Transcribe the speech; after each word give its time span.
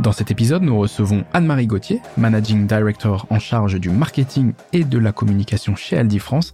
Dans 0.00 0.10
cet 0.10 0.32
épisode, 0.32 0.62
nous 0.62 0.76
recevons 0.76 1.24
Anne-Marie 1.32 1.68
Gauthier, 1.68 2.00
Managing 2.16 2.66
Director 2.66 3.26
en 3.30 3.38
charge 3.38 3.78
du 3.78 3.90
marketing 3.90 4.52
et 4.72 4.82
de 4.82 4.98
la 4.98 5.12
communication 5.12 5.76
chez 5.76 5.96
Aldi 5.96 6.18
France. 6.18 6.52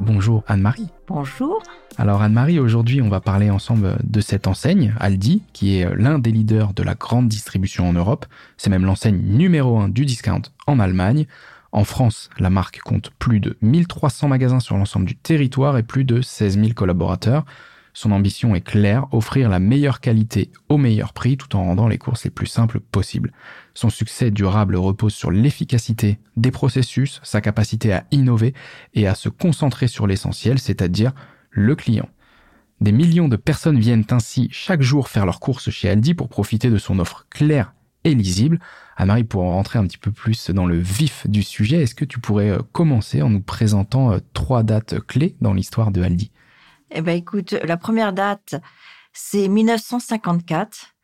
Bonjour 0.00 0.42
Anne-Marie. 0.46 0.88
Bonjour. 1.06 1.62
Alors 1.98 2.22
Anne-Marie, 2.22 2.58
aujourd'hui 2.58 3.02
on 3.02 3.10
va 3.10 3.20
parler 3.20 3.50
ensemble 3.50 3.98
de 4.02 4.20
cette 4.22 4.46
enseigne, 4.46 4.94
Aldi, 5.00 5.42
qui 5.52 5.76
est 5.76 5.94
l'un 5.96 6.18
des 6.18 6.30
leaders 6.30 6.72
de 6.72 6.82
la 6.82 6.94
grande 6.94 7.28
distribution 7.28 7.86
en 7.86 7.92
Europe. 7.92 8.24
C'est 8.56 8.70
même 8.70 8.86
l'enseigne 8.86 9.20
numéro 9.20 9.78
un 9.78 9.88
du 9.88 10.06
discount 10.06 10.42
en 10.66 10.80
Allemagne. 10.80 11.26
En 11.72 11.84
France, 11.84 12.30
la 12.38 12.48
marque 12.48 12.80
compte 12.80 13.10
plus 13.18 13.40
de 13.40 13.58
1300 13.60 14.28
magasins 14.28 14.60
sur 14.60 14.78
l'ensemble 14.78 15.04
du 15.04 15.14
territoire 15.14 15.76
et 15.76 15.82
plus 15.82 16.04
de 16.04 16.22
16 16.22 16.58
000 16.58 16.72
collaborateurs. 16.72 17.44
Son 18.00 18.12
ambition 18.12 18.54
est 18.54 18.60
claire, 18.60 19.08
offrir 19.10 19.48
la 19.48 19.58
meilleure 19.58 19.98
qualité 19.98 20.52
au 20.68 20.76
meilleur 20.78 21.12
prix 21.12 21.36
tout 21.36 21.56
en 21.56 21.64
rendant 21.64 21.88
les 21.88 21.98
courses 21.98 22.22
les 22.22 22.30
plus 22.30 22.46
simples 22.46 22.78
possibles. 22.78 23.32
Son 23.74 23.90
succès 23.90 24.30
durable 24.30 24.76
repose 24.76 25.14
sur 25.14 25.32
l'efficacité 25.32 26.20
des 26.36 26.52
processus, 26.52 27.20
sa 27.24 27.40
capacité 27.40 27.92
à 27.92 28.04
innover 28.12 28.54
et 28.94 29.08
à 29.08 29.16
se 29.16 29.28
concentrer 29.28 29.88
sur 29.88 30.06
l'essentiel, 30.06 30.60
c'est-à-dire 30.60 31.10
le 31.50 31.74
client. 31.74 32.08
Des 32.80 32.92
millions 32.92 33.26
de 33.26 33.34
personnes 33.34 33.80
viennent 33.80 34.06
ainsi 34.10 34.46
chaque 34.52 34.82
jour 34.82 35.08
faire 35.08 35.26
leurs 35.26 35.40
courses 35.40 35.70
chez 35.70 35.90
Aldi 35.90 36.14
pour 36.14 36.28
profiter 36.28 36.70
de 36.70 36.78
son 36.78 37.00
offre 37.00 37.26
claire 37.30 37.74
et 38.04 38.14
lisible. 38.14 38.60
Anne-Marie, 38.96 39.24
pour 39.24 39.42
rentrer 39.42 39.80
un 39.80 39.86
petit 39.88 39.98
peu 39.98 40.12
plus 40.12 40.50
dans 40.50 40.66
le 40.66 40.78
vif 40.78 41.26
du 41.28 41.42
sujet, 41.42 41.82
est-ce 41.82 41.96
que 41.96 42.04
tu 42.04 42.20
pourrais 42.20 42.50
euh, 42.50 42.60
commencer 42.70 43.22
en 43.22 43.30
nous 43.30 43.42
présentant 43.42 44.12
euh, 44.12 44.18
trois 44.34 44.62
dates 44.62 45.00
clés 45.00 45.34
dans 45.40 45.52
l'histoire 45.52 45.90
de 45.90 46.00
Aldi? 46.00 46.30
Eh 46.90 47.00
ben, 47.02 47.16
écoute, 47.16 47.52
la 47.64 47.76
première 47.76 48.12
date, 48.12 48.56
c'est 49.12 49.48
1954, 49.48 50.94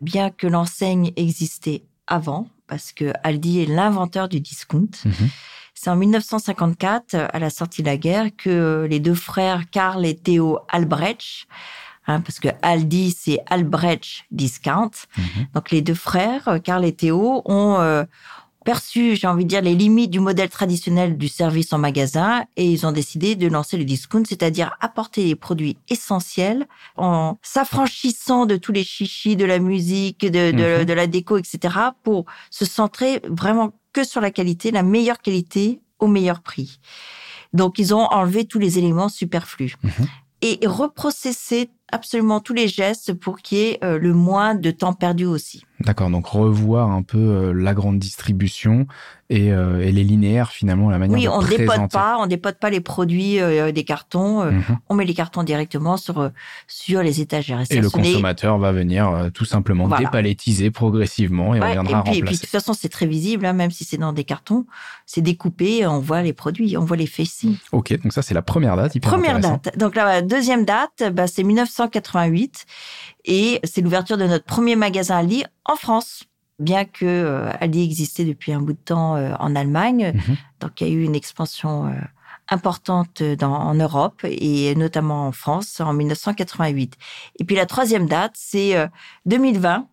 bien 0.00 0.30
que 0.30 0.46
l'enseigne 0.46 1.12
existait 1.16 1.84
avant, 2.06 2.48
parce 2.66 2.92
que 2.92 3.12
Aldi 3.22 3.62
est 3.62 3.66
l'inventeur 3.66 4.28
du 4.28 4.40
discount. 4.40 4.90
Mhm. 5.04 5.30
C'est 5.74 5.90
en 5.90 5.96
1954, 5.96 7.14
à 7.14 7.38
la 7.38 7.50
sortie 7.50 7.82
de 7.82 7.86
la 7.86 7.96
guerre, 7.96 8.28
que 8.36 8.86
les 8.88 9.00
deux 9.00 9.14
frères 9.14 9.68
Karl 9.70 10.06
et 10.06 10.16
Théo 10.16 10.58
Albrecht, 10.68 11.46
hein, 12.06 12.20
parce 12.20 12.40
que 12.40 12.48
Aldi 12.62 13.14
c'est 13.18 13.40
Albrecht 13.46 14.24
Discount, 14.30 14.90
mhm. 15.16 15.46
donc 15.54 15.70
les 15.70 15.82
deux 15.82 15.94
frères 15.94 16.60
Karl 16.64 16.84
et 16.84 16.94
Théo 16.94 17.42
ont 17.44 17.78
euh, 17.80 18.04
perçu, 18.66 19.14
j'ai 19.14 19.28
envie 19.28 19.44
de 19.44 19.48
dire, 19.48 19.62
les 19.62 19.76
limites 19.76 20.10
du 20.10 20.18
modèle 20.18 20.50
traditionnel 20.50 21.16
du 21.16 21.28
service 21.28 21.72
en 21.72 21.78
magasin 21.78 22.44
et 22.56 22.68
ils 22.68 22.84
ont 22.84 22.90
décidé 22.90 23.36
de 23.36 23.46
lancer 23.46 23.76
le 23.76 23.84
discount, 23.84 24.24
c'est-à-dire 24.28 24.76
apporter 24.80 25.24
les 25.24 25.36
produits 25.36 25.78
essentiels 25.88 26.66
en 26.96 27.38
s'affranchissant 27.42 28.44
de 28.44 28.56
tous 28.56 28.72
les 28.72 28.82
chichis, 28.82 29.36
de 29.36 29.44
la 29.44 29.60
musique, 29.60 30.22
de, 30.22 30.50
de, 30.50 30.80
mhm. 30.80 30.84
de 30.84 30.92
la 30.92 31.06
déco, 31.06 31.38
etc. 31.38 31.76
pour 32.02 32.26
se 32.50 32.64
centrer 32.64 33.22
vraiment 33.28 33.72
que 33.92 34.02
sur 34.02 34.20
la 34.20 34.32
qualité, 34.32 34.72
la 34.72 34.82
meilleure 34.82 35.20
qualité 35.20 35.80
au 36.00 36.08
meilleur 36.08 36.40
prix. 36.40 36.80
Donc, 37.52 37.78
ils 37.78 37.94
ont 37.94 38.06
enlevé 38.06 38.46
tous 38.46 38.58
les 38.58 38.80
éléments 38.80 39.08
superflus. 39.08 39.76
Mhm. 39.84 40.06
Et 40.42 40.58
reprocessé 40.66 41.70
absolument 41.92 42.40
tous 42.40 42.52
les 42.52 42.66
gestes 42.66 43.14
pour 43.14 43.38
qu'il 43.38 43.58
y 43.58 43.60
ait 43.62 43.78
euh, 43.84 43.98
le 43.98 44.12
moins 44.12 44.56
de 44.56 44.72
temps 44.72 44.92
perdu 44.92 45.24
aussi. 45.24 45.62
D'accord, 45.80 46.08
donc 46.08 46.26
revoir 46.26 46.90
un 46.90 47.02
peu 47.02 47.18
euh, 47.18 47.52
la 47.52 47.74
grande 47.74 47.98
distribution 47.98 48.86
et, 49.28 49.52
euh, 49.52 49.84
et, 49.84 49.92
les 49.92 50.04
linéaires 50.04 50.50
finalement, 50.50 50.88
la 50.88 50.98
manière 50.98 51.18
oui, 51.18 51.24
de 51.24 51.28
on 51.28 51.40
présenter. 51.40 51.64
dépote 51.64 51.90
pas, 51.90 52.16
on 52.18 52.26
dépote 52.26 52.58
pas 52.58 52.70
les 52.70 52.80
produits 52.80 53.38
des 53.72 53.84
cartons, 53.84 54.44
mhm. 54.44 54.62
on 54.88 54.94
met 54.94 55.04
les 55.04 55.14
cartons 55.14 55.42
directement 55.42 55.96
sur 55.96 56.30
sur 56.66 57.02
les 57.02 57.20
étagères. 57.20 57.62
Et, 57.68 57.80
le 57.80 57.90
consommateur 57.90 58.56
va 58.58 58.72
venir 58.72 59.30
tout 59.34 59.44
simplement 59.44 59.88
dépalettiser 59.88 60.70
progressivement 60.70 61.54
et 61.54 61.60
on 61.60 61.72
viendra 61.72 61.80
et 61.80 61.84
puis, 61.84 61.94
remplacer. 61.94 62.18
Et 62.18 62.22
puis 62.22 62.34
de 62.36 62.40
toute 62.40 62.50
façon 62.50 62.72
c'est 62.72 62.88
très 62.88 63.06
visible, 63.06 63.44
hein, 63.44 63.52
même 63.52 63.70
si 63.70 63.84
c'est 63.84 63.98
dans 63.98 64.12
des 64.12 64.24
cartons, 64.24 64.64
c'est 65.06 65.20
découpé, 65.20 65.86
on 65.86 65.98
voit 65.98 66.22
les 66.22 66.32
produits, 66.32 66.76
on 66.76 66.84
voit 66.84 66.96
les 66.96 67.06
facing. 67.06 67.56
Ok, 67.72 68.00
donc 68.00 68.12
ça 68.12 68.22
c'est 68.22 68.34
la 68.34 68.42
première 68.42 68.76
date. 68.76 68.94
Hyper 68.94 69.10
première 69.10 69.40
date. 69.40 69.76
Donc 69.76 69.96
la 69.96 70.22
deuxième 70.22 70.64
date, 70.64 71.12
bah, 71.12 71.26
c'est 71.26 71.42
1988 71.42 72.64
et 73.26 73.60
c'est 73.64 73.82
l'ouverture 73.82 74.16
de 74.16 74.24
notre 74.24 74.44
premier 74.44 74.76
magasin 74.76 75.18
Aldi 75.18 75.44
en 75.64 75.76
France. 75.76 76.24
Bien 76.58 76.86
que 76.86 77.04
euh, 77.04 77.50
Aldi 77.60 77.82
existait 77.82 78.24
depuis 78.24 78.52
un 78.52 78.60
bout 78.60 78.72
de 78.72 78.78
temps 78.78 79.16
euh, 79.16 79.34
en 79.38 79.54
Allemagne, 79.54 80.12
mhm. 80.14 80.36
donc 80.60 80.80
il 80.80 80.88
y 80.88 80.90
a 80.90 80.94
eu 80.94 81.02
une 81.02 81.14
expansion 81.14 81.88
euh, 81.88 81.92
importante 82.48 83.22
dans, 83.22 83.52
en 83.52 83.74
Europe 83.74 84.22
et 84.24 84.74
notamment 84.74 85.26
en 85.26 85.32
France 85.32 85.80
en 85.80 85.92
1988. 85.92 86.96
Et 87.40 87.44
puis 87.44 87.56
la 87.56 87.66
troisième 87.66 88.06
date, 88.06 88.32
c'est 88.36 88.74
2020 89.26 89.88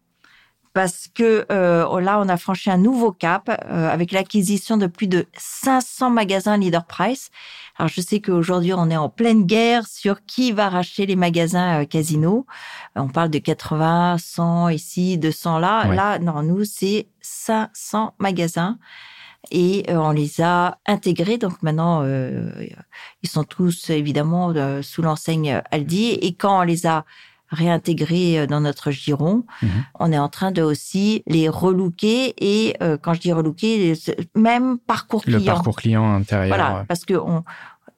parce 0.73 1.07
que 1.13 1.45
euh, 1.51 2.01
là, 2.01 2.19
on 2.19 2.27
a 2.27 2.37
franchi 2.37 2.71
un 2.71 2.77
nouveau 2.77 3.11
cap 3.11 3.49
euh, 3.49 3.89
avec 3.89 4.11
l'acquisition 4.11 4.75
de 4.75 4.87
plus 4.87 5.07
de 5.07 5.27
500 5.37 6.09
magasins 6.09 6.57
Leader 6.57 6.85
Price. 6.85 7.29
Alors, 7.77 7.89
je 7.89 8.01
sais 8.01 8.19
qu'aujourd'hui, 8.19 8.73
on 8.73 8.89
est 8.89 8.97
en 8.97 9.09
pleine 9.09 9.45
guerre 9.45 9.85
sur 9.87 10.25
qui 10.25 10.51
va 10.51 10.69
racheter 10.69 11.05
les 11.05 11.15
magasins 11.15 11.81
euh, 11.81 11.85
Casino. 11.85 12.47
On 12.95 13.07
parle 13.07 13.29
de 13.29 13.37
80, 13.37 14.17
100 14.17 14.69
ici, 14.69 15.17
200 15.19 15.59
là. 15.59 15.85
Là, 15.93 16.17
non, 16.17 16.41
nous, 16.41 16.65
c'est 16.65 17.07
500 17.21 18.15
magasins 18.17 18.77
et 19.51 19.85
on 19.89 20.11
les 20.11 20.41
a 20.41 20.79
intégrés. 20.87 21.37
Donc 21.37 21.61
maintenant, 21.61 22.03
ils 22.03 23.29
sont 23.29 23.43
tous 23.43 23.89
évidemment 23.89 24.53
sous 24.81 25.01
l'enseigne 25.01 25.61
Aldi. 25.69 26.11
Et 26.11 26.33
quand 26.33 26.61
on 26.61 26.63
les 26.63 26.87
a 26.87 27.03
réintégrer 27.53 28.39
euh, 28.39 28.47
dans 28.47 28.59
notre 28.59 28.91
giron. 28.91 29.45
Mhm. 29.61 29.69
On 29.99 30.11
est 30.11 30.17
en 30.17 30.29
train 30.29 30.51
de 30.51 30.61
aussi 30.61 31.23
les 31.27 31.47
relooker 31.49 32.33
et 32.37 32.75
euh, 32.81 32.97
quand 33.01 33.13
je 33.13 33.21
dis 33.21 33.31
relooker, 33.31 33.93
même 34.35 34.77
parcours 34.79 35.23
client. 35.23 35.39
Le 35.39 35.45
parcours 35.45 35.75
client 35.75 36.15
intérieur. 36.15 36.55
Voilà, 36.55 36.85
parce 36.87 37.05
que 37.05 37.13
on 37.13 37.43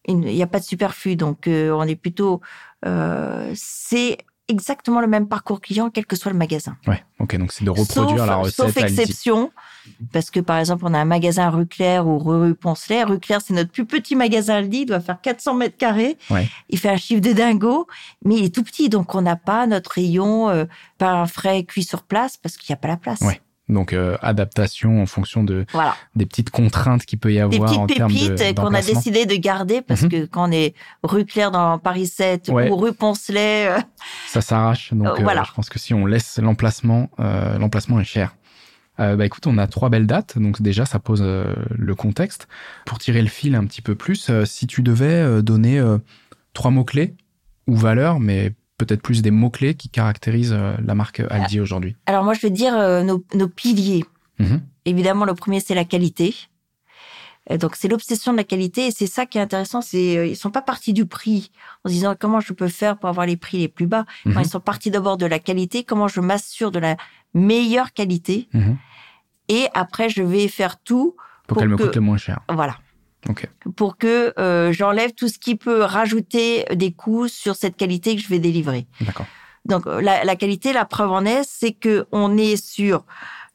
il 0.08 0.20
n'y 0.20 0.44
a 0.44 0.48
pas 0.48 0.60
de 0.60 0.64
superflu, 0.64 1.16
donc 1.16 1.48
euh, 1.48 1.72
on 1.72 1.82
est 1.84 1.96
plutôt 1.96 2.42
c'est 3.56 4.18
exactement 4.48 5.02
le 5.02 5.08
même 5.08 5.28
parcours 5.28 5.60
client, 5.60 5.90
quel 5.90 6.06
que 6.06 6.16
soit 6.16 6.32
le 6.32 6.38
magasin. 6.38 6.78
Ouais, 6.86 7.04
ok, 7.20 7.36
donc 7.38 7.52
c'est 7.52 7.66
de 7.66 7.72
reproduire 7.72 8.28
la 8.28 8.36
recette. 8.36 8.56
Sauf 8.56 8.78
exception, 8.78 9.52
parce 10.12 10.30
que 10.30 10.40
par 10.40 10.58
exemple, 10.58 10.84
on 10.86 10.94
a 10.94 11.00
un 11.00 11.06
magasin 11.06 11.50
rue 11.50 11.68
Claire 11.68 12.08
ou 12.08 12.18
rue 12.18 12.56
Poncelet. 12.56 13.04
Rue 13.04 13.20
Claire, 13.20 13.42
c'est 13.42 13.54
notre 13.54 13.72
plus 13.72 13.86
petit 13.86 14.16
magasin 14.16 14.56
Aldi, 14.56 14.82
il 14.82 14.86
doit 14.86 15.00
faire 15.00 15.20
400 15.22 15.56
mètres 15.56 15.78
carrés. 15.78 16.18
Ouais. 16.30 16.48
Il 16.70 16.80
fait 16.80 16.90
un 16.90 16.98
chiffre 16.98 17.22
de 17.22 17.34
dingo, 17.34 17.88
mais 18.24 18.36
il 18.36 18.46
est 18.46 18.56
tout 18.56 18.64
petit, 18.64 18.90
donc 18.90 19.16
on 19.16 19.22
n'a 19.22 19.36
pas 19.36 19.68
notre 19.68 19.92
rayon 19.92 20.50
euh, 20.50 20.66
un 21.00 21.28
frais 21.28 21.64
cuit 21.64 21.84
sur 21.84 22.04
place 22.04 22.38
parce 22.38 22.58
qu'il 22.58 22.74
n'y 22.74 22.78
a 22.78 22.82
pas 22.82 22.88
la 22.88 22.98
place. 22.98 23.22
Ouais. 23.22 23.42
Donc 23.68 23.94
euh, 23.94 24.16
adaptation 24.22 25.02
en 25.02 25.08
fonction 25.08 25.44
de 25.44 25.66
des 26.16 26.26
petites 26.28 26.52
contraintes 26.52 27.04
qu'il 27.04 27.18
peut 27.18 27.34
y 27.34 27.40
avoir 27.40 27.80
en 27.80 27.88
termes 27.88 28.12
de 28.12 28.20
Des 28.20 28.36
pépites 28.36 28.60
qu'on 28.60 28.74
a 28.74 28.82
décidé 28.82 29.26
de 29.26 29.36
garder 29.36 29.82
parce 29.82 30.04
mhm. 30.04 30.10
que 30.10 30.26
quand 30.26 30.50
on 30.50 30.52
est 30.52 30.76
rue 31.04 31.26
Claire 31.26 31.50
dans 31.50 31.80
Paris 31.80 32.06
7 32.06 32.50
ou 32.50 32.76
rue 32.76 32.94
Poncelet, 32.94 33.68
euh, 33.68 33.80
ça 34.28 34.42
s'arrache. 34.42 34.94
Donc 34.94 35.20
euh, 35.20 35.24
voilà. 35.24 35.44
je 35.48 35.54
pense 35.54 35.70
que 35.70 35.80
si 35.80 35.96
on 35.96 36.06
laisse 36.06 36.38
l'emplacement, 36.38 37.10
l'emplacement 37.18 38.00
est 38.00 38.06
cher. 38.06 38.36
Bah 38.98 39.26
écoute, 39.26 39.46
on 39.48 39.58
a 39.58 39.68
trois 39.68 39.90
belles 39.90 40.08
dates, 40.08 40.38
donc 40.38 40.62
déjà 40.62 40.86
ça 40.86 41.00
pose 41.00 41.22
le 41.22 41.96
contexte. 41.96 42.48
Pour 42.86 42.98
tirer 42.98 43.22
le 43.22 43.28
fil 43.28 43.56
un 43.56 43.66
petit 43.66 43.82
peu 43.82 43.96
plus, 43.96 44.32
si 44.46 44.68
tu 44.68 44.82
devais 44.82 45.42
donner 45.42 45.82
trois 46.54 46.72
mots 46.72 46.86
clés 46.86 47.16
ou 47.68 47.76
valeurs, 47.76 48.20
mais 48.20 48.54
peut-être 48.78 49.02
plus 49.02 49.22
des 49.22 49.32
mots-clés 49.32 49.76
qui 49.76 49.90
caractérisent 49.90 50.54
euh, 50.54 50.76
la 50.84 50.96
marque 50.96 51.22
Aldi 51.30 51.60
aujourd'hui 51.60 51.96
Alors 52.06 52.24
moi, 52.24 52.34
je 52.34 52.42
vais 52.42 52.50
dire 52.50 52.76
euh, 52.76 53.04
nos, 53.04 53.48
piliers. 53.48 54.04
Mhm. 54.40 54.62
Évidemment, 54.86 55.26
le 55.26 55.34
premier, 55.34 55.60
c'est 55.60 55.76
la 55.76 55.86
qualité. 55.86 56.36
Donc 57.60 57.76
c'est 57.76 57.88
l'obsession 57.88 58.32
de 58.32 58.38
la 58.38 58.44
qualité 58.44 58.88
et 58.88 58.92
c'est 58.92 59.06
ça 59.06 59.28
qui 59.28 59.38
est 59.38 59.42
intéressant. 59.42 59.82
C'est 59.82 60.18
euh, 60.18 60.26
ils 60.26 60.36
sont 60.36 60.50
pas 60.50 60.64
partis 60.64 60.94
du 60.94 61.06
prix 61.06 61.52
en 61.84 61.90
se 61.90 61.94
disant 61.94 62.16
comment 62.20 62.40
je 62.40 62.54
peux 62.54 62.68
faire 62.68 62.98
pour 62.98 63.08
avoir 63.08 63.28
les 63.28 63.38
prix 63.38 63.60
les 63.60 63.68
plus 63.68 63.86
bas? 63.86 64.06
Mhm. 64.26 64.40
Ils 64.40 64.50
sont 64.50 64.60
partis 64.60 64.90
d'abord 64.90 65.18
de 65.18 65.28
la 65.28 65.38
qualité. 65.38 65.84
Comment 65.84 66.08
je 66.08 66.22
m'assure 66.22 66.72
de 66.72 66.80
la 66.80 66.98
meilleure 67.36 67.94
qualité 67.94 68.50
mhm. 68.54 68.78
Et 69.50 69.68
après 69.74 70.10
je 70.10 70.24
vais 70.24 70.48
faire 70.48 70.80
tout 70.80 71.16
pour, 71.48 71.58
qu'elle 71.58 71.70
me 71.70 71.78
coûte 71.78 71.96
le 71.96 72.02
moins 72.02 72.18
cher. 72.18 72.40
Voilà 72.50 72.78
pour 73.76 73.98
que 73.98 74.34
euh, 74.40 74.72
j'enlève 74.72 75.14
tout 75.14 75.28
ce 75.28 75.40
qui 75.40 75.56
peut 75.56 75.82
rajouter 75.82 76.66
des 76.76 76.92
coûts 76.92 77.28
sur 77.28 77.56
cette 77.56 77.76
qualité 77.76 78.16
que 78.16 78.22
je 78.22 78.28
vais 78.28 78.40
délivrer. 78.40 78.88
D'accord. 79.02 79.26
Donc 79.66 79.86
la, 79.88 80.24
la, 80.24 80.36
qualité, 80.36 80.74
la 80.74 80.86
preuve 80.86 81.12
en 81.12 81.26
est, 81.26 81.44
c'est 81.44 81.72
que 81.72 82.06
on 82.12 82.38
est 82.38 82.56
sur 82.56 83.04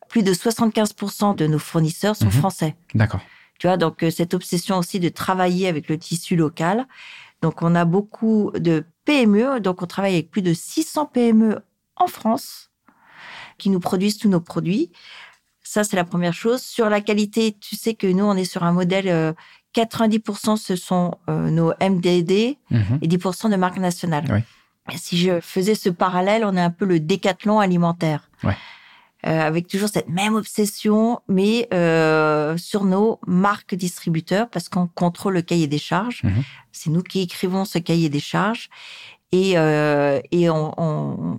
plus 0.08 0.22
de 0.24 0.34
75% 0.34 1.36
de 1.36 1.46
nos 1.46 1.58
fournisseurs 1.58 2.16
sont 2.16 2.26
mhm. 2.26 2.32
français. 2.32 2.76
D'accord. 2.94 3.20
Tu 3.58 3.68
vois, 3.68 3.76
donc 3.76 4.02
euh, 4.02 4.10
cette 4.10 4.34
obsession 4.34 4.78
aussi 4.78 4.98
de 5.00 5.08
travailler 5.08 5.68
avec 5.68 5.88
le 5.88 5.98
tissu 5.98 6.34
local. 6.34 6.86
Donc 7.42 7.62
on 7.62 7.74
a 7.74 7.84
beaucoup 7.84 8.50
de 8.54 8.84
PME, 9.04 9.60
donc 9.60 9.82
on 9.82 9.86
travaille 9.86 10.14
avec 10.14 10.30
plus 10.30 10.42
de 10.42 10.52
600 10.52 11.06
PME 11.06 11.60
en 11.96 12.06
France 12.06 12.70
qui 13.56 13.70
nous 13.70 13.80
produisent 13.80 14.18
tous 14.18 14.28
nos 14.28 14.40
produits. 14.40 14.90
Ça, 15.72 15.84
c'est 15.84 15.94
la 15.94 16.04
première 16.04 16.32
chose. 16.34 16.60
Sur 16.62 16.88
la 16.90 17.00
qualité, 17.00 17.56
tu 17.60 17.76
sais 17.76 17.94
que 17.94 18.08
nous, 18.08 18.24
on 18.24 18.34
est 18.34 18.44
sur 18.44 18.64
un 18.64 18.72
modèle 18.72 19.34
90% 19.74 20.56
ce 20.56 20.74
sont 20.74 21.14
euh, 21.28 21.48
nos 21.48 21.72
MDD 21.80 22.56
Mhm. 22.70 22.98
et 23.02 23.06
10% 23.06 23.48
de 23.50 23.54
marques 23.56 23.78
nationales. 23.78 24.24
Oui. 24.30 24.40
Si 24.96 25.16
je 25.16 25.40
faisais 25.40 25.76
ce 25.76 25.88
parallèle, 25.88 26.44
on 26.44 26.56
est 26.56 26.60
un 26.60 26.70
peu 26.70 26.84
le 26.86 26.98
décathlon 26.98 27.60
alimentaire. 27.60 28.28
Ouais. 28.42 28.56
Euh, 29.26 29.40
avec 29.42 29.68
toujours 29.68 29.90
cette 29.90 30.08
même 30.08 30.34
obsession, 30.34 31.20
mais 31.28 31.68
euh, 31.72 32.56
sur 32.56 32.82
nos 32.84 33.20
marques 33.28 33.76
distributeurs, 33.76 34.48
parce 34.48 34.68
qu'on 34.68 34.88
contrôle 34.88 35.34
le 35.34 35.42
cahier 35.42 35.68
des 35.68 35.78
charges. 35.78 36.22
Mhm. 36.24 36.42
C'est 36.72 36.90
nous 36.90 37.02
qui 37.04 37.20
écrivons 37.20 37.64
ce 37.64 37.78
cahier 37.78 38.08
des 38.08 38.18
charges. 38.18 38.70
Et, 39.30 39.52
euh, 39.56 40.20
et 40.32 40.50
on, 40.50 40.74
on, 40.78 41.38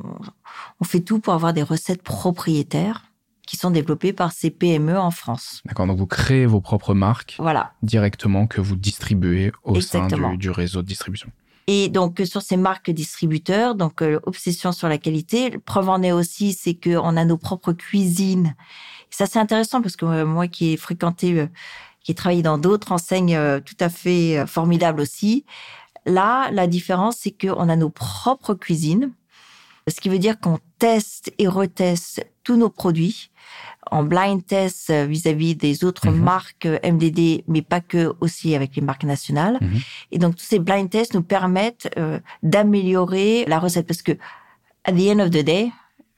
on 0.80 0.84
fait 0.86 1.02
tout 1.02 1.20
pour 1.20 1.34
avoir 1.34 1.52
des 1.52 1.64
recettes 1.64 2.04
propriétaires 2.04 3.11
qui 3.48 3.58
sont 3.58 3.72
développées 3.72 4.14
par 4.14 4.32
ces 4.32 4.50
PME 4.50 4.98
en 4.98 5.12
France. 5.12 5.62
D'accord, 5.66 5.88
donc 5.88 5.98
vous 5.98 6.06
créez 6.08 6.46
vos 6.46 6.62
propres 6.62 6.94
marques 6.94 7.36
Voilà. 7.40 7.74
directement 7.84 8.48
que 8.48 8.62
vous 8.62 8.76
distribuez 8.76 9.52
au 9.64 9.76
Exactement. 9.76 10.30
sein 10.30 10.32
du, 10.34 10.38
du 10.38 10.50
réseau 10.52 10.82
de 10.82 10.88
distribution. 10.88 11.30
Et 11.68 11.90
donc 11.90 12.20
euh, 12.20 12.26
sur 12.26 12.42
ces 12.42 12.58
marques 12.58 12.90
distributeurs, 12.92 13.76
donc 13.76 14.02
euh, 14.02 14.20
obsession 14.24 14.72
sur 14.72 14.88
la 14.90 14.98
qualité. 14.98 15.52
Preuve 15.60 15.90
en 15.90 16.02
est 16.02 16.12
aussi, 16.12 16.54
c'est 16.54 16.74
que 16.74 16.98
on 16.98 17.16
a 17.18 17.24
nos 17.26 17.38
propres 17.38 17.72
cuisines. 17.74 18.56
Et 19.12 19.16
ça 19.16 19.26
c'est 19.26 19.40
intéressant 19.40 19.82
parce 19.82 19.96
que 19.96 20.06
euh, 20.06 20.26
moi 20.26 20.48
qui 20.48 20.74
ai 20.74 20.78
fréquenté, 20.78 21.40
euh, 21.40 21.48
qui 22.04 22.12
ai 22.12 22.16
travaillé 22.16 22.42
dans 22.42 22.58
d'autres 22.58 22.92
enseignes 22.92 23.38
tout 23.64 23.76
à 23.80 23.90
fait 23.90 24.44
formidables 24.48 25.02
aussi. 25.02 25.46
Là, 26.08 26.50
la 26.52 26.66
différence 26.66 27.18
c'est 27.20 27.32
que 27.32 27.48
on 27.48 27.70
a 27.70 27.76
nos 27.76 27.92
propres 27.92 28.56
cuisines, 28.56 29.12
ce 29.88 30.00
qui 30.02 30.10
veut 30.10 30.20
dire 30.20 30.40
qu'on 30.40 30.60
teste 30.80 31.32
et 31.38 31.48
reteste 31.48 32.26
tous 32.44 32.56
nos 32.56 32.70
produits 32.70 33.30
en 33.92 34.04
blind 34.04 34.46
test 34.46 34.92
vis-à-vis 34.92 35.56
des 35.56 35.84
autres 35.84 36.10
Mhm. 36.10 36.22
marques 36.24 36.68
MDD, 36.84 37.44
mais 37.48 37.62
pas 37.62 37.82
que 37.82 38.14
aussi 38.22 38.56
avec 38.56 38.76
les 38.76 38.82
marques 38.82 39.04
nationales. 39.04 39.58
Mhm. 39.62 39.80
Et 40.12 40.18
donc 40.20 40.36
tous 40.36 40.46
ces 40.46 40.60
blind 40.60 40.90
tests 40.90 41.14
nous 41.14 41.24
permettent 41.24 41.90
euh, 41.98 42.20
d'améliorer 42.44 43.46
la 43.48 43.60
recette 43.60 43.88
parce 43.88 44.02
que 44.02 44.14
at 44.84 44.94
the 44.94 45.10
end 45.10 45.20
of 45.20 45.30
the 45.32 45.44
day, 45.44 45.72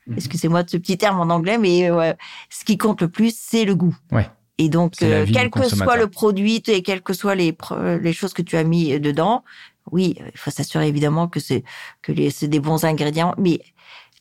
Mhm. 0.08 0.16
excusez-moi 0.18 0.64
de 0.64 0.70
ce 0.70 0.78
petit 0.78 0.98
terme 0.98 1.20
en 1.20 1.34
anglais, 1.34 1.58
mais 1.58 1.90
euh, 1.90 2.14
ce 2.50 2.66
qui 2.66 2.78
compte 2.78 3.02
le 3.02 3.08
plus, 3.10 3.34
c'est 3.38 3.64
le 3.66 3.76
goût. 3.76 3.96
Ouais. 4.12 4.30
Et 4.58 4.70
donc, 4.70 5.02
euh, 5.02 5.26
quel 5.34 5.50
que 5.50 5.68
soit 5.68 5.98
le 5.98 6.08
produit 6.08 6.62
et 6.68 6.84
quelles 6.84 7.02
que 7.02 7.14
soient 7.14 7.34
les 7.36 7.58
les 8.02 8.14
choses 8.14 8.34
que 8.34 8.42
tu 8.44 8.56
as 8.58 8.64
mis 8.64 9.00
dedans, 9.00 9.44
oui, 9.92 10.16
il 10.34 10.38
faut 10.38 10.52
s'assurer 10.52 10.88
évidemment 10.88 11.28
que 11.28 11.40
c'est 11.40 11.64
que 12.02 12.12
c'est 12.30 12.48
des 12.48 12.60
bons 12.60 12.86
ingrédients, 12.86 13.34
mais 13.38 13.60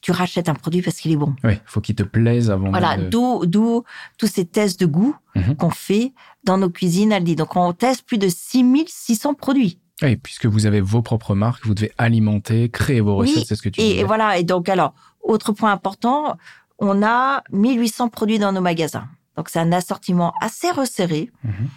tu 0.01 0.11
rachètes 0.11 0.49
un 0.49 0.55
produit 0.55 0.83
parce 0.83 0.97
qu'il 0.97 1.13
est 1.13 1.17
bon. 1.17 1.35
Oui, 1.45 1.55
faut 1.65 1.81
qu'il 1.81 1.95
te 1.95 2.03
plaise 2.03 2.51
avant 2.51 2.71
Voilà, 2.71 2.97
de... 2.97 3.09
d'où 3.09 3.47
d'où 3.47 3.85
tous 4.19 4.27
ces 4.27 4.45
tests 4.45 4.81
de 4.81 4.87
goût 4.87 5.15
Mhm. 5.37 5.57
qu'on 5.57 5.71
fait 5.71 6.13
dans 6.45 6.59
nos 6.59 6.69
cuisines 6.69 7.13
Aldi. 7.13 7.37
Donc 7.37 7.55
on 7.57 7.73
teste 7.73 8.03
plus 8.05 8.19
de 8.19 8.29
6600 8.29 9.35
produits. 9.35 9.79
Oui, 10.03 10.17
puisque 10.17 10.47
vous 10.47 10.67
avez 10.67 10.81
vos 10.81 11.01
propres 11.03 11.35
marques, 11.37 11.65
vous 11.65 11.75
devez 11.75 11.93
alimenter, 11.97 12.69
créer 12.69 13.01
vos 13.01 13.21
Oui, 13.21 13.29
recettes, 13.31 13.47
c'est 13.47 13.55
ce 13.57 13.63
que 13.63 13.69
tu 13.69 13.81
disais. 13.81 13.99
et 13.99 14.05
voilà, 14.05 14.37
et 14.39 14.43
donc 14.43 14.69
alors, 14.69 14.95
autre 15.23 15.53
point 15.53 15.71
important, 15.71 16.37
on 16.79 17.03
a 17.05 17.45
1800 17.53 18.09
produits 18.09 18.41
dans 18.41 18.51
nos 18.53 18.61
magasins. 18.61 19.07
Donc 19.37 19.49
c'est 19.49 19.61
un 19.61 19.71
assortiment 19.73 20.33
assez 20.41 20.71
resserré 20.73 21.31
Mhm. 21.45 21.69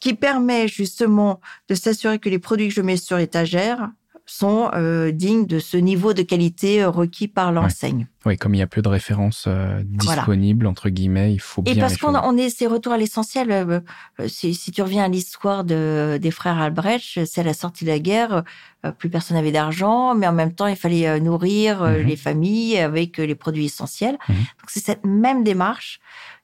Qui 0.00 0.14
permet 0.14 0.68
justement 0.68 1.40
de 1.68 1.74
s'assurer 1.74 2.18
que 2.18 2.28
les 2.28 2.38
produits 2.38 2.68
que 2.68 2.74
je 2.74 2.82
mets 2.82 2.96
sur 2.96 3.18
étagère 3.18 3.90
sont 4.30 4.70
euh, 4.74 5.10
dignes 5.10 5.46
de 5.46 5.58
ce 5.58 5.78
niveau 5.78 6.12
de 6.12 6.20
qualité 6.20 6.82
euh, 6.82 6.90
requis 6.90 7.28
par 7.28 7.50
l'enseigne. 7.50 8.06
Oui, 8.26 8.36
comme 8.36 8.54
il 8.54 8.58
y 8.58 8.62
a 8.62 8.66
peu 8.66 8.82
de 8.82 8.88
références 8.88 9.46
euh, 9.48 9.82
Voilà. 10.00 10.16
disponibles, 10.20 10.66
entre 10.66 10.90
guillemets, 10.90 11.32
il 11.32 11.38
faut 11.40 11.62
bien 11.62 11.72
Et 11.72 11.78
parce 11.80 11.96
qu'on 11.96 12.14
on 12.14 12.36
est 12.36 12.50
ces 12.50 12.66
retours 12.66 12.92
à 12.92 12.98
l'essentiel. 12.98 13.50
euh, 13.50 13.80
euh, 14.20 14.28
si, 14.28 14.52
si 14.54 14.70
tu 14.70 14.82
reviens 14.82 15.04
à 15.04 15.08
l'histoire 15.08 15.64
de, 15.64 16.18
des 16.20 16.30
frères 16.30 16.58
Albrecht, 16.60 17.24
c'est 17.24 17.40
à 17.40 17.44
la 17.44 17.54
sortie 17.54 17.86
de 17.86 17.90
la 17.90 18.00
guerre, 18.00 18.44
euh, 18.84 18.92
plus 18.92 19.08
personne 19.08 19.38
n'avait 19.38 19.50
d'argent, 19.50 20.14
mais 20.14 20.26
en 20.26 20.34
même 20.34 20.52
temps, 20.54 20.66
il 20.66 20.76
fallait 20.76 21.18
nourrir 21.20 21.82
euh, 21.82 22.02
Mhm. 22.02 22.06
les 22.06 22.16
familles 22.16 22.78
avec 22.78 23.16
les 23.16 23.34
produits 23.34 23.64
essentiels. 23.64 24.18
Mhm. 24.28 24.34
Donc 24.36 24.66
c'est 24.68 24.84
cette 24.84 25.06
même 25.06 25.42
démarche 25.42 26.00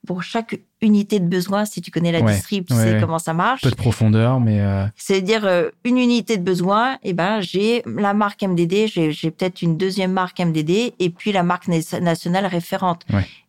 pour 0.06 0.23
chaque 0.23 0.59
unité 0.85 1.19
de 1.19 1.27
besoin. 1.27 1.65
Si 1.65 1.81
tu 1.83 1.91
connais 1.91 2.13
la 2.13 2.21
Ouais, 2.21 2.35
distrib, 2.35 2.67
tu 2.67 2.75
ouais, 2.75 2.83
sais 2.85 2.93
ouais. 2.95 3.01
comment 3.01 3.19
ça 3.19 3.33
marche. 3.35 3.63
Peu 3.63 3.71
de 3.71 3.75
profondeur, 3.75 4.39
mais 4.41 4.61
euh, 4.61 4.87
C'est-à-dire 4.97 5.45
euh, 5.45 5.71
une 5.85 5.99
unité 5.99 6.37
de 6.37 6.43
besoin, 6.43 6.99
et 7.03 7.13
ben 7.13 7.41
j'ai 7.41 7.83
la 7.87 8.15
marque 8.15 8.43
MDD, 8.43 8.87
j'ai 8.87 9.31
peut-être 9.31 9.63
une 9.63 9.77
deuxième 9.77 10.13
marque 10.13 10.39
MDD 10.41 10.93
et 10.99 11.11
puis 11.11 11.33
la 11.33 11.43
marque 11.43 11.67
na- 11.69 12.01
nationale 12.01 12.47
référente. 12.47 13.03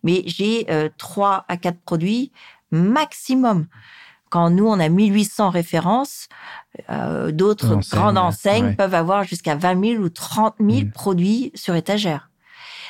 Mais 0.04 0.24
j'ai 0.26 0.66
euh, 0.72 0.90
trois 0.98 1.46
à 1.48 1.58
quatre 1.58 1.80
produits 1.80 2.32
maximum. 2.72 3.68
Quand 4.30 4.50
nous 4.50 4.68
on 4.68 4.80
a 4.80 4.90
1800 4.90 5.50
références, 5.50 6.28
euh, 6.90 7.31
d'autres 7.31 7.80
grandes 7.92 8.18
enseignes 8.18 8.76
peuvent 8.76 8.96
avoir 8.96 9.24
jusqu'à 9.24 9.56
20 9.56 9.84
000 9.94 10.04
ou 10.04 10.10
30 10.10 10.56
000 10.60 10.72
Mm. 10.86 10.92
produits 10.92 11.52
sur 11.56 11.76
étagère. 11.76 12.30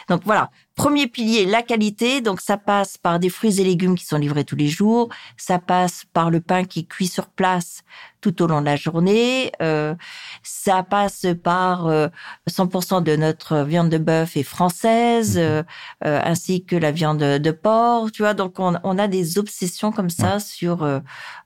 Donc 0.09 0.21
voilà, 0.25 0.49
premier 0.75 1.07
pilier, 1.07 1.45
la 1.45 1.61
qualité. 1.63 2.21
Donc 2.21 2.41
ça 2.41 2.57
passe 2.57 2.97
par 2.97 3.19
des 3.19 3.29
fruits 3.29 3.59
et 3.59 3.63
légumes 3.63 3.95
qui 3.95 4.05
sont 4.05 4.17
livrés 4.17 4.43
tous 4.45 4.55
les 4.55 4.67
jours. 4.67 5.09
Ça 5.37 5.59
passe 5.59 6.03
par 6.13 6.29
le 6.29 6.41
pain 6.41 6.63
qui 6.65 6.81
est 6.81 6.83
cuit 6.83 7.07
sur 7.07 7.27
place 7.27 7.81
tout 8.21 8.41
au 8.41 8.47
long 8.47 8.59
de 8.61 8.65
la 8.65 8.75
journée. 8.75 9.51
Euh, 9.61 9.95
ça 10.43 10.83
passe 10.83 11.25
par 11.43 11.87
euh, 11.87 12.07
100% 12.49 13.03
de 13.03 13.15
notre 13.15 13.63
viande 13.63 13.89
de 13.89 13.97
bœuf 13.97 14.35
est 14.37 14.43
française, 14.43 15.37
Mhm. 15.37 15.43
euh, 15.43 15.63
euh, 16.05 16.21
ainsi 16.23 16.63
que 16.65 16.75
la 16.75 16.91
viande 16.91 17.19
de 17.19 17.51
porc. 17.51 18.11
Tu 18.11 18.21
vois, 18.23 18.33
donc 18.33 18.59
on, 18.59 18.75
on 18.83 18.97
a 18.97 19.07
des 19.07 19.37
obsessions 19.37 19.91
comme 19.91 20.09
ça 20.09 20.39
sur 20.39 20.83
euh, 20.83 20.99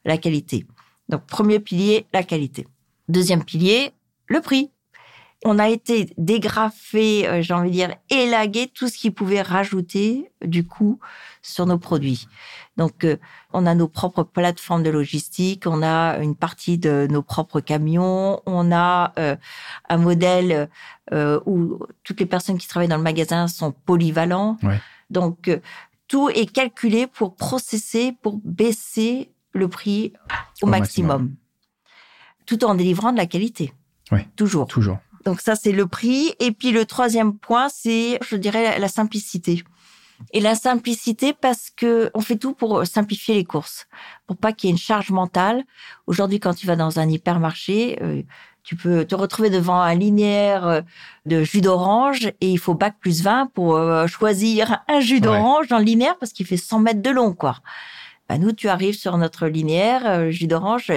la 0.05 0.17
qualité. 0.17 0.65
Donc 1.09 1.25
premier 1.25 1.59
pilier, 1.59 2.05
la 2.13 2.23
qualité. 2.23 2.67
Deuxième 3.09 3.43
pilier, 3.43 3.91
le 4.27 4.41
prix. 4.41 4.71
On 5.45 5.57
a 5.57 5.69
été 5.69 6.13
dégrafé, 6.17 7.27
euh, 7.27 7.41
j'ai 7.41 7.53
envie 7.53 7.69
de 7.69 7.75
dire, 7.75 7.95
élagué 8.09 8.69
tout 8.73 8.89
ce 8.89 8.97
qui 8.97 9.09
pouvait 9.09 9.41
rajouter 9.41 10.29
du 10.43 10.65
coût 10.65 10.99
sur 11.41 11.65
nos 11.65 11.77
produits. 11.77 12.27
Donc, 12.75 13.03
euh, 13.03 13.17
on 13.53 13.65
a 13.65 13.73
nos 13.73 13.87
propres 13.87 14.23
plateformes 14.23 14.83
de 14.83 14.89
logistique, 14.89 15.63
on 15.65 15.81
a 15.81 16.17
une 16.19 16.35
partie 16.35 16.77
de 16.77 17.07
nos 17.09 17.21
propres 17.21 17.61
camions, 17.61 18.41
on 18.45 18.71
a 18.71 19.13
euh, 19.17 19.35
un 19.87 19.97
modèle 19.97 20.69
euh, 21.13 21.39
où 21.45 21.79
toutes 22.03 22.19
les 22.19 22.25
personnes 22.25 22.57
qui 22.57 22.67
travaillent 22.67 22.89
dans 22.89 22.97
le 22.97 23.03
magasin 23.03 23.47
sont 23.47 23.71
polyvalents. 23.71 24.57
Ouais. 24.63 24.79
Donc, 25.09 25.47
euh, 25.47 25.59
tout 26.07 26.29
est 26.29 26.51
calculé 26.51 27.07
pour 27.07 27.35
processer, 27.35 28.13
pour 28.21 28.39
baisser 28.43 29.31
le 29.53 29.67
prix 29.67 30.13
au, 30.61 30.67
Au 30.67 30.69
maximum. 30.69 31.33
tout 32.45 32.63
en 32.63 32.75
délivrant 32.75 33.11
de 33.11 33.17
la 33.17 33.25
qualité. 33.25 33.73
Ouais. 34.11 34.27
Toujours. 34.35 34.67
toujours. 34.67 34.97
Donc 35.25 35.41
ça, 35.41 35.55
c'est 35.55 35.71
le 35.71 35.87
prix. 35.87 36.33
Et 36.39 36.51
puis 36.51 36.71
le 36.71 36.85
troisième 36.85 37.37
point, 37.37 37.69
c'est, 37.69 38.19
je 38.27 38.35
dirais, 38.35 38.79
la, 38.79 38.87
simplicité. 38.87 39.63
Et 40.33 40.39
la 40.39 40.55
simplicité 40.55 41.33
parce 41.33 41.69
que 41.69 42.11
on 42.13 42.21
fait 42.21 42.37
tout 42.37 42.53
pour 42.53 42.85
simplifier 42.85 43.35
les 43.35 43.45
courses, 43.45 43.87
pour 44.27 44.37
pas 44.37 44.51
qu'il 44.51 44.67
y 44.67 44.71
ait 44.71 44.73
une 44.73 44.77
charge 44.77 45.11
mentale. 45.11 45.63
Aujourd'hui, 46.07 46.39
quand 46.39 46.53
tu 46.53 46.67
vas 46.67 46.75
dans 46.75 46.99
un 46.99 47.07
hypermarché, 47.07 47.97
euh, 48.01 48.21
tu 48.63 48.75
peux 48.75 49.05
te 49.05 49.15
retrouver 49.15 49.49
devant 49.49 49.81
un 49.81 49.95
linéaire 49.95 50.67
euh, 50.67 50.81
de 51.25 51.43
jus 51.43 51.61
d'orange 51.61 52.27
et 52.41 52.51
il 52.51 52.59
faut 52.59 52.73
bac 52.73 52.95
plus 52.99 53.23
20 53.23 53.47
pour 53.53 53.75
euh, 53.75 54.07
choisir 54.07 54.83
un 54.87 54.99
jus 54.99 55.21
d'orange 55.21 55.67
dans 55.69 55.79
le 55.79 55.85
linéaire 55.85 56.17
parce 56.19 56.33
qu'il 56.33 56.45
fait 56.45 56.57
100 56.57 56.79
mètres 56.79 57.01
de 57.01 57.09
long, 57.09 57.33
quoi. 57.33 57.57
Bah, 58.29 58.37
nous, 58.37 58.51
tu 58.51 58.69
arrives 58.69 58.93
sur 58.95 59.17
notre 59.17 59.47
linéaire, 59.47 60.03
euh, 60.05 60.29
jus 60.29 60.45
d'orange, 60.47 60.91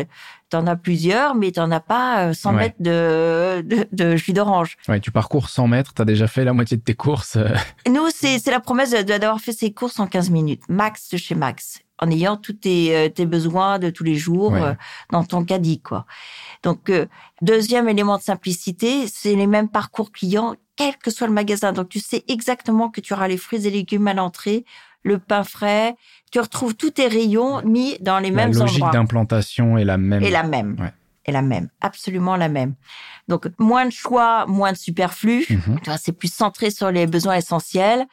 tu 0.50 0.56
en 0.56 0.66
as 0.66 0.76
plusieurs, 0.76 1.34
mais 1.34 1.50
tu 1.50 1.60
n'en 1.60 1.70
as 1.70 1.80
pas 1.80 2.26
euh, 2.28 2.32
100 2.34 2.50
Ouais. 2.52 2.56
mètres 2.60 2.76
de, 2.80 3.62
de, 3.62 3.86
de 3.90 4.16
jus 4.16 4.34
d'orange. 4.34 4.76
Ouais, 4.86 5.00
tu 5.00 5.10
parcours 5.10 5.48
100 5.48 5.66
mètres, 5.66 5.94
tu 5.94 6.02
as 6.02 6.04
déjà 6.04 6.26
fait 6.26 6.44
la 6.44 6.52
moitié 6.52 6.76
de 6.76 6.82
tes 6.82 6.94
courses. 6.94 7.36
euh, 7.36 7.48
Nous, 7.88 8.08
c'est 8.14 8.44
la 8.48 8.60
promesse 8.60 8.90
d'avoir 8.90 9.40
fait 9.40 9.52
ses 9.52 9.72
courses 9.72 9.98
en 9.98 10.06
15 10.06 10.28
minutes, 10.28 10.62
max 10.68 11.08
de 11.10 11.16
chez 11.16 11.34
Max, 11.34 11.80
en 11.98 12.10
ayant 12.10 12.36
tous 12.36 12.52
tes, 12.52 12.94
euh, 12.94 13.08
tes 13.08 13.24
besoins 13.24 13.78
de 13.78 13.88
tous 13.88 14.04
les 14.04 14.16
jours 14.16 14.52
Ouais. 14.52 14.60
euh, 14.62 14.74
dans 15.10 15.24
ton 15.24 15.42
caddie, 15.42 15.80
quoi. 15.80 16.04
Donc, 16.62 16.90
euh, 16.90 17.06
deuxième 17.40 17.88
élément 17.88 18.18
de 18.18 18.22
simplicité, 18.22 19.06
c'est 19.06 19.34
les 19.34 19.46
mêmes 19.46 19.70
parcours 19.70 20.12
clients, 20.12 20.54
quel 20.76 20.96
que 20.98 21.10
soit 21.10 21.26
le 21.28 21.32
magasin. 21.32 21.72
Donc, 21.72 21.88
tu 21.88 21.98
sais 21.98 22.24
exactement 22.28 22.90
que 22.90 23.00
tu 23.00 23.14
auras 23.14 23.26
les 23.28 23.38
fruits 23.38 23.66
et 23.66 23.70
légumes 23.70 24.06
à 24.06 24.12
l'entrée, 24.14 24.64
le 25.02 25.18
pain 25.18 25.44
frais, 25.44 25.94
tu 26.30 26.40
retrouves 26.40 26.74
tous 26.74 26.90
tes 26.90 27.08
rayons 27.08 27.62
mis 27.62 27.96
dans 28.00 28.18
les 28.18 28.30
La 28.30 28.36
mêmes 28.46 28.54
logique 28.58 28.82
endroits. 28.82 28.90
d'implantation 28.92 29.76
est 29.78 29.84
la 29.84 29.98
même. 29.98 30.22
Et 30.22 30.30
la 30.30 30.42
même. 30.42 30.76
Ouais. 30.80 30.92
Et 31.26 31.32
la 31.32 31.42
même. 31.42 31.68
Absolument 31.80 32.36
la 32.36 32.48
même. 32.48 32.74
Donc, 33.28 33.48
moins 33.58 33.86
de 33.86 33.90
choix, 33.92 34.44
moins 34.46 34.72
de 34.72 34.76
superflu. 34.76 35.46
Mhm. 35.48 35.78
C'est 35.98 36.12
plus 36.12 36.32
centré 36.32 36.70
sur 36.70 36.90
les 36.90 37.06
besoins 37.06 37.36
essentiels. 37.36 38.06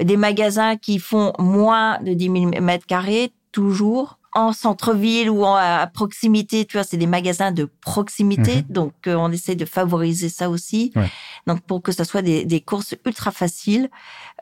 Des 0.00 0.16
magasins 0.16 0.76
qui 0.76 0.98
font 0.98 1.32
moins 1.38 2.00
de 2.00 2.14
10 2.14 2.24
000 2.52 2.60
mètres 2.62 2.86
carrés, 2.86 3.32
toujours 3.52 4.18
en 4.34 4.52
centre-ville 4.52 5.30
ou 5.30 5.44
à 5.46 5.86
proximité. 5.92 6.64
Tu 6.64 6.76
vois, 6.76 6.84
c'est 6.84 6.96
des 6.96 7.06
magasins 7.06 7.52
de 7.52 7.68
proximité. 7.80 8.56
Mhm. 8.56 8.64
Donc, 8.68 8.92
euh, 9.06 9.14
on 9.14 9.30
essaie 9.30 9.54
de 9.54 9.64
favoriser 9.64 10.28
ça 10.28 10.50
aussi. 10.50 10.92
Donc, 11.46 11.60
pour 11.62 11.82
que 11.82 11.92
ça 11.92 12.04
soit 12.04 12.22
des, 12.22 12.44
des 12.44 12.60
courses 12.60 12.94
ultra 13.06 13.30
faciles 13.30 13.88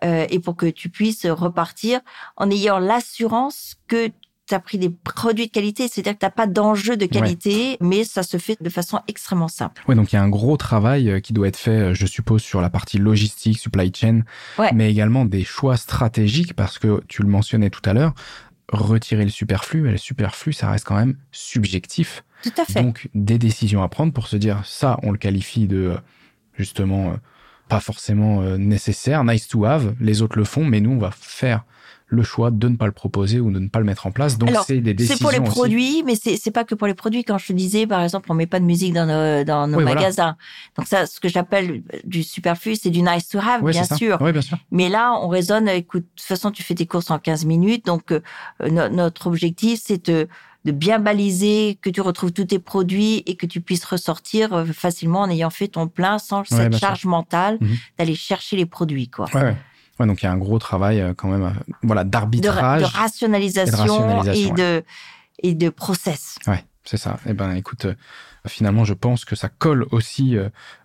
euh, 0.05 0.27
et 0.31 0.39
pour 0.39 0.57
que 0.57 0.67
tu 0.67 0.89
puisses 0.89 1.27
repartir 1.27 2.01
en 2.37 2.51
ayant 2.51 2.79
l'assurance 2.79 3.77
que 3.87 4.11
tu 4.49 4.55
as 4.55 4.61
pris 4.61 4.79
des 4.79 4.91
produits 4.91 5.47
de 5.47 5.53
qualité, 5.53 5.89
c'est-à-dire 5.89 6.15
que 6.15 6.19
tu 6.19 6.27
n'as 6.27 6.31
pas 6.31 6.47
d'enjeu 6.47 6.97
de 6.97 7.07
qualité, 7.07 7.77
mais 7.81 8.03
ça 8.05 8.23
se 8.23 8.39
fait 8.39 8.61
de 8.61 8.69
façon 8.71 9.01
extrêmement 9.07 9.49
simple. 9.49 9.83
Oui, 9.87 9.95
donc 9.95 10.13
il 10.13 10.17
y 10.17 10.19
a 10.19 10.23
un 10.23 10.29
gros 10.29 10.57
travail 10.57 11.11
euh, 11.11 11.21
qui 11.21 11.33
doit 11.33 11.49
être 11.49 11.57
fait, 11.57 11.71
euh, 11.71 11.95
je 11.95 12.07
suppose, 12.07 12.43
sur 12.43 12.61
la 12.61 12.71
partie 12.71 12.99
logistique, 12.99 13.59
supply 13.59 13.93
chain, 13.95 14.23
mais 14.75 14.91
également 14.91 15.25
des 15.25 15.45
choix 15.45 15.77
stratégiques, 15.77 16.55
parce 16.55 16.79
que 16.79 17.03
tu 17.09 17.23
le 17.23 17.29
mentionnais 17.29 17.71
tout 17.71 17.83
à 17.85 17.93
l'heure, 17.93 18.15
retirer 18.81 19.25
le 19.25 19.31
superflu, 19.31 19.88
et 19.88 19.93
le 19.93 19.99
superflu, 19.99 20.52
ça 20.52 20.71
reste 20.71 20.87
quand 20.87 20.97
même 20.97 21.17
subjectif. 21.31 22.25
Tout 22.43 22.52
à 22.57 22.64
fait. 22.64 22.83
Donc 22.83 23.09
des 23.14 23.38
décisions 23.38 23.83
à 23.83 23.88
prendre 23.88 24.12
pour 24.12 24.26
se 24.26 24.37
dire, 24.37 24.62
ça, 24.64 24.99
on 25.02 25.12
le 25.12 25.19
qualifie 25.19 25.67
de, 25.67 25.76
euh, 25.76 25.97
justement, 26.55 27.17
pas 27.75 27.81
forcément 27.81 28.43
nécessaire, 28.59 29.25
nice 29.25 29.49
to 29.49 29.64
have, 29.64 29.95
les 30.00 30.23
autres 30.23 30.38
le 30.38 30.45
font, 30.45 30.64
mais 30.64 30.81
nous, 30.81 30.93
on 30.93 30.99
va 30.99 31.11
faire 31.12 31.64
le 32.12 32.23
choix 32.23 32.50
de 32.50 32.69
ne 32.69 32.76
pas 32.76 32.85
le 32.85 32.93
proposer 32.93 33.41
ou 33.41 33.50
de 33.50 33.59
ne 33.59 33.69
pas 33.69 33.79
le 33.79 33.87
mettre 33.87 34.07
en 34.07 34.11
place. 34.11 34.37
Donc 34.37 34.50
c'est 34.67 34.81
des 34.81 34.93
décisions. 34.93 35.17
C'est 35.17 35.23
pour 35.23 35.33
les 35.33 35.41
produits, 35.41 36.02
mais 36.05 36.14
c'est 36.14 36.50
pas 36.50 36.64
que 36.64 36.75
pour 36.75 36.87
les 36.87 36.95
produits. 36.95 37.25
Quand 37.25 37.38
je 37.38 37.47
te 37.47 37.52
disais, 37.55 37.87
par 37.87 38.02
exemple, 38.02 38.31
on 38.31 38.35
met 38.35 38.47
pas 38.47 38.61
de 38.61 38.67
musique 38.67 38.93
dans 38.93 39.07
nos, 39.07 39.45
dans 39.45 39.67
nos 39.67 39.81
magasins. 39.81 40.37
Donc 40.76 40.87
ça, 40.87 41.07
ce 41.07 41.21
que 41.21 41.29
j'appelle 41.29 41.83
du 42.05 42.23
superflu, 42.23 42.76
c'est 42.76 42.91
du 42.91 43.00
nice 43.00 43.29
to 43.29 43.38
have, 43.38 43.64
bien, 43.64 43.85
sûr. 43.85 44.19
Oui, 44.21 44.33
bien 44.33 44.43
sûr. 44.43 44.59
Mais 44.71 44.91
là, 44.91 45.19
on 45.23 45.29
raisonne. 45.29 45.69
Écoute, 45.69 46.02
de 46.02 46.09
toute 46.17 46.26
façon, 46.26 46.50
tu 46.50 46.62
fais 46.62 46.75
tes 46.75 46.87
courses 46.87 47.11
en 47.11 47.19
15 47.19 47.47
minutes, 47.47 47.87
donc 47.87 48.12
euh, 48.12 48.21
notre 48.69 49.26
objectif, 49.26 49.81
c'est 49.83 50.11
de 50.11 50.29
de 50.64 50.73
bien 50.73 50.99
baliser, 50.99 51.78
que 51.83 51.90
tu 51.90 52.00
retrouves 52.00 52.33
tous 52.33 52.45
tes 52.45 52.59
produits 52.59 53.23
et 53.26 53.37
que 53.37 53.47
tu 53.47 53.61
puisses 53.61 53.85
ressortir 53.85 54.52
euh, 54.52 54.64
facilement 54.66 55.23
en 55.23 55.31
ayant 55.31 55.50
fait 55.50 55.69
ton 55.69 55.88
plein 55.88 56.19
sans 56.19 56.45
cette 56.45 56.76
charge 56.78 57.04
mentale 57.04 57.59
mhm. 57.61 57.76
d'aller 57.99 58.14
chercher 58.14 58.57
les 58.57 58.66
produits, 58.66 59.09
quoi. 59.09 59.26
Ouais, 59.35 59.57
Ouais, 59.99 60.07
donc 60.07 60.23
il 60.23 60.25
y 60.25 60.28
a 60.28 60.33
un 60.33 60.38
gros 60.38 60.59
travail 60.59 61.00
euh, 61.00 61.12
quand 61.14 61.28
même, 61.28 61.45
euh, 61.45 61.73
voilà, 61.83 62.04
d'arbitrage, 62.04 62.81
de, 62.81 62.87
rationalisation 62.87 64.23
et 64.25 64.50
de, 64.50 64.83
et 65.42 65.54
de, 65.54 65.69
process. 65.69 66.37
Ouais, 66.47 66.64
c'est 66.85 66.97
ça. 66.97 67.19
Eh 67.26 67.35
ben, 67.35 67.54
écoute, 67.54 67.85
euh, 67.85 67.95
finalement, 68.49 68.85
je 68.85 68.95
pense 68.95 69.25
que 69.25 69.37
ça 69.37 69.49
colle 69.49 69.87
aussi 69.91 70.37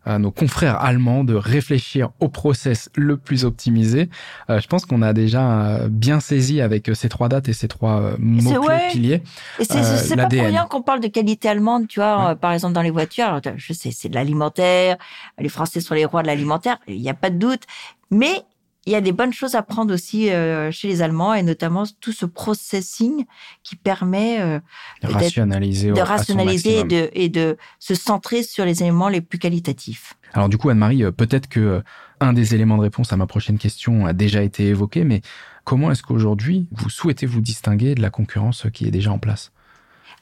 à 0.06 0.20
nos 0.20 0.32
confrères 0.32 0.82
allemands 0.82 1.24
de 1.24 1.34
réfléchir 1.34 2.10
au 2.20 2.30
process 2.30 2.90
le 2.96 3.18
plus 3.18 3.46
optimisé. 3.46 4.10
je 4.50 4.68
pense 4.68 4.86
qu'on 4.86 5.02
a 5.02 5.14
déjà 5.14 5.88
bien 5.90 6.20
saisi 6.20 6.62
avec 6.62 6.92
ces 6.94 7.10
trois 7.10 7.30
dates 7.30 7.50
et 7.50 7.54
ces 7.54 7.68
trois 7.68 8.16
mots 8.20 8.68
piliers. 8.92 9.24
Et 9.60 9.64
c'est 9.64 10.16
pas 10.16 10.28
pour 10.28 10.40
rien 10.40 10.68
qu'on 10.68 10.82
parle 10.82 11.00
de 11.00 11.08
qualité 11.08 11.50
allemande, 11.50 11.88
tu 11.88 12.00
vois, 12.00 12.36
par 12.36 12.54
exemple 12.54 12.74
dans 12.74 12.82
les 12.82 12.92
voitures. 12.92 13.42
je 13.56 13.74
sais, 13.74 13.92
c'est 13.92 14.10
de 14.10 14.16
l'alimentaire. 14.16 14.98
Les 15.40 15.50
Français 15.50 15.82
sont 15.82 15.96
les 15.96 16.06
rois 16.06 16.22
de 16.22 16.28
l'alimentaire. 16.28 16.78
Il 16.88 17.02
n'y 17.02 17.10
a 17.10 17.14
pas 17.14 17.30
de 17.30 17.38
doute. 17.38 17.64
Mais 18.12 18.44
il 18.88 18.92
y 18.92 18.96
a 18.96 19.02
des 19.02 19.12
bonnes 19.12 19.34
choses 19.34 19.56
à 19.56 19.64
prendre 19.64 19.94
aussi 19.94 20.30
euh, 20.30 20.72
chez 20.72 20.88
les 20.88 21.02
Allemands 21.02 21.34
et 21.34 21.44
notamment 21.44 21.84
tout 22.00 22.14
ce 22.14 22.26
processing 22.26 23.26
qui 23.62 23.76
permet 23.76 24.40
euh, 24.40 24.60
de 25.04 25.12
rationaliser, 25.12 25.92
de 25.92 26.00
rationaliser 26.00 26.80
et 26.80 26.84
de, 26.86 27.10
et 27.12 27.28
de 27.28 27.58
se 27.80 27.96
centrer 27.96 28.44
sur 28.44 28.64
les 28.64 28.82
éléments 28.82 29.10
les 29.10 29.20
plus 29.20 29.40
qualitatifs. 29.40 30.14
Alors 30.32 30.48
du 30.48 30.58
coup, 30.58 30.70
Anne-Marie, 30.70 31.04
euh, 31.04 31.12
peut-être 31.12 31.50
que 31.50 31.84
un 32.22 32.32
des 32.32 32.56
éléments 32.56 32.78
de 32.78 32.84
réponse 32.84 33.12
à 33.12 33.18
ma 33.18 33.28
prochaine 33.28 33.58
question 33.58 34.06
a 34.06 34.14
déjà 34.14 34.42
été 34.42 34.68
évoqué, 34.68 35.04
mais 35.04 35.22
comment 35.66 35.92
est-ce 35.92 36.02
qu'aujourd'hui 36.02 36.70
vous 36.72 36.90
souhaitez 36.90 37.26
vous 37.26 37.42
distinguer 37.42 37.94
de 37.94 38.02
la 38.02 38.10
concurrence 38.10 38.68
qui 38.74 38.88
est 38.88 38.92
déjà 38.92 39.12
en 39.12 39.20
place? 39.20 39.52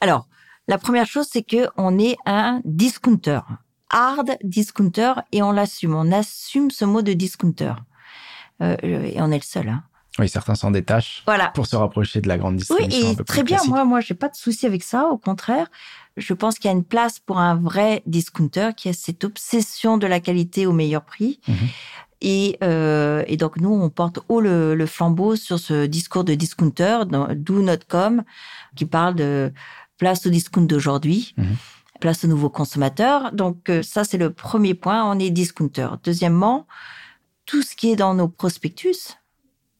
Alors, 0.00 0.26
la 0.66 0.78
première 0.78 1.06
chose, 1.06 1.28
c'est 1.30 1.44
que 1.44 1.68
on 1.76 2.00
est 2.00 2.16
un 2.26 2.60
discounter, 2.64 3.38
hard 3.90 4.36
discounter, 4.42 5.12
et 5.30 5.40
on 5.40 5.52
l'assume. 5.52 5.94
On 5.94 6.10
assume 6.10 6.72
ce 6.72 6.84
mot 6.84 7.02
de 7.02 7.12
discounter. 7.12 7.72
Euh, 8.62 8.76
et 8.82 9.20
on 9.20 9.30
est 9.30 9.38
le 9.38 9.42
seul. 9.42 9.68
Hein. 9.68 9.82
Oui, 10.18 10.28
certains 10.28 10.54
s'en 10.54 10.70
détachent 10.70 11.22
voilà. 11.26 11.48
pour 11.48 11.66
se 11.66 11.76
rapprocher 11.76 12.20
de 12.20 12.28
la 12.28 12.38
grande 12.38 12.56
distribution. 12.56 13.08
Oui, 13.08 13.16
et 13.20 13.24
très 13.24 13.42
bien. 13.42 13.58
Moi, 13.68 13.84
moi, 13.84 14.00
j'ai 14.00 14.14
pas 14.14 14.28
de 14.28 14.36
souci 14.36 14.64
avec 14.64 14.82
ça. 14.82 15.08
Au 15.08 15.18
contraire, 15.18 15.66
je 16.16 16.32
pense 16.32 16.58
qu'il 16.58 16.70
y 16.70 16.72
a 16.72 16.76
une 16.76 16.84
place 16.84 17.18
pour 17.18 17.38
un 17.38 17.56
vrai 17.56 18.02
discounter 18.06 18.70
qui 18.76 18.88
a 18.88 18.92
cette 18.92 19.24
obsession 19.24 19.98
de 19.98 20.06
la 20.06 20.20
qualité 20.20 20.66
au 20.66 20.72
meilleur 20.72 21.04
prix. 21.04 21.40
Mhm. 21.48 21.56
Et, 22.22 22.56
euh, 22.64 23.24
et, 23.26 23.36
donc 23.36 23.58
nous, 23.58 23.70
on 23.70 23.90
porte 23.90 24.20
haut 24.30 24.40
le, 24.40 24.86
flambeau 24.86 25.36
sur 25.36 25.58
ce 25.58 25.84
discours 25.84 26.24
de 26.24 26.34
discounter, 26.34 27.00
d'où 27.34 27.60
notre 27.62 27.86
com, 27.86 28.22
qui 28.74 28.86
parle 28.86 29.16
de 29.16 29.52
place 29.98 30.26
au 30.26 30.30
discount 30.30 30.62
d'aujourd'hui, 30.62 31.34
mhm. 31.36 31.56
place 32.00 32.24
aux 32.24 32.28
nouveaux 32.28 32.48
consommateurs. 32.48 33.32
Donc 33.32 33.68
euh, 33.68 33.82
ça, 33.82 34.02
c'est 34.04 34.16
le 34.16 34.32
premier 34.32 34.72
point. 34.72 35.04
On 35.04 35.18
est 35.18 35.28
discounter. 35.30 35.88
Deuxièmement, 36.04 36.66
tout 37.46 37.62
ce 37.62 37.74
qui 37.74 37.92
est 37.92 37.96
dans 37.96 38.14
nos 38.14 38.28
prospectus, 38.28 39.16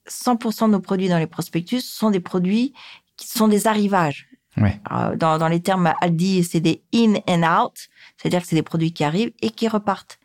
100% 0.09 0.67
de 0.67 0.71
nos 0.73 0.81
produits 0.81 1.09
dans 1.09 1.19
les 1.19 1.27
prospectus 1.27 1.83
sont 1.83 2.11
des 2.11 2.21
produits 2.21 2.73
qui 3.17 3.29
sont 3.29 3.49
des 3.49 3.67
arrivages. 3.67 4.29
Ouais. 4.57 4.81
Euh, 4.91 5.17
dans, 5.17 5.37
dans 5.37 5.49
les 5.49 5.61
termes 5.61 5.93
Aldi, 6.01 6.45
c'est 6.45 6.61
des 6.61 6.83
in 6.95 7.15
and 7.29 7.43
out, 7.43 7.89
c'est-à-dire 8.17 8.41
que 8.41 8.47
c'est 8.47 8.57
des 8.57 8.63
produits 8.63 8.93
qui 8.93 9.05
arrivent 9.05 9.33
et 9.43 9.51
qui 9.51 9.69
repartent. 9.69 10.19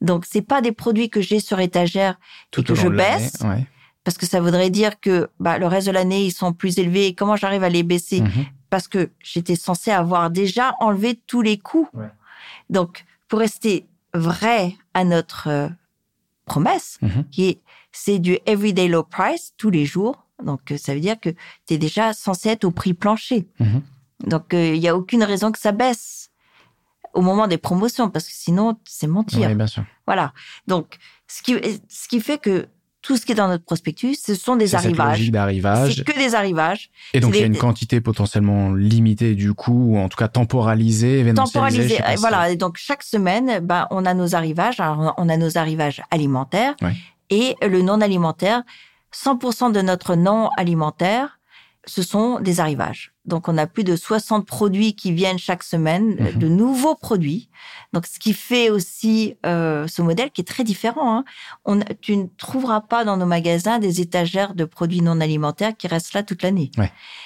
Donc 0.00 0.26
c'est 0.30 0.42
pas 0.42 0.60
des 0.60 0.72
produits 0.72 1.10
que 1.10 1.20
j'ai 1.20 1.40
sur 1.40 1.58
étagère 1.58 2.18
et 2.56 2.62
que 2.62 2.74
je 2.74 2.88
baisse, 2.88 3.38
parce 4.04 4.18
que 4.18 4.26
ça 4.26 4.40
voudrait 4.40 4.70
dire 4.70 5.00
que 5.00 5.28
bah, 5.40 5.58
le 5.58 5.66
reste 5.66 5.86
de 5.86 5.92
l'année 5.92 6.26
ils 6.26 6.32
sont 6.32 6.52
plus 6.52 6.78
élevés. 6.78 7.14
comment 7.14 7.36
j'arrive 7.36 7.64
à 7.64 7.68
les 7.68 7.82
baisser? 7.82 8.20
Mm-hmm. 8.20 8.46
Parce 8.70 8.86
que 8.86 9.10
j'étais 9.20 9.56
censé 9.56 9.90
avoir 9.90 10.30
déjà 10.30 10.74
enlevé 10.80 11.20
tous 11.26 11.42
les 11.42 11.58
coûts. 11.58 11.88
Donc 12.70 13.04
pour 13.28 13.38
rester 13.38 13.86
vrai 14.12 14.74
à 14.92 15.04
notre 15.04 15.70
euh, 16.44 16.52
promesse, 16.52 16.98
mhm. 17.02 17.24
qui 17.30 17.44
est 17.46 17.60
c'est 17.92 18.18
du 18.18 18.38
everyday 18.46 18.88
low 18.88 19.04
price 19.04 19.52
tous 19.56 19.70
les 19.70 19.84
jours. 19.84 20.26
Donc 20.42 20.72
euh, 20.72 20.76
ça 20.76 20.94
veut 20.94 21.00
dire 21.00 21.18
que 21.20 21.30
tu 21.66 21.74
es 21.74 21.78
déjà 21.78 22.12
censé 22.12 22.48
être 22.48 22.64
au 22.64 22.70
prix 22.70 22.94
plancher. 22.94 23.48
Mhm. 23.60 23.82
Donc 24.26 24.54
euh, 24.54 24.74
il 24.74 24.80
n'y 24.80 24.88
a 24.88 24.96
aucune 24.96 25.22
raison 25.22 25.52
que 25.52 25.58
ça 25.58 25.72
baisse 25.72 26.30
au 27.12 27.20
moment 27.20 27.46
des 27.46 27.58
promotions 27.58 28.10
parce 28.10 28.26
que 28.26 28.34
sinon 28.34 28.76
c'est 28.84 29.06
mentir. 29.06 29.48
Oui, 29.48 29.54
bien 29.54 29.66
sûr. 29.66 29.84
Voilà. 30.06 30.32
Donc 30.66 30.98
ce 31.28 31.42
qui 31.42 31.54
ce 31.88 32.08
qui 32.08 32.20
fait 32.20 32.38
que 32.38 32.68
tout 33.04 33.18
ce 33.18 33.26
qui 33.26 33.32
est 33.32 33.34
dans 33.34 33.48
notre 33.48 33.64
prospectus, 33.64 34.16
ce 34.24 34.34
sont 34.34 34.56
des 34.56 34.74
arrivages. 34.74 35.30
d'arrivage. 35.30 35.96
C'est 35.96 36.04
que 36.04 36.18
des 36.18 36.34
arrivages. 36.34 36.90
Et 37.12 37.20
donc 37.20 37.34
il 37.34 37.40
y 37.40 37.42
a 37.42 37.46
une 37.46 37.58
quantité 37.58 38.00
potentiellement 38.00 38.72
limitée 38.72 39.34
du 39.34 39.52
coup, 39.52 39.92
ou 39.92 39.98
en 39.98 40.08
tout 40.08 40.16
cas 40.16 40.28
temporalisée, 40.28 41.22
Temporalisée. 41.34 41.98
Voilà. 42.16 42.50
Et 42.50 42.56
donc 42.56 42.78
chaque 42.78 43.02
semaine, 43.02 43.60
ben 43.60 43.86
on 43.90 44.06
a 44.06 44.14
nos 44.14 44.34
arrivages. 44.34 44.80
Alors, 44.80 45.14
on 45.18 45.28
a 45.28 45.36
nos 45.36 45.58
arrivages 45.58 46.02
alimentaires 46.10 46.74
et 47.28 47.54
le 47.62 47.82
non 47.82 48.00
alimentaire. 48.00 48.62
100% 49.14 49.70
de 49.70 49.80
notre 49.82 50.16
non 50.16 50.48
alimentaire, 50.56 51.38
ce 51.86 52.02
sont 52.02 52.40
des 52.40 52.58
arrivages. 52.58 53.13
Donc, 53.26 53.48
on 53.48 53.56
a 53.56 53.66
plus 53.66 53.84
de 53.84 53.96
60 53.96 54.46
produits 54.46 54.94
qui 54.94 55.12
viennent 55.12 55.38
chaque 55.38 55.62
semaine, 55.62 56.16
euh, 56.20 56.32
mhm. 56.32 56.38
de 56.38 56.48
nouveaux 56.48 56.94
produits. 56.94 57.48
Donc, 57.94 58.06
ce 58.06 58.18
qui 58.18 58.34
fait 58.34 58.68
aussi 58.68 59.36
euh, 59.46 59.86
ce 59.86 60.02
modèle 60.02 60.30
qui 60.30 60.42
est 60.42 60.44
très 60.44 60.64
différent. 60.64 61.16
Hein. 61.16 61.24
On, 61.64 61.80
tu 62.00 62.16
ne 62.16 62.26
trouveras 62.36 62.82
pas 62.82 63.04
dans 63.04 63.16
nos 63.16 63.24
magasins 63.24 63.78
des 63.78 64.02
étagères 64.02 64.54
de 64.54 64.64
produits 64.64 65.00
non 65.00 65.20
alimentaires 65.20 65.74
qui 65.76 65.86
restent 65.86 66.12
là 66.12 66.22
toute 66.22 66.42
l'année. 66.42 66.70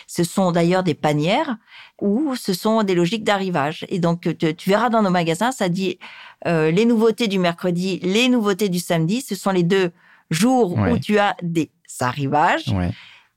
Ce 0.07 0.23
sont 0.23 0.52
d'ailleurs 0.52 0.85
des 0.85 0.95
panières 0.95 1.57
ou 2.00 2.37
ce 2.37 2.52
sont 2.52 2.85
des 2.85 2.95
logiques 2.95 3.25
d'arrivage. 3.25 3.85
Et 3.88 3.99
donc, 3.99 4.28
tu, 4.38 4.71
verras 4.71 4.90
dans 4.90 5.02
nos 5.02 5.11
magasins, 5.11 5.50
ça 5.50 5.69
dit 5.69 5.99
euh, 6.47 6.71
les 6.71 6.85
nouveautés 6.85 7.26
du 7.26 7.40
mercredi, 7.40 7.99
les 8.05 8.28
nouveautés 8.28 8.69
du 8.69 8.78
samedi. 8.78 9.21
Ce 9.21 9.35
sont 9.35 9.50
les 9.50 9.64
deux 9.64 9.90
jours 10.31 10.78
où 10.78 10.99
tu 10.99 11.19
as 11.19 11.37
des 11.43 11.71
arrivages 12.00 12.73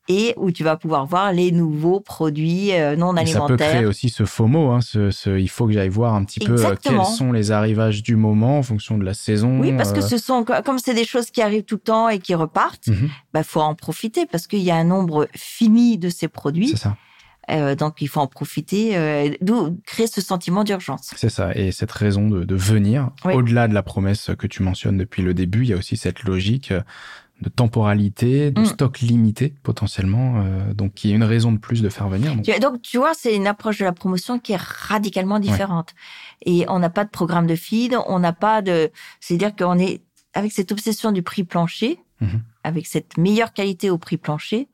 et 0.07 0.33
où 0.37 0.51
tu 0.51 0.63
vas 0.63 0.77
pouvoir 0.77 1.05
voir 1.05 1.31
les 1.31 1.51
nouveaux 1.51 1.99
produits 1.99 2.73
euh, 2.73 2.95
non 2.95 3.15
alimentaires. 3.15 3.41
ça 3.41 3.47
peut 3.47 3.57
créer 3.57 3.85
aussi 3.85 4.09
ce 4.09 4.25
FOMO. 4.25 4.71
Hein, 4.71 4.79
ce, 4.81 5.37
il 5.37 5.49
faut 5.49 5.67
que 5.67 5.73
j'aille 5.73 5.89
voir 5.89 6.15
un 6.15 6.23
petit 6.23 6.39
peu 6.39 6.53
euh, 6.53 6.75
quels 6.81 7.05
sont 7.05 7.31
les 7.31 7.51
arrivages 7.51 8.01
du 8.01 8.15
moment 8.15 8.57
en 8.57 8.63
fonction 8.63 8.97
de 8.97 9.03
la 9.03 9.13
saison. 9.13 9.59
Oui, 9.59 9.73
parce 9.77 9.93
que 9.93 9.99
euh. 9.99 10.07
ce 10.07 10.17
sont 10.17 10.43
comme 10.65 10.79
c'est 10.79 10.93
des 10.93 11.05
choses 11.05 11.29
qui 11.29 11.41
arrivent 11.41 11.63
tout 11.63 11.75
le 11.75 11.81
temps 11.81 12.09
et 12.09 12.19
qui 12.19 12.33
repartent. 12.33 12.87
Il 12.87 12.93
mhm. 12.93 13.09
bah, 13.33 13.43
faut 13.43 13.61
en 13.61 13.75
profiter 13.75 14.25
parce 14.25 14.47
qu'il 14.47 14.59
y 14.59 14.71
a 14.71 14.75
un 14.75 14.83
nombre 14.83 15.27
fini 15.35 15.97
de 15.97 16.09
ces 16.09 16.27
produits. 16.27 16.69
C'est 16.69 16.77
ça. 16.77 17.75
donc 17.75 18.01
il 18.01 18.07
faut 18.07 18.21
en 18.21 18.27
profiter, 18.27 19.37
d'où 19.41 19.77
créer 19.85 20.07
ce 20.07 20.19
sentiment 20.19 20.63
d'urgence. 20.63 21.11
C'est 21.15 21.29
ça, 21.29 21.53
et 21.53 21.71
cette 21.71 21.91
raison 21.91 22.27
de, 22.27 22.43
de 22.43 22.55
venir, 22.55 23.11
au-delà 23.25 23.67
de 23.67 23.73
la 23.73 23.83
promesse 23.83 24.31
que 24.37 24.47
tu 24.47 24.63
mentionnes 24.63 24.97
depuis 24.97 25.21
le 25.21 25.33
début, 25.33 25.61
il 25.63 25.69
y 25.69 25.73
a 25.73 25.77
aussi 25.77 25.95
cette 25.95 26.23
logique 26.23 26.73
de 27.41 27.49
temporalité, 27.49 28.51
de 28.51 28.61
mm. 28.61 28.65
stock 28.65 28.99
limité 28.99 29.53
potentiellement, 29.63 30.41
euh, 30.41 30.73
donc 30.73 30.93
qui 30.93 31.11
est 31.11 31.15
une 31.15 31.23
raison 31.23 31.51
de 31.51 31.57
plus 31.57 31.81
de 31.81 31.89
faire 31.89 32.07
venir. 32.07 32.35
Donc, 32.59 32.81
tu 32.81 32.97
vois, 32.97 33.13
c'est 33.13 33.35
une 33.35 33.47
approche 33.47 33.79
de 33.79 33.85
la 33.85 33.91
promotion 33.91 34.39
qui 34.39 34.53
est 34.53 34.61
radicalement 34.61 35.39
différente. 35.39 35.93
Et 36.45 36.65
on 36.69 36.79
n'a 36.79 36.89
pas 36.89 37.03
de 37.03 37.09
programme 37.09 37.47
de 37.47 37.55
feed, 37.55 37.97
on 38.07 38.19
n'a 38.19 38.33
pas 38.33 38.61
de, 38.61 38.91
c'est-à-dire 39.19 39.55
qu'on 39.55 39.77
est 39.79 40.01
avec 40.33 40.51
cette 40.51 40.71
obsession 40.71 41.11
du 41.11 41.23
prix 41.23 41.43
plancher, 41.43 41.99
mm-hmm. 42.21 42.39
Avec 42.63 42.85
cette 42.85 43.17
meilleure 43.17 43.53
qualité 43.53 43.89
au 43.89 43.97
prix 43.97 44.17
plancher, 44.17 44.67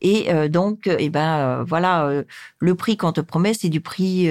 Et 0.00 0.32
euh, 0.32 0.48
donc, 0.48 0.86
et 0.86 0.96
eh 1.00 1.10
ben 1.10 1.38
euh, 1.38 1.64
voilà, 1.64 2.06
euh, 2.06 2.22
le 2.60 2.74
prix 2.74 2.96
qu'on 2.96 3.12
te 3.12 3.20
promet, 3.20 3.52
c'est 3.52 3.68
du 3.68 3.80
prix, 3.80 4.28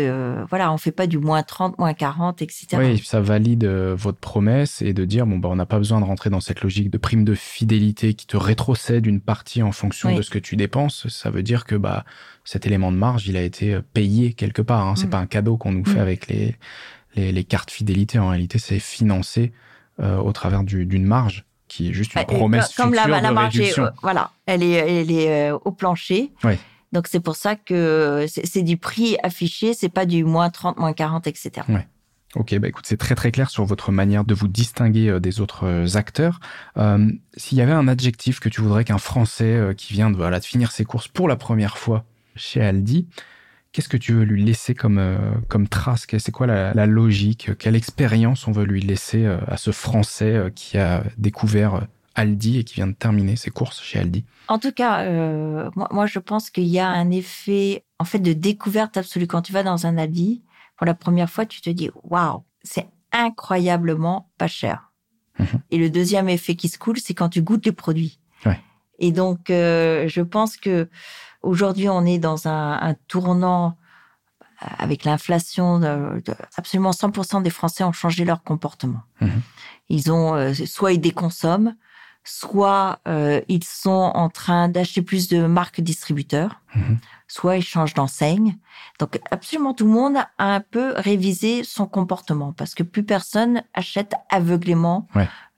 voilà, 0.50 0.72
on 0.72 0.77
fait 0.77 0.92
pas 0.92 1.08
du 1.08 1.18
moins 1.18 1.44
30, 1.44 1.77
moins 1.77 1.94
40, 1.94 2.42
etc. 2.42 2.68
Oui, 2.77 2.98
ça 3.00 3.20
valide 3.20 3.66
votre 3.66 4.18
promesse 4.18 4.82
et 4.82 4.94
de 4.94 5.06
dire 5.06 5.25
bon 5.25 5.38
bah 5.38 5.50
on 5.50 5.56
n'a 5.56 5.66
pas 5.66 5.77
besoin 5.77 6.00
de 6.00 6.06
rentrer 6.06 6.30
dans 6.30 6.39
cette 6.39 6.62
logique 6.62 6.89
de 6.89 6.98
prime 6.98 7.24
de 7.24 7.36
fidélité 7.36 8.13
qui 8.13 8.27
te 8.27 8.38
rétrocède 8.38 9.06
une 9.06 9.22
partie 9.22 9.62
en 9.62 9.72
fonction 9.72 10.16
de 10.16 10.22
ce 10.22 10.30
que 10.30 10.39
tu 10.39 10.56
dépenses. 10.56 11.08
Ça 11.10 11.30
veut 11.30 11.44
dire 11.44 11.66
que 11.66 11.75
bah 11.75 12.06
cet 12.44 12.66
élément 12.66 12.92
de 12.92 12.98
marge, 12.98 13.27
il 13.27 13.36
a 13.36 13.42
été 13.42 13.80
payé 13.94 14.34
quelque 14.34 14.62
part. 14.62 14.88
Hein. 14.88 14.96
C'est 14.96 15.08
mm. 15.08 15.12
pas 15.12 15.20
un 15.20 15.27
cadeau 15.27 15.58
qu'on 15.58 15.74
nous 15.74 15.86
fait 15.86 15.96
mm. 15.96 16.00
avec 16.00 16.27
les, 16.27 16.56
les, 17.16 17.32
les 17.32 17.44
cartes 17.44 17.72
fidélité. 17.72 18.20
En 18.20 18.30
réalité, 18.30 18.58
c'est 18.60 18.80
financé 18.80 19.51
au 20.00 20.32
travers 20.32 20.63
d'une 20.63 21.06
marge 21.06 21.47
qui 21.67 21.89
est 21.89 21.93
juste 21.93 22.15
une 22.15 22.25
promesse 22.25 22.74
comme 22.75 22.93
future 22.93 23.07
la, 23.07 23.21
la 23.21 23.31
marge 23.31 23.59
euh, 23.59 23.89
voilà, 24.01 24.31
elle 24.45 24.63
est, 24.63 24.71
elle 24.71 25.12
est 25.12 25.51
euh, 25.51 25.57
au 25.65 25.71
plancher. 25.71 26.31
Donc 26.93 27.07
c'est 27.07 27.19
pour 27.19 27.36
ça 27.36 27.55
que 27.55 28.25
c'est 28.27 28.63
du 28.63 28.77
prix 28.77 29.17
affiché, 29.21 29.74
c'est 29.74 29.89
pas 29.89 30.05
du 30.05 30.24
moins 30.24 30.50
30, 30.50 30.77
moins 30.77 30.93
40, 30.93 31.27
etc. 31.27 31.65
Ok, 32.36 32.57
bah 32.59 32.67
écoute, 32.67 32.86
c'est 32.88 32.97
très 32.97 33.15
très 33.15 33.31
clair 33.31 33.50
sur 33.50 33.65
votre 33.65 33.91
manière 33.91 34.24
de 34.24 34.33
vous 34.33 34.47
distinguer 34.47 35.09
euh, 35.09 35.19
des 35.19 35.41
autres 35.41 35.97
acteurs. 35.97 36.39
S'il 37.36 37.57
y 37.57 37.62
avait 37.62 37.71
un 37.71 37.88
adjectif 37.88 38.39
que 38.39 38.50
tu 38.50 38.62
voudrais 38.62 38.83
qu'un 38.83 38.97
Français 38.97 39.74
qui 39.75 39.93
vient 39.93 40.12
de, 40.12 40.15
voilà, 40.15 40.39
de 40.39 40.45
finir 40.45 40.71
ses 40.71 40.86
courses 40.86 41.07
pour 41.07 41.27
la 41.27 41.36
première 41.36 41.77
fois 41.77 42.05
chez 42.36 42.62
Aldi, 42.62 43.07
qu'est-ce 43.77 43.89
que 43.89 43.98
tu 43.98 44.13
veux 44.13 44.24
lui 44.24 44.43
laisser 44.43 44.74
comme, 44.74 45.00
comme 45.50 45.67
trace? 45.67 46.07
C'est 46.17 46.31
quoi 46.31 46.48
la, 46.48 46.74
la, 46.74 46.88
logique? 46.88 47.55
Quelle 47.60 47.75
expérience 47.75 48.48
on 48.48 48.51
veut 48.51 48.63
lui 48.63 48.81
laisser 48.81 49.27
à 49.27 49.55
ce 49.55 49.69
Français 49.69 50.51
qui 50.55 50.79
a 50.79 51.03
découvert 51.19 51.86
Aldi 52.17 52.57
et 52.57 52.63
qui 52.63 52.74
vient 52.74 52.88
de 52.88 52.93
terminer 52.93 53.36
ses 53.36 53.51
courses 53.51 53.81
chez 53.81 54.00
Aldi? 54.00 54.25
En 54.48 54.57
tout 54.57 54.72
cas, 54.72 55.03
euh, 55.03 55.69
moi, 55.75 56.07
je 56.07 56.17
pense 56.17 56.50
qu'il 56.50 56.65
y 56.65 56.79
a 56.79 56.88
un 56.88 57.12
effet 57.12 57.86
en 58.00 58.05
fait 58.05 58.17
de 58.17 58.34
découverte 58.34 58.98
absolue. 58.98 59.27
Quand 59.27 59.43
tu 59.43 59.53
vas 59.53 59.62
dans 59.62 59.86
un 59.86 59.98
Aldi, 59.98 60.41
pour 60.77 60.88
la 60.88 60.96
première 60.96 61.29
fois, 61.29 61.46
tu 61.46 61.62
te 61.62 61.69
dis 61.69 61.91
waouh, 62.03 62.43
c'est 62.63 62.88
incroyablement 63.12 64.31
pas 64.39 64.48
cher. 64.48 64.91
Mhm. 65.38 65.62
Et 65.69 65.77
le 65.77 65.91
deuxième 65.91 66.27
effet 66.27 66.55
qui 66.55 66.69
se 66.69 66.79
coule, 66.79 66.98
c'est 66.98 67.13
quand 67.13 67.29
tu 67.29 67.43
goûtes 67.43 67.65
les 67.65 67.72
produits. 67.72 68.19
Et 69.00 69.12
donc, 69.12 69.51
euh, 69.51 70.07
je 70.07 70.22
pense 70.22 70.57
que 70.57 70.89
aujourd'hui, 71.48 71.89
on 71.89 72.06
est 72.06 72.20
dans 72.20 72.48
un, 72.48 72.96
tournant 73.08 73.77
avec 74.60 75.04
l'inflation. 75.06 75.82
absolument 76.56 76.92
100% 76.92 77.44
des 77.44 77.50
Français 77.50 77.84
ont 77.84 77.92
changé 77.92 78.25
leur 78.25 78.44
comportement. 78.44 79.01
Mhm. 79.22 79.42
Ils 79.89 80.12
ont 80.12 80.36
euh, 80.36 80.54
soit 80.54 80.94
ils 80.94 81.00
déconsomment, 81.00 81.75
soit 82.24 83.00
euh, 83.08 83.39
ils 83.48 83.63
sont 83.63 84.12
en 84.13 84.30
train 84.30 84.68
d'acheter 84.68 85.01
plus 85.01 85.30
de 85.30 85.46
marques 85.46 85.80
distributeurs, 85.80 86.62
mhm. 86.75 86.98
soit 87.27 87.58
ils 87.58 87.63
changent 87.63 87.94
d'enseigne. 87.94 88.58
Donc 89.00 89.20
absolument 89.32 89.74
tout 89.74 89.86
le 89.86 89.92
monde 89.92 90.18
a 90.18 90.56
un 90.56 90.60
peu 90.60 90.94
révisé 90.98 91.63
son 91.63 91.86
comportement 91.86 92.51
parce 92.51 92.74
que 92.75 92.84
plus 92.84 93.04
personne 93.04 93.63
achète 93.74 94.13
aveuglément 94.30 95.08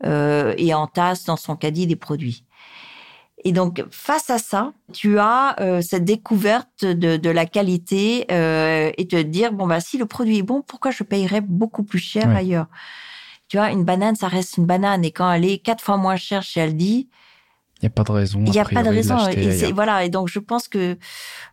euh, 0.05 0.53
et 0.58 0.74
entasse 0.74 1.24
dans 1.24 1.38
son 1.38 1.55
caddie 1.55 1.88
des 1.88 1.96
produits. 1.96 2.43
Et 3.46 3.51
donc 3.51 3.84
face 3.91 4.29
à 4.29 4.38
ça, 4.38 4.74
tu 4.91 5.17
as 5.17 5.55
euh, 5.62 5.81
cette 5.81 6.03
découverte 6.03 6.84
de, 6.84 7.17
de 7.17 7.29
la 7.29 7.46
qualité 7.46 8.25
euh, 8.31 8.91
et 8.98 9.08
te 9.08 9.22
dire 9.22 9.53
bon 9.53 9.65
bah 9.65 9.79
si 9.79 9.98
le 9.98 10.05
produit 10.05 10.39
est 10.39 10.43
bon, 10.43 10.62
pourquoi 10.62 10.91
je 10.91 11.03
payerais 11.03 11.41
beaucoup 11.41 11.84
plus 11.84 12.00
cher 12.00 12.29
ailleurs? 12.36 12.67
Tu 13.48 13.58
vois, 13.58 13.72
une 13.72 13.84
banane, 13.84 14.15
ça 14.15 14.27
reste 14.27 14.58
une 14.58 14.65
banane. 14.65 15.03
Et 15.03 15.12
quand 15.12 15.31
elle 15.31 15.43
est 15.43 15.58
quatre 15.58 15.84
fois 15.84 15.98
moins 15.98 16.17
chère 16.17 16.43
chez 16.43 16.62
Aldi, 16.62 17.10
il 17.81 17.86
n'y 17.86 17.88
a 17.88 17.91
pas 17.91 18.03
de 18.03 18.12
raison. 18.12 18.43
Il 18.45 18.51
n'y 18.51 18.59
a 18.59 18.65
pas 18.65 18.83
de 18.83 18.89
raison. 18.89 19.17
Et 19.29 19.71
voilà. 19.71 20.03
Et 20.03 20.09
donc, 20.09 20.27
je 20.27 20.39
pense 20.39 20.67
que 20.67 20.98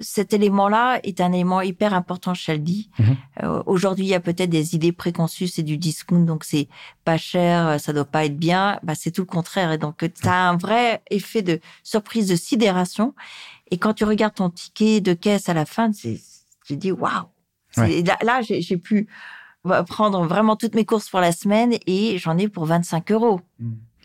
cet 0.00 0.32
élément-là 0.32 0.98
est 1.04 1.20
un 1.20 1.32
élément 1.32 1.60
hyper 1.60 1.94
important 1.94 2.34
chez 2.34 2.52
Aldi. 2.52 2.90
Mhm. 2.98 3.16
Euh, 3.44 3.62
aujourd'hui, 3.66 4.06
il 4.06 4.08
y 4.08 4.14
a 4.14 4.20
peut-être 4.20 4.50
des 4.50 4.74
idées 4.74 4.90
préconçues, 4.90 5.46
c'est 5.46 5.62
du 5.62 5.78
discount, 5.78 6.24
donc 6.24 6.42
c'est 6.42 6.68
pas 7.04 7.16
cher, 7.16 7.80
ça 7.80 7.92
doit 7.92 8.04
pas 8.04 8.24
être 8.24 8.36
bien. 8.36 8.80
Bah, 8.82 8.94
c'est 8.96 9.12
tout 9.12 9.22
le 9.22 9.26
contraire. 9.26 9.70
Et 9.70 9.78
donc, 9.78 9.98
tu 9.98 10.28
as 10.28 10.48
un 10.48 10.56
vrai 10.56 11.00
effet 11.10 11.42
de 11.42 11.60
surprise, 11.84 12.28
de 12.28 12.36
sidération. 12.36 13.14
Et 13.70 13.78
quand 13.78 13.94
tu 13.94 14.04
regardes 14.04 14.34
ton 14.34 14.50
ticket 14.50 15.00
de 15.00 15.12
caisse 15.12 15.48
à 15.48 15.54
la 15.54 15.64
fin, 15.64 15.90
tu 15.92 16.76
dis 16.76 16.90
waouh. 16.90 17.26
Là, 17.76 18.16
là 18.22 18.40
j'ai 18.42 18.76
pu 18.78 19.06
prendre 19.86 20.26
vraiment 20.26 20.56
toutes 20.56 20.74
mes 20.74 20.84
courses 20.84 21.08
pour 21.08 21.20
la 21.20 21.32
semaine 21.32 21.74
et 21.86 22.18
j'en 22.18 22.38
ai 22.38 22.48
pour 22.48 22.66
25 22.66 23.12
euros. 23.12 23.40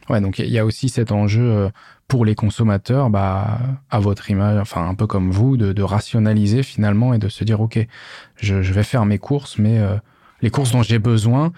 Ouais, 0.10 0.20
donc 0.20 0.40
il 0.40 0.50
y 0.50 0.60
a 0.60 0.66
aussi 0.66 0.90
cet 0.90 1.12
enjeu 1.12 1.44
euh, 1.44 1.70
pour 2.12 2.26
les 2.26 2.36
consommateurs, 2.36 3.10
bah, 3.10 3.58
à 3.90 4.00
votre 4.02 4.30
image, 4.30 4.60
enfin 4.60 4.86
un 4.86 4.96
peu 4.96 5.08
comme 5.08 5.32
vous, 5.32 5.56
de, 5.56 5.82
rationaliser 5.82 6.62
finalement 6.62 7.14
et 7.14 7.20
de 7.20 7.30
se 7.30 7.46
dire, 7.46 7.62
OK, 7.62 7.80
je, 8.36 8.56
vais 8.56 8.84
faire 8.84 9.06
mes 9.06 9.18
courses, 9.18 9.58
mais 9.58 9.80
euh, 9.80 9.96
les 10.42 10.50
courses 10.50 10.74
dont 10.74 10.84
j'ai 10.84 11.00
besoin, 11.00 11.54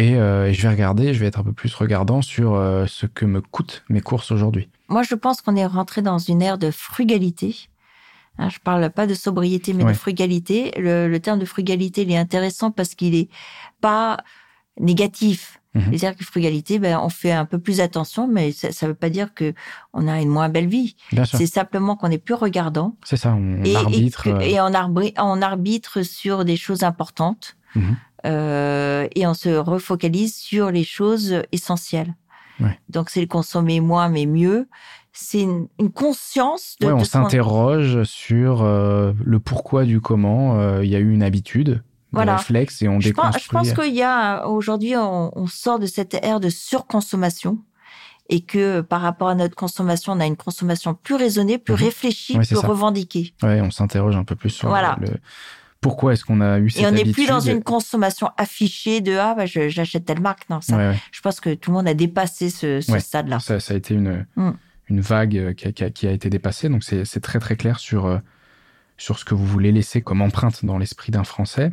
euh, 0.00 0.46
et, 0.46 0.52
je 0.52 0.62
vais 0.62 0.68
regarder, 0.68 1.14
je 1.14 1.20
vais 1.20 1.26
être 1.26 1.40
un 1.40 1.42
peu 1.42 1.54
plus 1.54 1.74
regardant 1.74 2.20
sur 2.20 2.52
ce 2.86 3.06
que 3.06 3.24
me 3.24 3.40
coûtent 3.40 3.82
mes 3.88 4.02
courses 4.02 4.30
aujourd'hui. 4.30 4.68
Moi, 4.88 5.04
je 5.04 5.14
pense 5.14 5.40
qu'on 5.40 5.56
est 5.56 5.64
rentré 5.64 6.02
dans 6.02 6.18
une 6.18 6.42
ère 6.42 6.58
de 6.58 6.70
frugalité 6.70 7.70
Hein, 8.38 8.48
je 8.48 8.58
parle 8.58 8.90
pas 8.90 9.06
de 9.06 9.14
sobriété, 9.14 9.72
mais 9.72 9.84
de 9.84 9.92
frugalité. 9.92 10.72
Le, 10.76 11.16
terme 11.18 11.38
de 11.38 11.44
frugalité, 11.44 12.02
il 12.02 12.10
est 12.10 12.16
intéressant 12.16 12.70
parce 12.70 12.94
qu'il 12.94 13.14
est 13.14 13.28
pas 13.80 14.18
négatif. 14.80 15.60
Mhm. 15.74 15.82
C'est-à-dire 15.90 16.16
que 16.16 16.24
frugalité, 16.24 16.78
ben, 16.78 16.98
on 17.02 17.08
fait 17.08 17.32
un 17.32 17.44
peu 17.44 17.58
plus 17.58 17.80
attention, 17.80 18.28
mais 18.28 18.52
ça 18.52 18.68
ne 18.68 18.88
veut 18.88 18.94
pas 18.94 19.10
dire 19.10 19.34
que 19.34 19.54
on 19.92 20.06
a 20.06 20.20
une 20.20 20.28
moins 20.28 20.48
belle 20.48 20.68
vie. 20.68 20.96
C'est 21.24 21.46
simplement 21.46 21.96
qu'on 21.96 22.10
est 22.10 22.18
plus 22.18 22.34
regardant. 22.34 22.96
C'est 23.04 23.16
ça, 23.16 23.34
on 23.34 23.62
arbitre. 23.74 24.26
Et, 24.42 24.60
on, 24.60 24.72
arbitre, 24.72 25.22
on 25.22 25.42
arbitre 25.42 26.02
sur 26.02 26.44
des 26.44 26.56
choses 26.56 26.82
importantes. 26.82 27.56
Mhm. 27.74 27.96
Euh, 28.26 29.08
et 29.14 29.26
on 29.26 29.34
se 29.34 29.50
refocalise 29.50 30.34
sur 30.34 30.70
les 30.70 30.84
choses 30.84 31.42
essentielles. 31.52 32.14
Donc 32.88 33.10
c'est 33.10 33.20
le 33.20 33.26
consommer 33.26 33.80
moins 33.80 34.08
mais 34.08 34.26
mieux 34.26 34.68
c'est 35.14 35.42
une, 35.42 35.68
conscience 35.94 36.76
de. 36.80 36.88
Ouais, 36.88 36.92
on 36.92 37.04
s'interroge 37.04 38.02
sur 38.02 38.62
euh, 38.62 39.12
le 39.24 39.38
pourquoi 39.38 39.84
du 39.84 40.00
comment. 40.00 40.58
Euh, 40.58 40.84
il 40.84 40.90
y 40.90 40.96
a 40.96 40.98
eu 40.98 41.12
une 41.12 41.22
habitude, 41.22 41.82
voilà. 42.14 42.36
réflexe 42.36 42.82
et 42.82 42.88
on 42.88 43.00
je 43.00 43.10
Pense, 43.10 43.42
je 43.42 43.48
pense 43.48 43.72
qu'il 43.72 43.94
y 43.94 44.02
a 44.02 44.46
aujourd'hui, 44.46 44.94
on, 44.96 45.46
sort 45.46 45.78
de 45.78 45.86
cette 45.86 46.14
ère 46.14 46.40
de 46.40 46.48
surconsommation 46.48 47.58
et 48.28 48.40
que 48.40 48.80
par 48.80 49.02
rapport 49.02 49.28
à 49.28 49.34
notre 49.34 49.54
consommation, 49.54 50.12
on 50.12 50.20
a 50.20 50.26
une 50.26 50.36
consommation 50.36 50.94
plus 50.94 51.14
raisonnée, 51.14 51.58
plus 51.58 51.74
mhm. 51.74 51.80
réfléchie, 51.80 52.38
plus 52.38 52.56
revendiquée. 52.56 53.34
Ouais, 53.42 53.60
on 53.60 53.70
s'interroge 53.70 54.16
un 54.16 54.24
peu 54.24 54.34
plus 54.34 54.50
sur 54.50 54.74
le, 54.74 55.08
pourquoi 55.80 56.14
est-ce 56.14 56.24
qu'on 56.24 56.40
a 56.40 56.58
eu 56.58 56.70
cette 56.70 56.82
Et 56.82 56.86
on 56.86 56.92
n'est 56.92 57.04
plus 57.04 57.26
dans 57.26 57.40
une 57.40 57.62
consommation 57.62 58.30
affichée 58.38 59.02
de 59.02 59.16
ah 59.18 59.34
bah, 59.34 59.44
j'achète 59.44 60.06
telle 60.06 60.20
marque. 60.20 60.48
Non, 60.48 60.62
ça, 60.62 60.94
je 61.12 61.20
pense 61.20 61.40
que 61.40 61.52
tout 61.52 61.70
le 61.70 61.76
monde 61.76 61.88
a 61.88 61.94
dépassé 61.94 62.48
ce, 62.48 62.80
stade-là. 62.80 63.38
Ça, 63.40 63.60
ça, 63.60 63.74
a 63.74 63.76
été 63.76 63.92
une, 63.92 64.26
mm 64.36 64.52
une 64.88 65.00
vague 65.00 65.36
euh, 65.36 65.52
qui 65.52 66.06
a, 66.06 66.10
été 66.10 66.30
dépassée. 66.30 66.68
Donc 66.68 66.84
c'est 66.84 67.20
très 67.20 67.38
très 67.38 67.56
clair 67.56 67.78
sur, 67.78 68.06
euh, 68.06 68.18
sur 68.96 69.18
ce 69.18 69.24
que 69.24 69.34
vous 69.34 69.46
voulez 69.46 69.72
laisser 69.72 70.02
comme 70.02 70.22
empreinte 70.22 70.64
dans 70.64 70.78
l'esprit 70.78 71.12
d'un 71.12 71.24
Français. 71.24 71.72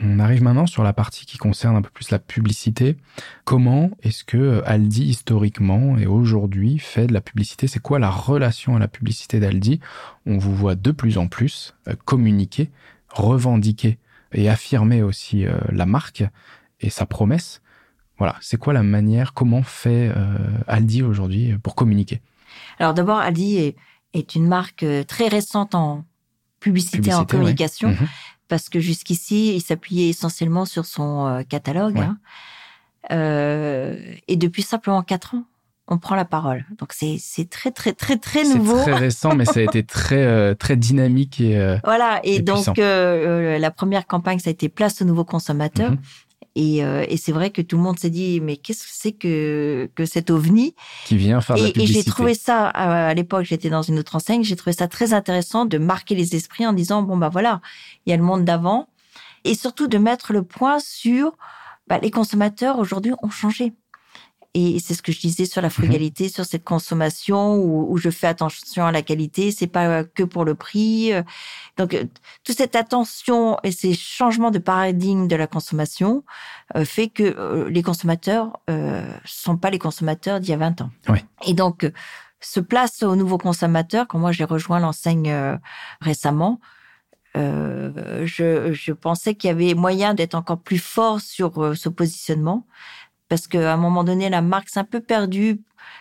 On 0.00 0.18
arrive 0.20 0.42
maintenant 0.42 0.66
sur 0.66 0.82
la 0.82 0.92
partie 0.92 1.26
qui 1.26 1.38
concerne 1.38 1.76
un 1.76 1.82
peu 1.82 1.90
plus 1.90 2.10
la 2.10 2.18
publicité. 2.18 2.96
Comment 3.44 3.90
est-ce 4.02 4.24
que 4.24 4.36
euh, 4.36 4.62
Aldi 4.68 5.04
historiquement 5.04 5.98
et 5.98 6.06
aujourd'hui 6.06 6.78
fait 6.78 7.06
de 7.06 7.12
la 7.12 7.20
publicité? 7.20 7.66
C'est 7.66 7.80
quoi 7.80 7.98
la 7.98 8.10
relation 8.10 8.76
à 8.76 8.78
la 8.78 8.88
publicité 8.88 9.40
d'Aldi? 9.40 9.80
On 10.26 10.38
vous 10.38 10.54
voit 10.54 10.74
de 10.74 10.90
plus 10.90 11.18
en 11.18 11.26
plus 11.26 11.74
communiquer, 12.04 12.70
revendiquer 13.10 13.98
et 14.32 14.48
affirmer 14.48 15.02
aussi 15.02 15.46
la 15.70 15.86
marque 15.86 16.22
et 16.80 16.90
sa 16.90 17.06
promesse. 17.06 17.62
Voilà, 18.18 18.36
c'est 18.40 18.58
quoi 18.58 18.72
la 18.74 18.82
manière, 18.82 19.32
comment 19.32 19.62
fait 19.62 20.12
Aldi 20.66 21.02
aujourd'hui 21.02 21.56
pour 21.62 21.74
communiquer? 21.74 22.20
Alors 22.78 22.94
d'abord, 22.94 23.18
Aldi 23.18 23.74
est, 24.14 24.34
une 24.34 24.46
marque 24.46 24.82
euh, 24.82 25.04
très 25.04 25.28
récente 25.28 25.74
en 25.74 26.04
publicité, 26.60 27.14
en 27.14 27.24
communication, 27.24 27.90
mhm. 27.90 28.08
Parce 28.48 28.68
que 28.68 28.80
jusqu'ici, 28.80 29.54
il 29.54 29.60
s'appuyait 29.60 30.08
essentiellement 30.08 30.64
sur 30.64 30.84
son 30.86 31.26
euh, 31.26 31.42
catalogue. 31.42 31.98
Hein. 31.98 32.18
Euh, 33.10 33.96
et 34.26 34.36
depuis 34.36 34.62
simplement 34.62 35.02
quatre 35.02 35.34
ans, 35.34 35.44
on 35.86 35.98
prend 35.98 36.14
la 36.14 36.24
parole. 36.24 36.66
Donc 36.78 36.92
c'est 36.92 37.18
très 37.48 37.70
très 37.70 37.92
très 37.92 38.18
très 38.18 38.44
nouveau. 38.44 38.76
C'est 38.78 38.90
très 38.90 38.94
récent, 38.94 39.34
mais 39.34 39.46
ça 39.46 39.60
a 39.60 39.62
été 39.62 39.82
très 39.84 40.54
très 40.56 40.76
dynamique 40.76 41.40
et 41.40 41.78
voilà. 41.82 42.20
Et, 42.24 42.40
donc 42.40 42.76
la 42.76 43.70
première 43.70 44.06
campagne, 44.06 44.38
ça 44.38 44.48
a 44.48 44.50
été 44.50 44.68
place 44.68 45.00
au 45.00 45.06
nouveau 45.06 45.24
consommateur. 45.24 45.92
Mhm. 46.56 46.80
Euh, 46.80 47.06
et, 47.08 47.16
c'est 47.16 47.32
vrai 47.32 47.50
que 47.50 47.62
tout 47.62 47.76
le 47.76 47.82
monde 47.82 47.98
s'est 47.98 48.10
dit, 48.10 48.40
mais 48.40 48.56
qu'est-ce 48.56 48.84
que 48.84 48.92
c'est 48.92 49.12
que, 49.12 49.90
que 49.94 50.04
cet 50.04 50.30
ovni? 50.30 50.74
Qui 51.04 51.16
vient 51.16 51.40
faire 51.40 51.56
de 51.56 51.62
la 51.62 51.68
publicité. 51.68 52.00
Et 52.00 52.02
j'ai 52.02 52.10
trouvé 52.10 52.34
ça, 52.34 52.66
à 52.68 53.14
l'époque, 53.14 53.44
j'étais 53.44 53.70
dans 53.70 53.82
une 53.82 53.98
autre 53.98 54.16
enseigne, 54.16 54.42
j'ai 54.42 54.56
trouvé 54.56 54.74
ça 54.74 54.88
très 54.88 55.12
intéressant 55.12 55.64
de 55.64 55.78
marquer 55.78 56.14
les 56.14 56.34
esprits 56.34 56.66
en 56.66 56.72
disant, 56.72 57.02
bon, 57.02 57.16
bah 57.16 57.28
voilà, 57.28 57.60
il 58.06 58.10
y 58.10 58.12
a 58.12 58.16
le 58.16 58.22
monde 58.22 58.44
d'avant. 58.44 58.88
Et 59.44 59.54
surtout 59.54 59.86
de 59.86 59.98
mettre 59.98 60.32
le 60.32 60.42
point 60.42 60.80
sur, 60.80 61.36
bah, 61.86 61.98
les 61.98 62.10
consommateurs 62.10 62.78
aujourd'hui 62.78 63.12
ont 63.22 63.30
changé. 63.30 63.72
Et 64.58 64.80
c'est 64.80 64.94
ce 64.94 65.02
que 65.02 65.12
je 65.12 65.20
disais 65.20 65.44
sur 65.44 65.62
la 65.62 65.70
frugalité, 65.70 66.28
sur 66.28 66.44
cette 66.44 66.64
consommation 66.64 67.54
où, 67.54 67.92
où, 67.92 67.96
je 67.96 68.10
fais 68.10 68.26
attention 68.26 68.86
à 68.86 68.92
la 68.92 69.02
qualité. 69.02 69.52
C'est 69.52 69.66
pas 69.68 70.02
que 70.02 70.24
pour 70.24 70.44
le 70.44 70.54
prix. 70.54 71.12
Donc, 71.76 71.96
toute 72.42 72.56
cette 72.56 72.74
attention 72.74 73.56
et 73.62 73.70
ces 73.70 73.94
changements 73.94 74.50
de 74.50 74.58
paradigme 74.58 75.28
de 75.28 75.36
la 75.36 75.46
consommation 75.46 76.24
euh, 76.74 76.84
fait 76.84 77.08
que 77.08 77.22
euh, 77.22 77.70
les 77.70 77.82
consommateurs 77.82 78.58
euh, 78.68 79.08
sont 79.24 79.56
pas 79.56 79.70
les 79.70 79.78
consommateurs 79.78 80.40
d'il 80.40 80.50
y 80.50 80.54
a 80.54 80.58
20 80.58 80.82
ans. 80.82 80.90
Et 81.46 81.54
donc, 81.54 81.90
se 82.40 82.60
place 82.60 83.02
aux 83.02 83.16
nouveaux 83.16 83.38
consommateurs. 83.38 84.06
Quand 84.08 84.18
moi 84.18 84.32
j'ai 84.32 84.44
rejoint 84.44 84.80
l'enseigne 84.80 85.58
récemment, 86.00 86.60
euh, 87.36 88.26
je, 88.26 88.72
je, 88.72 88.92
pensais 88.92 89.34
qu'il 89.34 89.48
y 89.48 89.50
avait 89.50 89.74
moyen 89.74 90.14
d'être 90.14 90.34
encore 90.34 90.58
plus 90.58 90.78
fort 90.78 91.20
sur 91.20 91.76
ce 91.76 91.88
positionnement 91.88 92.66
parce 93.28 93.46
qu'à 93.46 93.72
un 93.72 93.76
moment 93.76 94.04
donné, 94.04 94.28
la 94.28 94.42
marque 94.42 94.68
s'est 94.68 94.80
un 94.80 94.84
peu 94.84 95.00
perdue, 95.00 95.60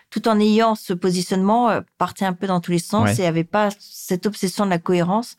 tout 0.10 0.28
en 0.28 0.40
ayant 0.40 0.76
ce 0.76 0.94
positionnement, 0.94 1.70
euh, 1.70 1.82
partait 1.98 2.26
un 2.26 2.34
peu 2.34 2.48
dans 2.48 2.62
tous 2.62 2.72
les 2.72 2.80
sens 2.80 3.20
et 3.20 3.26
avait 3.26 3.44
pas 3.44 3.70
cette 3.80 4.26
obsession 4.26 4.66
de 4.66 4.70
la 4.70 4.80
cohérence. 4.80 5.38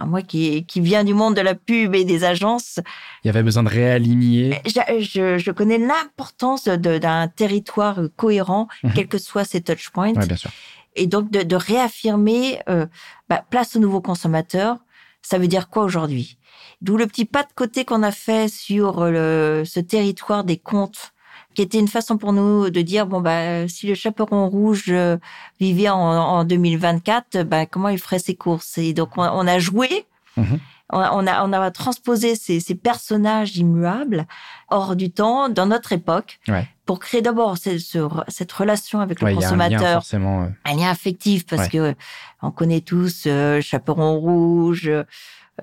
Moi 0.00 0.22
qui, 0.22 0.66
qui 0.66 0.80
vient 0.80 1.04
du 1.04 1.14
monde 1.14 1.36
de 1.36 1.40
la 1.40 1.54
pub 1.54 1.94
et 1.94 2.04
des 2.04 2.24
agences. 2.24 2.80
Il 3.22 3.28
y 3.28 3.30
avait 3.30 3.44
besoin 3.44 3.62
de 3.62 3.68
réaligner. 3.68 4.60
Je, 4.66 5.00
je, 5.00 5.38
je 5.38 5.50
connais 5.52 5.78
l'importance 5.78 6.64
d'un 6.64 7.28
territoire 7.28 8.00
cohérent, 8.16 8.66
mhm. 8.82 8.92
quels 8.92 9.06
que 9.06 9.18
soient 9.18 9.44
ses 9.44 9.60
touchpoints. 9.60 10.12
Ouais, 10.14 10.26
bien 10.26 10.36
sûr. 10.36 10.50
Et 10.96 11.06
donc 11.06 11.30
de, 11.30 11.42
de 11.42 11.56
réaffirmer 11.56 12.58
euh, 12.68 12.86
bah, 13.28 13.44
place 13.48 13.76
aux 13.76 13.78
nouveaux 13.78 14.00
consommateurs. 14.00 14.78
Ça 15.22 15.38
veut 15.38 15.48
dire 15.48 15.70
quoi 15.70 15.84
aujourd'hui? 15.84 16.38
D'où 16.80 16.96
le 16.96 17.06
petit 17.06 17.24
pas 17.24 17.44
de 17.44 17.52
côté 17.54 17.84
qu'on 17.84 18.02
a 18.02 18.12
fait 18.12 18.48
sur 18.48 19.04
le, 19.04 19.62
ce 19.64 19.78
territoire 19.78 20.42
des 20.42 20.58
comptes 20.58 21.13
qui 21.54 21.62
était 21.62 21.78
une 21.78 21.88
façon 21.88 22.18
pour 22.18 22.32
nous 22.32 22.70
de 22.70 22.80
dire 22.82 23.06
bon 23.06 23.20
bah 23.20 23.66
si 23.68 23.86
le 23.86 23.94
chaperon 23.94 24.48
rouge 24.48 24.86
euh, 24.88 25.16
vivait 25.60 25.88
en, 25.88 25.98
en 25.98 26.44
2024, 26.44 27.42
bah 27.44 27.66
comment 27.66 27.88
il 27.88 27.98
ferait 27.98 28.18
ses 28.18 28.34
courses? 28.34 28.78
Et 28.78 28.92
donc 28.92 29.10
on, 29.16 29.46
a 29.46 29.58
joué. 29.58 30.06
Mhm. 30.36 30.58
On, 30.92 31.26
a, 31.26 31.44
on 31.44 31.52
a 31.52 31.70
transposé 31.70 32.34
ces, 32.36 32.60
ces, 32.60 32.74
personnages 32.74 33.56
immuables 33.56 34.26
hors 34.68 34.94
du 34.96 35.10
temps 35.10 35.48
dans 35.48 35.66
notre 35.66 35.92
époque 35.92 36.38
pour 36.84 36.98
créer 36.98 37.22
d'abord 37.22 37.56
cette, 37.56 37.80
cette 38.28 38.52
relation 38.52 39.00
avec 39.00 39.22
le 39.22 39.34
consommateur, 39.34 39.80
un 39.80 39.84
lien, 39.84 39.92
forcément, 39.94 40.42
euh. 40.42 40.48
un 40.66 40.76
lien 40.76 40.90
affectif 40.90 41.46
parce 41.46 41.68
que 41.68 41.94
on 42.42 42.50
connaît 42.50 42.82
tous 42.82 43.24
euh, 43.26 43.62
chaperon 43.62 44.18
rouge, 44.18 44.90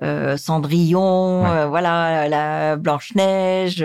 euh, 0.02 0.38
Cendrillon, 0.38 1.44
euh, 1.44 1.66
voilà, 1.66 2.28
la 2.28 2.76
Blanche 2.76 3.14
Neige, 3.14 3.84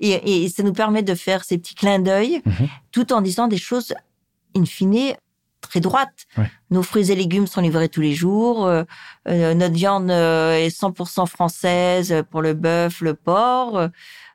et, 0.00 0.44
et, 0.44 0.48
ça 0.50 0.62
nous 0.62 0.74
permet 0.74 1.02
de 1.02 1.14
faire 1.14 1.44
ces 1.44 1.56
petits 1.56 1.74
clins 1.74 1.98
d'œil, 1.98 2.42
mhm. 2.44 2.68
tout 2.92 3.12
en 3.12 3.22
disant 3.22 3.48
des 3.48 3.56
choses 3.56 3.94
in 4.54 4.66
fine 4.66 5.14
très 5.62 5.80
droites. 5.80 6.26
Nos 6.70 6.82
fruits 6.82 7.10
et 7.10 7.14
légumes 7.14 7.46
sont 7.46 7.60
livrés 7.60 7.88
tous 7.88 8.02
les 8.02 8.14
jours. 8.14 8.66
Euh, 8.66 8.84
notre 9.26 9.74
viande 9.74 10.10
est 10.10 10.68
100% 10.68 11.26
française 11.26 12.22
pour 12.30 12.42
le 12.42 12.54
bœuf, 12.54 13.00
le 13.00 13.14
porc. 13.14 13.88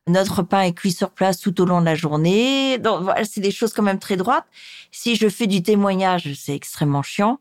Notre 0.07 0.41
pain 0.41 0.61
est 0.61 0.73
cuit 0.73 0.91
sur 0.91 1.11
place 1.11 1.39
tout 1.39 1.61
au 1.61 1.65
long 1.65 1.79
de 1.79 1.85
la 1.85 1.93
journée. 1.93 2.79
Donc 2.79 3.03
voilà, 3.03 3.23
c'est 3.23 3.41
des 3.41 3.51
choses 3.51 3.71
quand 3.71 3.83
même 3.83 3.99
très 3.99 4.17
droites. 4.17 4.45
Si 4.91 5.15
je 5.15 5.29
fais 5.29 5.45
du 5.45 5.61
témoignage, 5.61 6.33
c'est 6.33 6.55
extrêmement 6.55 7.03
chiant. 7.03 7.39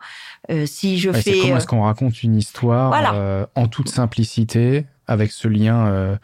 Euh, 0.50 0.66
si 0.66 0.98
je 0.98 1.10
fais, 1.10 1.38
comment 1.40 1.56
est-ce 1.56 1.66
qu'on 1.66 1.82
raconte 1.82 2.22
une 2.22 2.36
histoire 2.36 3.14
euh, 3.14 3.46
en 3.54 3.66
toute 3.66 3.88
simplicité 3.88 4.84
avec 5.06 5.32
ce 5.32 5.48
lien 5.48 5.86
euh, 5.86 6.16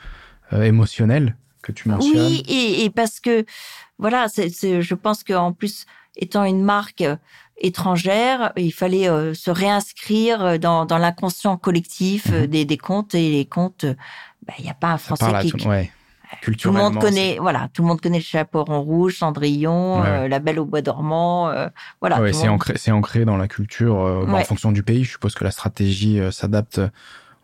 émotionnel 0.52 1.36
que 1.62 1.72
tu 1.72 1.88
mentionnes 1.88 2.26
Oui, 2.26 2.44
et, 2.46 2.84
et 2.84 2.90
parce 2.90 3.18
que 3.18 3.46
voilà, 3.98 4.26
c'est, 4.28 4.82
je 4.82 4.94
pense 4.94 5.24
qu'en 5.24 5.52
plus 5.52 5.86
étant 6.16 6.44
une 6.44 6.62
marque 6.62 7.02
étrangère, 7.56 8.52
il 8.56 8.72
fallait 8.72 9.06
se 9.34 9.50
réinscrire 9.50 10.58
dans, 10.58 10.84
dans 10.84 10.98
l'inconscient 10.98 11.56
collectif 11.56 12.30
mhm. 12.30 12.46
des, 12.46 12.66
des 12.66 12.78
comptes 12.78 13.14
et 13.14 13.30
les 13.30 13.46
comptes. 13.46 13.86
Bah, 14.46 14.52
il 14.58 14.64
n'y 14.64 14.70
a 14.70 14.74
pas 14.74 14.92
un 14.92 14.98
Français 14.98 15.32
qui, 15.42 15.66
ouais. 15.66 15.90
Tout 16.42 16.70
le 16.70 16.78
monde 16.78 16.98
connaît, 16.98 17.38
voilà, 17.40 17.68
tout 17.72 17.82
le 17.82 17.88
monde 17.88 18.00
connaît 18.00 18.18
le 18.18 18.24
chaperon 18.24 18.80
rouge, 18.82 19.18
Cendrillon, 19.18 20.02
euh, 20.04 20.28
la 20.28 20.38
Belle 20.38 20.58
au 20.58 20.64
bois 20.64 20.82
dormant, 20.82 21.48
euh, 21.48 21.68
voilà. 22.00 22.20
Ouais, 22.20 22.32
c'est 22.32 22.48
ancré, 22.48 22.74
c'est 22.76 22.92
ancré 22.92 23.24
dans 23.24 23.36
la 23.36 23.48
culture. 23.48 24.00
Euh, 24.00 24.26
en 24.26 24.44
fonction 24.44 24.72
du 24.72 24.82
pays, 24.82 25.04
je 25.04 25.12
suppose 25.12 25.34
que 25.34 25.44
la 25.44 25.50
stratégie 25.50 26.20
s'adapte 26.30 26.80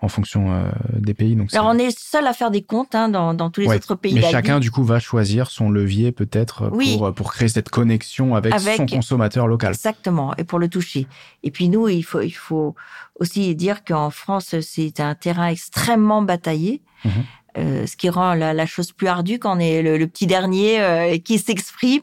en 0.00 0.08
fonction 0.08 0.64
des 0.94 1.14
pays. 1.14 1.36
Donc 1.36 1.54
Alors 1.54 1.68
on 1.68 1.78
est 1.78 1.96
seul 1.96 2.26
à 2.26 2.32
faire 2.32 2.50
des 2.50 2.62
comptes 2.62 2.96
hein, 2.96 3.08
dans, 3.08 3.34
dans 3.34 3.50
tous 3.50 3.60
les 3.60 3.68
autres 3.68 3.94
pays. 3.94 4.14
Mais 4.14 4.22
chacun 4.22 4.58
du 4.58 4.70
coup 4.70 4.82
va 4.82 4.98
choisir 4.98 5.50
son 5.50 5.70
levier 5.70 6.10
peut-être 6.10 6.68
pour 6.70 7.14
pour 7.14 7.32
créer 7.32 7.48
cette 7.48 7.68
connexion 7.68 8.34
avec, 8.34 8.58
son 8.58 8.86
consommateur 8.86 9.46
local. 9.46 9.70
Exactement, 9.70 10.34
et 10.38 10.44
pour 10.44 10.58
le 10.58 10.68
toucher. 10.68 11.06
Et 11.44 11.50
puis 11.50 11.68
nous, 11.68 11.88
il 11.88 12.02
faut 12.02 12.20
il 12.20 12.30
faut 12.30 12.74
aussi 13.20 13.54
dire 13.54 13.84
qu'en 13.84 14.10
France 14.10 14.56
c'est 14.60 15.00
un 15.00 15.14
terrain 15.14 15.48
extrêmement 15.48 16.22
bataillé. 16.22 16.82
Mhm. 17.04 17.12
Euh, 17.58 17.86
ce 17.86 17.96
qui 17.96 18.08
rend 18.08 18.34
la, 18.34 18.66
chose 18.66 18.92
plus 18.92 19.08
ardue 19.08 19.38
quand 19.38 19.56
on 19.56 19.60
est 19.60 19.82
le, 19.82 20.06
petit 20.06 20.26
dernier 20.26 20.80
euh, 20.80 21.18
qui 21.18 21.38
s'exprime. 21.38 22.02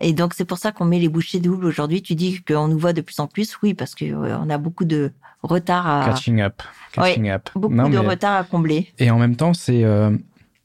Et 0.00 0.12
donc 0.12 0.34
c'est 0.34 0.44
pour 0.44 0.58
ça 0.58 0.72
qu'on 0.72 0.84
met 0.84 0.98
les 0.98 1.08
bouchées 1.08 1.40
doubles 1.40 1.64
aujourd'hui. 1.64 2.02
Tu 2.02 2.14
dis 2.14 2.42
qu'on 2.42 2.68
nous 2.68 2.78
voit 2.78 2.92
de 2.92 3.00
plus 3.00 3.18
en 3.18 3.26
plus, 3.26 3.56
oui, 3.62 3.72
parce 3.72 3.94
qu'on 3.94 4.24
euh, 4.24 4.36
on 4.38 4.50
a 4.50 4.58
beaucoup 4.58 4.84
de 4.84 5.12
retard 5.42 5.86
à 5.86 6.06
catching 6.06 6.40
up, 6.40 6.62
catching 6.92 7.30
up. 7.30 7.48
beaucoup 7.54 7.88
de 7.88 7.98
retard 7.98 8.36
à 8.36 8.44
combler. 8.44 8.92
Et 8.98 9.10
en 9.10 9.18
même 9.18 9.36
temps, 9.36 9.54
c'est 9.54 9.84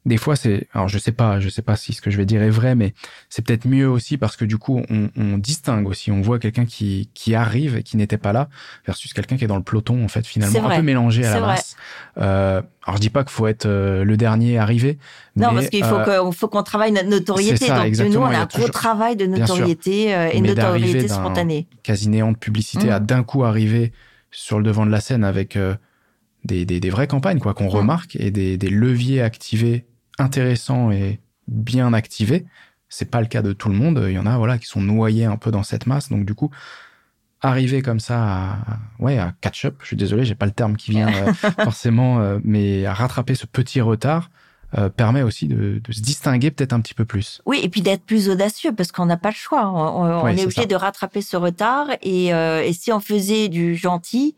des 0.06 0.18
fois 0.18 0.36
c'est 0.36 0.68
alors 0.74 0.88
je 0.88 0.98
sais 0.98 1.12
pas 1.12 1.40
je 1.40 1.48
sais 1.48 1.62
pas 1.62 1.76
si 1.76 1.94
ce 1.94 2.02
que 2.02 2.10
je 2.10 2.18
vais 2.18 2.26
dire 2.26 2.42
est 2.42 2.50
vrai 2.50 2.74
mais 2.74 2.94
c'est 3.30 3.46
peut-être 3.46 3.68
mieux 3.68 3.88
aussi 3.88 4.18
parce 4.18 4.36
que 4.36 4.46
du 4.46 4.58
coup 4.58 4.82
on, 4.90 5.10
on 5.16 5.38
distingue 5.38 5.88
aussi. 5.88 6.12
On 6.12 6.22
voit 6.22 6.40
quelqu'un 6.40 6.66
qui 6.66 7.10
qui 7.14 7.36
arrive 7.36 7.78
et 7.78 7.84
qui 7.84 7.98
n'était 7.98 8.18
pas 8.18 8.34
là 8.34 8.50
versus 8.86 9.14
quelqu'un 9.14 9.38
qui 9.38 9.44
est 9.44 9.48
dans 9.48 9.58
le 9.58 9.64
peloton 9.64 10.04
en 10.04 10.08
fait 10.08 10.26
finalement 10.26 10.70
un 10.70 10.78
peu 10.78 10.82
mélangé 10.82 11.26
à 11.26 11.40
la 11.40 11.46
masse. 11.46 11.76
Euh, 12.18 12.62
alors 12.86 12.98
je 12.98 13.02
dis 13.02 13.12
pas 13.12 13.24
qu'il 13.24 13.32
faut 13.32 13.46
être 13.48 13.68
euh, 13.68 14.04
le 14.04 14.18
dernier 14.18 14.58
arrivé 14.58 14.98
non 15.36 15.54
parce 15.54 15.70
qu'il 15.70 15.84
faut 15.84 15.96
euh, 15.96 16.24
qu'on 16.24 16.32
faut 16.32 16.48
qu'on 16.48 16.64
travaille 16.64 16.92
notre 16.92 17.10
notoriété. 17.10 17.68
Ça, 17.68 17.88
donc 17.88 18.12
nous 18.12 18.20
on 18.20 18.26
a, 18.26 18.40
un 18.40 18.46
gros 18.46 18.70
travail 18.70 19.16
de 19.16 19.28
notoriété 19.28 20.16
euh, 20.16 20.30
et 20.32 20.42
notoriété 20.42 21.08
spontanée. 21.08 21.68
quasi 21.84 22.10
néant 22.10 22.32
de 22.32 22.38
publicité 22.38 22.90
à 22.90 23.00
mmh. 23.00 23.06
d'un 23.06 23.24
coup 23.24 23.44
arriver 23.44 23.92
sur 24.32 24.58
le 24.58 24.64
devant 24.64 24.86
de 24.86 24.92
la 24.92 25.02
scène 25.02 25.24
avec 25.24 25.60
des, 26.44 26.66
des, 26.66 26.80
des, 26.80 26.90
vraies 26.90 27.08
campagnes 27.08 27.40
quoi 27.40 27.54
qu'on 27.54 27.66
mmh. 27.66 27.70
remarque 27.70 28.16
et 28.16 28.32
des, 28.32 28.58
des 28.58 28.70
leviers 28.70 29.22
activés 29.22 29.86
intéressant 30.20 30.92
et 30.92 31.20
bien 31.48 31.94
activé. 31.94 32.46
C'est 32.90 33.10
pas 33.10 33.22
le 33.22 33.28
cas 33.28 33.42
de 33.42 33.54
tout 33.54 33.70
le 33.70 33.76
monde. 33.76 34.04
Il 34.08 34.14
y 34.14 34.20
en 34.20 34.26
a, 34.26 34.38
voilà, 34.38 34.58
qui 34.58 34.68
sont 34.68 34.82
noyés 34.82 35.26
un 35.26 35.38
peu 35.38 35.52
dans 35.52 35.64
cette 35.64 35.86
masse. 35.86 36.10
Donc, 36.10 36.26
du 36.26 36.34
coup, 36.34 36.52
arriver 37.42 37.82
comme 37.82 38.00
ça 38.00 38.22
à, 38.22 38.58
ouais, 39.00 39.18
à 39.18 39.34
catch 39.42 39.66
up, 39.66 39.76
je 39.82 39.88
suis 39.88 39.96
désolé, 39.96 40.26
j'ai 40.26 40.36
pas 40.36 40.46
le 40.46 40.52
terme 40.52 40.76
qui 40.78 40.92
vient 40.92 41.10
euh, 41.10 41.34
forcément, 41.64 42.20
euh, 42.20 42.40
mais 42.44 42.86
à 42.86 42.94
rattraper 42.94 43.36
ce 43.36 43.46
petit 43.46 43.82
retard, 43.82 44.30
euh, 44.78 44.88
permet 44.88 45.22
aussi 45.22 45.48
de, 45.48 45.82
de 45.84 45.92
se 45.92 46.00
distinguer 46.00 46.50
peut-être 46.50 46.72
un 46.72 46.80
petit 46.80 46.94
peu 46.94 47.04
plus. 47.04 47.42
Oui, 47.46 47.60
et 47.62 47.68
puis 47.68 47.82
d'être 47.82 48.06
plus 48.06 48.30
audacieux 48.30 48.72
parce 48.74 48.94
qu'on 48.94 49.06
n'a 49.06 49.18
pas 49.18 49.30
le 49.30 49.36
choix. 49.36 49.70
On, 49.70 50.28
est, 50.28 50.44
obligé 50.44 50.66
de 50.66 50.76
rattraper 50.76 51.22
ce 51.22 51.36
retard 51.36 51.88
et, 52.02 52.28
et, 52.28 52.74
si 52.74 52.94
on 52.94 53.02
faisait 53.02 53.50
du 53.50 53.76
gentil, 53.76 54.36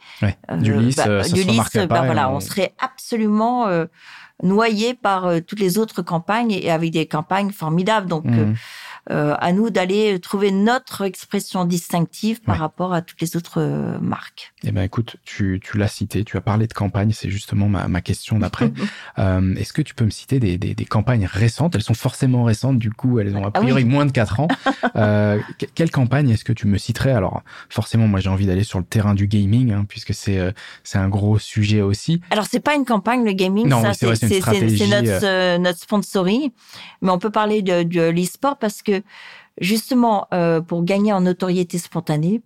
du 0.57 0.73
lisse, 0.73 0.95
bah, 0.95 1.23
ça 1.23 1.29
du 1.31 1.43
lisse, 1.43 1.75
bah, 1.87 2.03
voilà, 2.05 2.31
on... 2.31 2.37
on... 2.37 2.39
serait 2.39 2.73
absolument 2.79 3.67
noyé 4.43 4.93
par 4.93 5.25
euh, 5.25 5.39
toutes 5.39 5.59
les 5.59 5.77
autres 5.77 6.01
campagnes 6.01 6.51
et 6.51 6.69
avec 6.69 6.91
des 6.91 7.05
campagnes 7.05 7.51
formidables. 7.51 8.07
Donc, 8.07 8.25
mmh. 8.25 8.53
Euh, 9.09 9.35
à 9.39 9.51
nous 9.51 9.69
d'aller 9.69 10.19
trouver 10.19 10.51
notre 10.51 11.01
expression 11.01 11.65
distinctive 11.65 12.41
par 12.41 12.57
rapport 12.57 12.93
à 12.93 13.01
toutes 13.01 13.19
les 13.21 13.35
autres 13.35 13.59
euh, 13.59 13.99
marques. 13.99 14.53
Eh 14.63 14.71
ben, 14.71 14.81
écoute, 14.81 15.17
tu, 15.25 15.59
tu 15.61 15.77
l'as 15.77 15.89
cité, 15.89 16.23
tu 16.23 16.37
as 16.37 16.41
parlé 16.41 16.67
de 16.67 16.73
campagne, 16.73 17.11
c'est 17.11 17.29
justement 17.29 17.67
ma, 17.67 17.87
ma 17.89 17.99
question 17.99 18.39
d'après. 18.39 18.71
euh, 19.19 19.55
Est-ce 19.55 19.73
que 19.73 19.81
tu 19.81 19.93
peux 19.93 20.05
me 20.05 20.09
citer 20.09 20.39
des, 20.39 20.57
des, 20.57 20.73
des, 20.73 20.85
campagnes 20.85 21.25
récentes? 21.25 21.75
Elles 21.75 21.83
sont 21.83 21.93
forcément 21.93 22.45
récentes, 22.45 22.79
du 22.79 22.91
coup, 22.91 23.19
elles 23.19 23.35
ont 23.35 23.43
a 23.43 23.51
ah 23.53 23.59
priori 23.59 23.83
moins 23.83 24.05
de 24.05 24.11
4 24.11 24.39
ans. 24.39 24.47
euh, 24.95 25.39
quelle 25.75 25.91
campagne 25.91 26.29
est-ce 26.29 26.45
que 26.45 26.53
tu 26.53 26.67
me 26.67 26.77
citerais? 26.77 27.11
Alors, 27.11 27.43
forcément, 27.69 28.07
moi, 28.07 28.21
j'ai 28.21 28.29
envie 28.29 28.45
d'aller 28.45 28.63
sur 28.63 28.79
le 28.79 28.85
terrain 28.85 29.15
du 29.15 29.27
gaming, 29.27 29.73
hein, 29.73 29.85
puisque 29.87 30.13
c'est 30.13 30.39
euh, 30.39 30.51
c'est 30.83 30.97
un 30.97 31.09
gros 31.09 31.39
sujet 31.39 31.81
aussi. 31.81 32.21
Alors, 32.29 32.45
c'est 32.49 32.61
pas 32.61 32.75
une 32.75 32.85
campagne, 32.85 33.25
le 33.25 33.33
gaming, 33.33 33.67
non, 33.67 33.83
c'est 33.93 34.07
notre, 34.07 35.57
notre 35.57 35.79
sponsoring, 35.79 36.51
mais 37.01 37.09
on 37.09 37.19
peut 37.19 37.31
parler 37.31 37.61
de, 37.61 37.83
de 37.83 38.09
l'e-sport 38.09 38.57
parce 38.57 38.81
que 38.81 38.92
justement, 39.59 40.27
euh, 40.33 40.61
pour 40.61 40.83
gagner 40.83 41.13
en 41.13 41.21
notoriété 41.21 41.77
spontanée, 41.77 42.41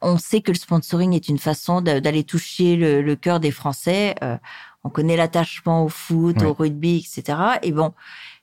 on 0.00 0.18
sait 0.18 0.40
que 0.40 0.52
le 0.52 0.58
sponsoring 0.58 1.14
est 1.14 1.28
une 1.28 1.38
façon 1.38 1.80
d'aller 1.80 2.24
toucher 2.24 2.76
le, 2.76 3.14
cœur 3.14 3.40
des 3.40 3.50
Français. 3.50 4.14
Euh, 4.22 4.36
on 4.82 4.90
connaît 4.90 5.16
l'attachement 5.16 5.84
au 5.84 5.88
foot, 5.88 6.42
au 6.42 6.52
rugby, 6.52 6.96
etc. 6.98 7.38
Et 7.62 7.72
bon, 7.72 7.94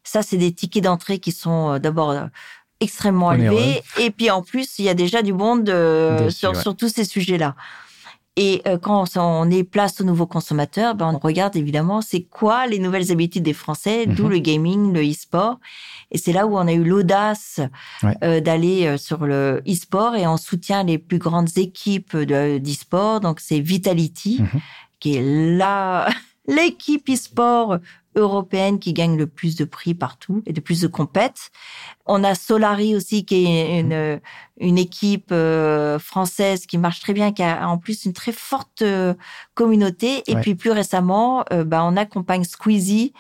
ça, 0.04 0.24
c'est 0.24 0.38
des 0.38 0.52
tickets 0.52 0.84
d'entrée 0.84 1.20
qui 1.20 1.32
sont 1.32 1.74
euh, 1.74 1.80
d'abord 1.80 2.16
extrêmement 2.80 3.32
élevés. 3.32 3.84
Et 4.00 4.10
puis 4.10 4.32
en 4.32 4.42
plus, 4.42 4.80
il 4.80 4.86
y 4.86 4.90
a 4.90 4.96
déjà 4.96 5.22
du 5.22 5.34
monde 5.34 5.68
sur, 6.30 6.76
tous 6.76 6.90
ces 6.90 7.06
sujets-là. 7.06 7.56
Et 8.38 8.62
euh, 8.66 8.78
quand 8.78 9.06
on 9.18 9.52
est 9.52 9.64
place 9.64 10.00
aux 10.00 10.06
nouveaux 10.06 10.26
consommateurs, 10.26 10.96
ben 10.96 11.14
on 11.14 11.18
regarde 11.18 11.58
évidemment 11.58 12.02
c'est 12.02 12.24
quoi 12.24 12.66
les 12.66 12.80
nouvelles 12.80 13.12
habitudes 13.12 13.44
des 13.44 13.54
Français, 13.54 14.06
d'où 14.06 14.26
mhm. 14.26 14.30
le 14.30 14.40
gaming, 14.40 14.94
le 14.94 15.02
e-sport. 15.02 15.60
Et 16.12 16.18
c'est 16.18 16.32
là 16.32 16.48
où 16.48 16.58
on 16.58 16.66
a 16.68 16.72
eu 16.72 16.84
l'audace 16.84 17.60
euh, 18.24 18.40
d'aller 18.40 18.86
euh, 18.88 18.98
sur 18.98 19.26
le 19.26 19.62
e-sport 19.68 20.16
et 20.16 20.28
on 20.28 20.38
soutient 20.38 20.84
les 20.84 20.98
plus 20.98 21.18
grandes 21.18 21.58
équipes 21.58 22.16
d'e-sport. 22.16 23.20
Donc 23.20 23.42
c'est 23.42 23.60
Vitality, 23.60 24.42
mhm. 24.42 24.62
qui 25.02 25.18
est 25.18 25.58
là 25.58 26.08
l'équipe 26.48 27.10
e-sport 27.10 27.80
européenne 28.16 28.80
qui 28.80 28.94
gagne 28.94 29.18
le 29.18 29.28
plus 29.28 29.56
de 29.56 29.66
prix 29.66 29.94
partout 29.94 30.44
et 30.46 30.54
de 30.54 30.60
plus 30.60 30.82
de 30.82 30.88
compètes. 30.88 31.52
On 32.06 32.24
a 32.24 32.36
Solari 32.36 32.96
aussi 32.96 33.26
qui 33.26 33.46
est 33.46 33.80
une, 33.80 34.20
une 34.60 34.78
équipe 34.78 35.32
euh, 35.32 35.98
française 36.00 36.66
qui 36.66 36.78
marche 36.78 37.00
très 37.00 37.14
bien, 37.14 37.32
qui 37.32 37.44
a 37.44 37.68
en 37.68 37.78
plus 37.78 38.06
une 38.06 38.14
très 38.14 38.32
forte 38.32 38.82
euh, 38.82 39.14
communauté. 39.54 40.24
Et 40.28 40.36
puis 40.36 40.56
plus 40.56 40.72
récemment, 40.72 41.46
euh, 41.52 41.64
bah, 41.64 41.84
on 41.84 41.96
accompagne 41.98 42.44
Squeezie 42.44 43.14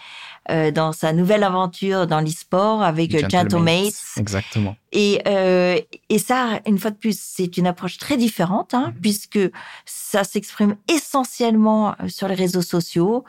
euh, 0.49 0.71
dans 0.71 0.91
sa 0.91 1.13
nouvelle 1.13 1.43
aventure 1.43 2.07
dans 2.07 2.19
l'e-sport 2.19 2.81
avec 2.81 3.29
Gentlemates. 3.29 3.93
Exactement. 4.17 4.75
Et, 4.91 5.21
euh, 5.27 5.79
et 6.09 6.17
ça, 6.17 6.59
une 6.65 6.77
fois 6.77 6.91
de 6.91 6.97
plus, 6.97 7.17
c'est 7.17 7.57
une 7.57 7.67
approche 7.67 7.97
très 7.97 8.17
différente, 8.17 8.73
hein, 8.73 8.87
mhm. 8.87 9.01
puisque 9.01 9.39
ça 9.85 10.23
s'exprime 10.23 10.75
essentiellement 10.89 11.95
sur 12.07 12.27
les 12.27 12.35
réseaux 12.35 12.61
sociaux, 12.61 13.23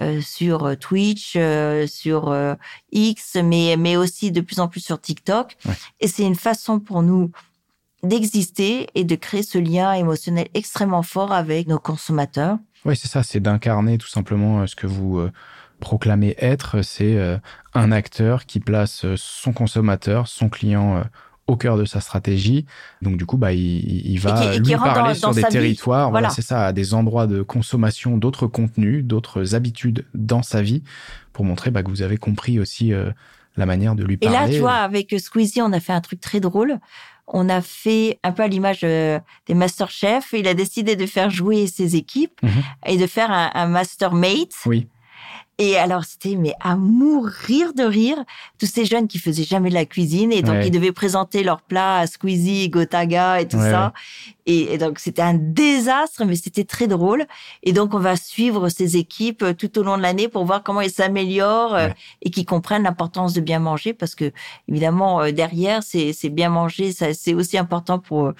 euh, 0.00 0.20
sur 0.20 0.76
Twitch, 1.14 1.38
sur 1.86 2.34
X, 2.92 3.36
mais, 3.42 3.76
mais 3.78 3.96
aussi 3.96 4.32
de 4.32 4.40
plus 4.40 4.58
en 4.58 4.68
plus 4.68 4.80
sur 4.80 5.00
TikTok. 5.00 5.56
Et 6.00 6.08
c'est 6.08 6.24
une 6.24 6.34
façon 6.34 6.80
pour 6.80 7.02
nous 7.02 7.30
d'exister 8.02 8.88
et 8.94 9.04
de 9.04 9.14
créer 9.14 9.42
ce 9.42 9.58
lien 9.58 9.92
émotionnel 9.92 10.48
extrêmement 10.54 11.02
fort 11.02 11.32
avec 11.32 11.68
nos 11.68 11.78
consommateurs. 11.78 12.58
Oui, 12.84 12.96
c'est 12.96 13.08
ça, 13.08 13.22
c'est 13.22 13.40
d'incarner 13.40 13.98
tout 13.98 14.08
simplement 14.08 14.66
ce 14.66 14.74
que 14.76 14.86
vous 14.86 15.28
proclamer 15.80 16.34
être, 16.38 16.82
c'est 16.82 17.16
euh, 17.16 17.38
un 17.74 17.92
acteur 17.92 18.46
qui 18.46 18.60
place 18.60 19.04
euh, 19.04 19.14
son 19.16 19.52
consommateur, 19.52 20.28
son 20.28 20.48
client 20.48 20.96
euh, 20.96 21.02
au 21.46 21.56
cœur 21.56 21.76
de 21.76 21.84
sa 21.84 22.00
stratégie. 22.00 22.66
Donc 23.02 23.16
du 23.16 23.26
coup, 23.26 23.36
bah, 23.36 23.52
il, 23.52 24.18
va 24.18 24.56
lui 24.58 24.74
parler 24.74 25.14
sur 25.14 25.32
des 25.32 25.42
territoires, 25.42 26.10
voilà, 26.10 26.30
c'est 26.30 26.42
ça, 26.42 26.66
à 26.66 26.72
des 26.72 26.94
endroits 26.94 27.26
de 27.26 27.42
consommation 27.42 28.16
d'autres 28.16 28.46
contenus, 28.46 29.04
d'autres 29.04 29.54
habitudes 29.54 30.04
dans 30.14 30.42
sa 30.42 30.62
vie, 30.62 30.82
pour 31.32 31.44
montrer 31.44 31.70
bah, 31.70 31.82
que 31.82 31.88
vous 31.88 32.02
avez 32.02 32.16
compris 32.16 32.58
aussi 32.58 32.92
la 33.56 33.66
manière 33.66 33.94
de 33.94 34.04
lui 34.04 34.16
parler. 34.16 34.36
Et 34.36 34.48
là, 34.48 34.52
tu 34.52 34.60
vois, 34.60 34.74
avec 34.74 35.14
Squeezie, 35.18 35.62
on 35.62 35.72
a 35.72 35.80
fait 35.80 35.92
un 35.92 36.00
truc 36.00 36.20
très 36.20 36.40
drôle. 36.40 36.78
On 37.28 37.48
a 37.48 37.60
fait 37.60 38.20
un 38.22 38.30
peu 38.30 38.44
à 38.44 38.48
l'image 38.48 38.80
des 38.82 39.20
Master 39.54 39.90
Chef. 39.90 40.32
Il 40.32 40.46
a 40.46 40.54
décidé 40.54 40.94
de 40.94 41.06
faire 41.06 41.30
jouer 41.30 41.66
ses 41.66 41.96
équipes 41.96 42.40
mhm. 42.42 42.50
et 42.86 42.96
de 42.96 43.06
faire 43.06 43.30
un, 43.30 43.50
un 43.54 43.66
Master 43.66 44.12
Mate. 44.12 44.52
Oui. 44.64 44.88
Et 45.58 45.78
alors, 45.78 46.04
c'était 46.04 46.36
mais 46.36 46.52
à 46.60 46.76
mourir 46.76 47.72
de 47.72 47.82
rire. 47.82 48.18
Tous 48.58 48.66
ces 48.66 48.84
jeunes 48.84 49.08
qui 49.08 49.18
faisaient 49.18 49.44
jamais 49.44 49.70
de 49.70 49.74
la 49.74 49.86
cuisine 49.86 50.30
et 50.32 50.42
donc 50.42 50.56
ils 50.64 50.70
devaient 50.70 50.92
présenter 50.92 51.42
leurs 51.42 51.62
plats 51.62 51.98
à 51.98 52.06
Squeezie, 52.06 52.68
Gotaga 52.68 53.40
et 53.40 53.48
tout 53.48 53.58
ça. 53.58 53.92
Et, 54.46 54.78
donc 54.78 55.00
c'était 55.00 55.22
un 55.22 55.34
désastre, 55.34 56.24
mais 56.24 56.36
c'était 56.36 56.64
très 56.64 56.86
drôle. 56.86 57.26
Et 57.62 57.72
donc 57.72 57.94
on 57.94 57.98
va 57.98 58.16
suivre 58.16 58.68
ces 58.68 58.96
équipes 58.96 59.42
euh, 59.42 59.52
tout 59.54 59.76
au 59.78 59.82
long 59.82 59.96
de 59.96 60.02
l'année 60.02 60.28
pour 60.28 60.44
voir 60.44 60.62
comment 60.62 60.80
elles 60.80 60.90
s'améliorent 60.90 61.74
euh, 61.74 61.88
et 62.22 62.30
qu'ils 62.30 62.46
comprennent 62.46 62.84
l'importance 62.84 63.32
de 63.32 63.40
bien 63.40 63.58
manger, 63.58 63.92
parce 63.92 64.14
que 64.14 64.32
évidemment 64.68 65.20
euh, 65.20 65.32
derrière 65.32 65.82
c'est 65.82 66.14
bien 66.28 66.48
manger, 66.48 66.92
c'est 66.92 67.34
aussi 67.34 67.58
important 67.58 67.98
pour 67.98 68.32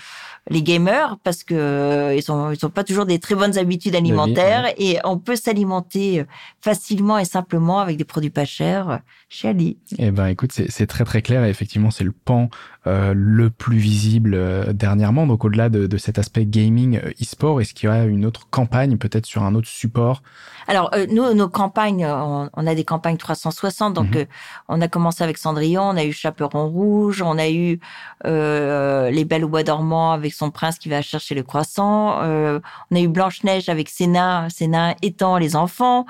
les 0.49 0.63
gamers 0.63 1.17
parce 1.25 1.43
que 1.43 2.15
ils 2.17 2.31
ont 2.31 2.53
ils 2.53 2.65
ont 2.65 2.71
pas 2.71 2.85
toujours 2.85 3.07
des 3.07 3.19
très 3.19 3.35
bonnes 3.35 3.59
habitudes 3.59 3.97
alimentaires 3.97 4.73
et 4.79 4.99
on 5.05 5.19
peut 5.19 5.37
s'alimenter 5.37 6.25
facilement 6.61 7.06
et 7.19 7.25
simplement 7.25 7.79
avec 7.81 7.97
des 7.97 8.05
produits 8.05 8.31
pas 8.31 8.45
chers 8.45 9.01
chez 9.29 9.49
Ali. 9.49 9.79
Eh 9.99 10.11
ben 10.11 10.27
écoute, 10.27 10.53
c'est 10.53 10.87
très 10.87 11.05
très 11.05 11.23
clair 11.23 11.45
et 11.45 11.51
effectivement 11.51 11.91
c'est 11.91 12.05
le 12.05 12.13
pan 12.13 12.49
euh, 12.87 13.15
le 13.17 13.51
plus 13.51 13.79
visible 13.79 14.35
euh, 14.35 14.73
dernièrement. 14.73 15.27
Donc 15.27 15.45
au-delà 15.45 15.69
de, 15.69 15.89
de, 15.89 15.97
cet 15.97 16.21
aspect 16.21 16.47
gaming 16.47 17.01
euh, 17.03 17.11
e-sport, 17.21 17.61
est-ce 17.61 17.75
qu'il 17.75 17.89
y 17.89 17.93
a 17.93 18.05
une 18.05 18.25
autre 18.25 18.49
campagne 18.49 18.97
peut-être 18.97 19.27
sur 19.27 19.43
un 19.43 19.57
autre 19.57 19.67
support? 19.67 20.23
Alors 20.69 20.93
nous, 21.11 21.35
nos 21.35 21.49
campagnes, 21.49 22.07
on, 22.07 22.67
a 22.67 22.75
des 22.75 22.85
campagnes 22.85 23.17
360. 23.17 23.95
Donc 23.95 24.15
mhm. 24.15 24.27
on 24.69 24.81
a 24.81 24.87
commencé 24.87 25.25
avec 25.25 25.37
Cendrillon, 25.39 25.83
on 25.83 25.97
a 25.97 26.05
eu 26.05 26.13
Chaperon 26.13 26.69
Rouge, 26.69 27.23
on 27.23 27.39
a 27.39 27.49
eu 27.49 27.81
Les 28.25 29.25
Belles 29.25 29.45
au 29.45 29.49
Bois 29.49 29.63
dormant 29.63 30.13
avec 30.13 30.33
son 30.33 30.51
prince 30.51 30.79
qui 30.79 30.89
va 30.89 31.03
chercher 31.03 31.35
le 31.35 31.43
croissant. 31.43 32.21
on 32.21 32.97
a 32.97 33.01
eu 33.01 33.09
Blanche 33.09 33.45
Neige 33.45 33.69
avec 33.69 33.89
Sénat, 33.89 34.49
Sénat 34.51 34.97
étant 35.03 35.39
les 35.39 35.55
enfants. 35.55 36.07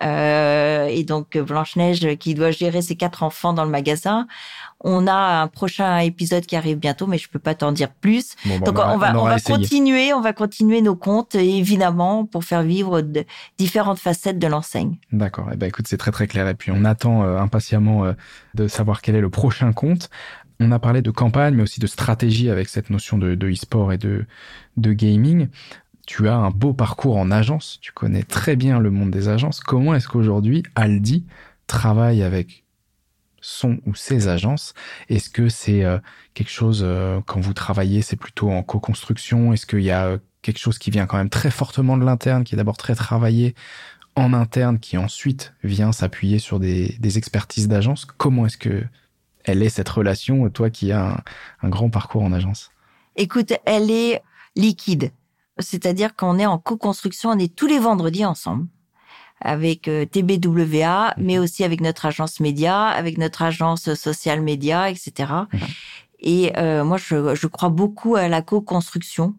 et 0.00 1.04
donc 1.06 1.36
Blanche 1.36 1.76
Neige 1.76 2.16
qui 2.16 2.34
doit 2.34 2.50
gérer 2.50 2.80
ses 2.80 2.96
quatre 2.96 3.22
enfants 3.22 3.52
dans 3.52 3.64
le 3.64 3.70
magasin. 3.70 4.26
On 4.80 5.08
a 5.08 5.42
un 5.42 5.48
prochain 5.48 5.98
épisode 5.98 6.46
qui 6.46 6.54
arrive 6.54 6.78
bientôt, 6.78 7.06
mais 7.06 7.18
je 7.18 7.28
peux 7.28 7.40
pas 7.40 7.54
t'en 7.54 7.72
dire 7.72 7.90
plus. 7.90 8.36
Bah, 8.44 8.58
Donc 8.58 8.78
on, 8.78 8.96
va, 8.96 9.18
on, 9.18 9.24
va 9.24 9.40
continuer, 9.40 10.12
on 10.12 10.20
va 10.20 10.32
continuer 10.32 10.82
nos 10.82 10.94
comptes 10.94 11.34
évidemment 11.34 12.24
pour 12.24 12.44
faire 12.44 12.62
vivre 12.62 13.00
de, 13.00 13.24
différentes 13.58 13.98
facettes 13.98 14.38
de 14.38 14.46
l'enseigne. 14.46 14.96
D'accord. 15.10 15.48
Eh 15.52 15.56
ben 15.56 15.66
écoute, 15.66 15.86
c'est 15.88 15.96
très 15.96 16.12
très 16.12 16.28
clair. 16.28 16.46
Et 16.46 16.54
puis 16.54 16.70
on 16.72 16.84
attend 16.84 17.24
euh, 17.24 17.38
impatiemment 17.38 18.04
euh, 18.04 18.12
de 18.54 18.68
savoir 18.68 19.02
quel 19.02 19.16
est 19.16 19.20
le 19.20 19.30
prochain 19.30 19.72
compte. 19.72 20.10
On 20.60 20.70
a 20.70 20.78
parlé 20.78 21.02
de 21.02 21.10
campagne, 21.10 21.54
mais 21.54 21.62
aussi 21.62 21.80
de 21.80 21.86
stratégie 21.86 22.50
avec 22.50 22.68
cette 22.68 22.90
notion 22.90 23.18
de, 23.18 23.36
e-sport 23.50 23.92
et 23.92 23.98
de, 23.98 24.26
de 24.76 24.92
gaming 24.92 25.48
tu 26.06 26.26
as 26.26 26.36
un 26.36 26.48
beau 26.48 26.72
parcours 26.72 27.18
en 27.18 27.30
agence, 27.30 27.78
tu 27.82 27.92
connais 27.92 28.22
très 28.22 28.56
bien 28.56 28.80
le 28.80 28.90
monde 28.90 29.10
des 29.10 29.28
agences. 29.28 29.60
Comment 29.60 29.94
est-ce 29.94 30.08
qu'aujourd'hui 30.08 30.62
Aldi 30.74 31.26
travaille 31.66 32.22
avec 32.22 32.64
son 33.40 33.78
ou 33.86 33.94
ses 33.94 34.28
agences. 34.28 34.74
Est-ce 35.08 35.30
que 35.30 35.48
c'est 35.48 35.84
euh, 35.84 35.98
quelque 36.34 36.50
chose, 36.50 36.82
euh, 36.84 37.20
quand 37.26 37.40
vous 37.40 37.54
travaillez, 37.54 38.02
c'est 38.02 38.16
plutôt 38.16 38.50
en 38.50 38.62
co-construction? 38.62 39.52
Est-ce 39.52 39.66
qu'il 39.66 39.82
y 39.82 39.90
a 39.90 40.06
euh, 40.06 40.18
quelque 40.42 40.58
chose 40.58 40.78
qui 40.78 40.90
vient 40.90 41.06
quand 41.06 41.16
même 41.16 41.30
très 41.30 41.50
fortement 41.50 41.96
de 41.96 42.04
l'interne, 42.04 42.44
qui 42.44 42.54
est 42.54 42.56
d'abord 42.56 42.76
très 42.76 42.94
travaillé 42.94 43.54
en 44.16 44.32
interne, 44.32 44.78
qui 44.78 44.96
ensuite 44.96 45.54
vient 45.62 45.92
s'appuyer 45.92 46.38
sur 46.38 46.58
des, 46.58 46.96
des 46.98 47.18
expertises 47.18 47.68
d'agence 47.68 48.04
Comment 48.04 48.46
est-ce 48.46 48.58
que 48.58 48.84
elle 49.44 49.62
est 49.62 49.70
cette 49.70 49.88
relation, 49.88 50.48
toi 50.50 50.68
qui 50.68 50.92
as 50.92 51.06
un, 51.06 51.22
un 51.62 51.68
grand 51.68 51.88
parcours 51.88 52.22
en 52.22 52.32
agence? 52.32 52.70
Écoute, 53.16 53.52
elle 53.64 53.90
est 53.90 54.22
liquide. 54.56 55.10
C'est-à-dire 55.58 56.14
qu'on 56.14 56.38
est 56.38 56.46
en 56.46 56.58
co-construction, 56.58 57.30
on 57.30 57.38
est 57.38 57.54
tous 57.54 57.66
les 57.66 57.78
vendredis 57.78 58.24
ensemble 58.24 58.66
avec 59.40 59.88
euh, 59.88 60.04
TBWA, 60.04 61.14
mhm. 61.16 61.24
mais 61.24 61.38
aussi 61.38 61.64
avec 61.64 61.80
notre 61.80 62.06
agence 62.06 62.40
média, 62.40 62.86
avec 62.86 63.18
notre 63.18 63.42
agence 63.42 63.94
social 63.94 64.40
média, 64.40 64.90
etc. 64.90 65.32
Et 66.20 66.46
mhm. 66.46 66.52
euh, 66.56 66.84
moi, 66.84 66.96
je, 66.96 67.34
je, 67.34 67.46
crois 67.46 67.68
beaucoup 67.68 68.16
à 68.16 68.28
la 68.28 68.42
co-construction 68.42 69.34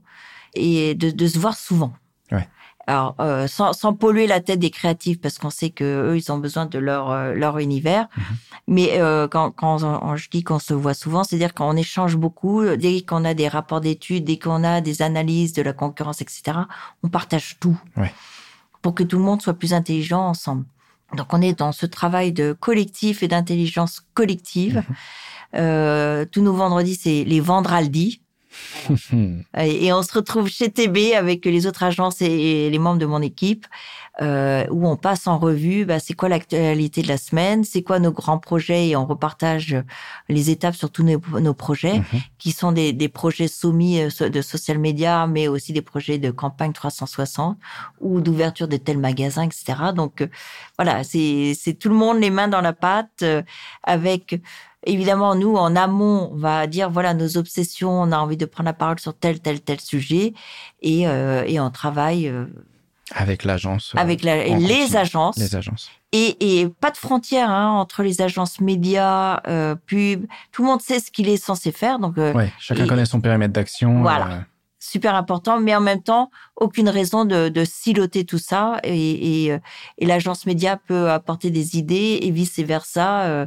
et 0.54 0.96
de, 0.96 1.12
de, 1.12 1.28
se 1.28 1.38
voir 1.38 1.56
souvent. 1.56 1.94
Ouais. 2.32 2.48
Alors, 2.88 3.16
euh, 3.20 3.46
sans, 3.48 3.74
sans, 3.74 3.94
polluer 3.94 4.26
la 4.26 4.40
tête 4.40 4.60
des 4.60 4.72
créatifs, 4.72 5.22
parce 5.22 5.38
qu'on 5.38 5.52
sait 5.52 5.70
que 5.70 5.84
eux, 5.84 6.18
ils 6.18 6.32
ont 6.32 6.40
besoin 6.40 6.66
de 6.66 6.80
leur 6.80 7.12
euh, 7.12 7.34
leur 7.34 7.60
univers. 7.60 8.08
Mhm. 8.18 8.24
Mais 8.68 8.90
euh, 9.00 9.28
quand, 9.28 9.52
quand 9.52 10.16
je 10.16 10.30
dis 10.30 10.44
qu'on 10.44 10.60
se 10.60 10.74
voit 10.74 10.94
souvent, 10.94 11.24
c'est-à-dire 11.24 11.54
qu'on 11.54 11.76
échange 11.76 12.16
beaucoup. 12.16 12.64
Dès 12.78 13.02
qu'on 13.02 13.26
a 13.26 13.34
des 13.34 13.48
rapports 13.48 13.82
d'études, 13.82 14.24
dès 14.24 14.40
qu'on 14.40 14.64
a 14.64 14.82
des 14.82 15.02
analyses 15.02 15.54
de 15.54 15.62
la 15.62 15.74
concurrence, 15.74 16.22
etc., 16.22 16.58
on 17.04 17.10
partage 17.10 17.58
tout. 17.60 17.80
Ouais 17.98 18.14
pour 18.82 18.96
que 18.96 19.04
tout 19.04 19.18
le 19.18 19.24
monde 19.24 19.42
soit 19.42 19.54
plus 19.54 19.74
intelligent 19.74 20.22
ensemble. 20.22 20.66
Donc 21.16 21.34
on 21.34 21.42
est 21.42 21.58
dans 21.58 21.72
ce 21.72 21.86
travail 21.86 22.32
de 22.32 22.54
collectif 22.54 23.24
et 23.24 23.28
d'intelligence 23.28 24.02
collective. 24.14 24.78
Mhm. 24.78 24.96
Euh, 25.56 26.26
tous 26.32 26.42
nos 26.42 26.54
vendredis, 26.54 26.96
c'est 26.96 27.24
les 27.24 27.40
Et 29.58 29.94
on 29.94 30.04
se 30.04 30.14
retrouve 30.14 30.48
chez 30.50 30.70
TB 30.70 31.14
avec 31.16 31.46
les 31.46 31.68
autres 31.68 31.84
agences 31.84 32.22
et 32.22 32.70
les 32.70 32.80
membres 32.80 33.00
de 33.00 33.06
mon 33.06 33.22
équipe 33.22 33.66
euh, 34.22 34.66
où 34.70 34.88
on 34.88 34.98
passe 34.98 35.28
en 35.28 35.38
revue 35.38 35.86
bah, 35.86 36.00
c'est 36.00 36.14
quoi 36.14 36.28
l'actualité 36.28 37.02
de 37.02 37.08
la 37.08 37.18
semaine, 37.18 37.64
c'est 37.64 37.84
quoi 37.84 38.00
nos 38.00 38.12
grands 38.12 38.38
projets 38.38 38.90
et 38.90 38.96
on 38.96 39.06
repartage 39.06 39.78
les 40.28 40.50
étapes 40.50 40.76
sur 40.76 40.92
tous 40.92 41.04
nos, 41.04 41.54
projets 41.54 42.00
mhm. 42.00 42.22
qui 42.38 42.52
sont 42.52 42.72
des, 42.72 42.92
des, 42.92 43.08
projets 43.08 43.48
soumis 43.48 44.02
euh, 44.02 44.30
de 44.30 44.42
social 44.42 44.78
media 44.78 45.26
mais 45.28 45.48
aussi 45.48 45.72
des 45.72 45.82
projets 45.82 46.18
de 46.18 46.32
campagne 46.32 46.74
360 46.74 47.58
ou 48.02 48.22
d'ouverture 48.22 48.68
de 48.68 48.78
tels 48.78 48.98
magasins, 48.98 49.44
etc. 49.44 49.94
Donc 49.96 50.22
euh, 50.22 50.28
voilà, 50.78 51.04
c'est 51.04 51.78
tout 51.80 51.90
le 51.90 51.96
monde 51.96 52.20
les 52.20 52.30
mains 52.30 52.48
dans 52.48 52.62
la 52.62 52.74
pâte 52.74 53.24
euh, 53.24 53.42
avec 53.84 54.42
Évidemment, 54.86 55.36
nous, 55.36 55.56
en 55.56 55.76
amont, 55.76 56.30
on 56.32 56.38
va 56.38 56.68
dire, 56.68 56.90
voilà, 56.90 57.14
nos 57.14 57.38
obsessions, 57.38 57.92
on 57.92 58.12
a 58.12 58.18
envie 58.18 58.38
de 58.38 58.46
prendre 58.46 58.68
la 58.68 58.74
parole 58.74 59.00
sur 59.00 59.14
tel, 59.14 59.40
tel, 59.40 59.60
tel 59.62 59.80
sujet, 59.80 60.34
et, 60.82 61.08
euh, 61.08 61.44
et 61.46 61.60
on 61.60 61.70
travaille 61.70 62.32
avec 63.12 63.44
l'agence. 63.44 63.94
Euh, 63.96 64.00
Avec 64.00 64.24
la, 64.24 64.44
les 64.46 64.96
agences. 64.96 65.38
Les 65.38 65.56
agences. 65.56 65.90
Et, 66.12 66.62
et 66.62 66.70
pas 66.70 66.92
de 66.92 66.98
frontière 66.98 67.50
hein, 67.50 67.72
entre 67.72 68.04
les 68.04 68.22
agences 68.22 68.62
médias, 68.62 69.42
euh, 69.48 69.76
pub. 69.76 70.26
Tout 70.52 70.64
le 70.64 70.70
monde 70.70 70.82
sait 70.82 71.00
ce 71.00 71.12
qu'il 71.12 71.30
est 71.30 71.38
censé 71.38 71.72
faire. 71.72 72.00
Donc, 72.00 72.18
euh, 72.18 72.34
ouais, 72.34 72.52
chacun 72.60 72.88
connaît 72.88 73.06
son 73.06 73.22
périmètre 73.22 73.54
d'action. 73.54 74.02
Voilà. 74.02 74.46
Super 74.80 75.16
important, 75.16 75.60
mais 75.60 75.76
en 75.76 75.82
même 75.82 76.02
temps, 76.02 76.32
aucune 76.56 76.90
raison 76.90 77.26
de, 77.26 77.50
de 77.50 77.66
siloter 77.66 78.26
tout 78.26 78.38
ça. 78.38 78.80
Et, 78.84 79.46
et, 79.46 79.52
euh, 79.52 79.60
et 79.98 80.06
l'agence 80.06 80.46
média 80.46 80.78
peut 80.78 81.10
apporter 81.10 81.52
des 81.52 81.78
idées 81.78 82.20
et 82.22 82.32
vice 82.32 82.60
versa. 82.60 83.24
Euh, 83.24 83.46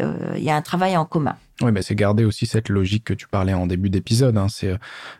euh, 0.00 0.34
il 0.36 0.44
y 0.44 0.50
a 0.50 0.56
un 0.56 0.62
travail 0.62 0.96
en 0.96 1.04
commun. 1.04 1.36
Oui, 1.62 1.70
mais 1.70 1.82
c'est 1.82 1.94
garder 1.94 2.24
aussi 2.24 2.46
cette 2.46 2.68
logique 2.68 3.04
que 3.04 3.14
tu 3.14 3.28
parlais 3.28 3.54
en 3.54 3.66
début 3.66 3.88
d'épisode. 3.88 4.36
Hein, 4.36 4.48
c'est 4.48 4.76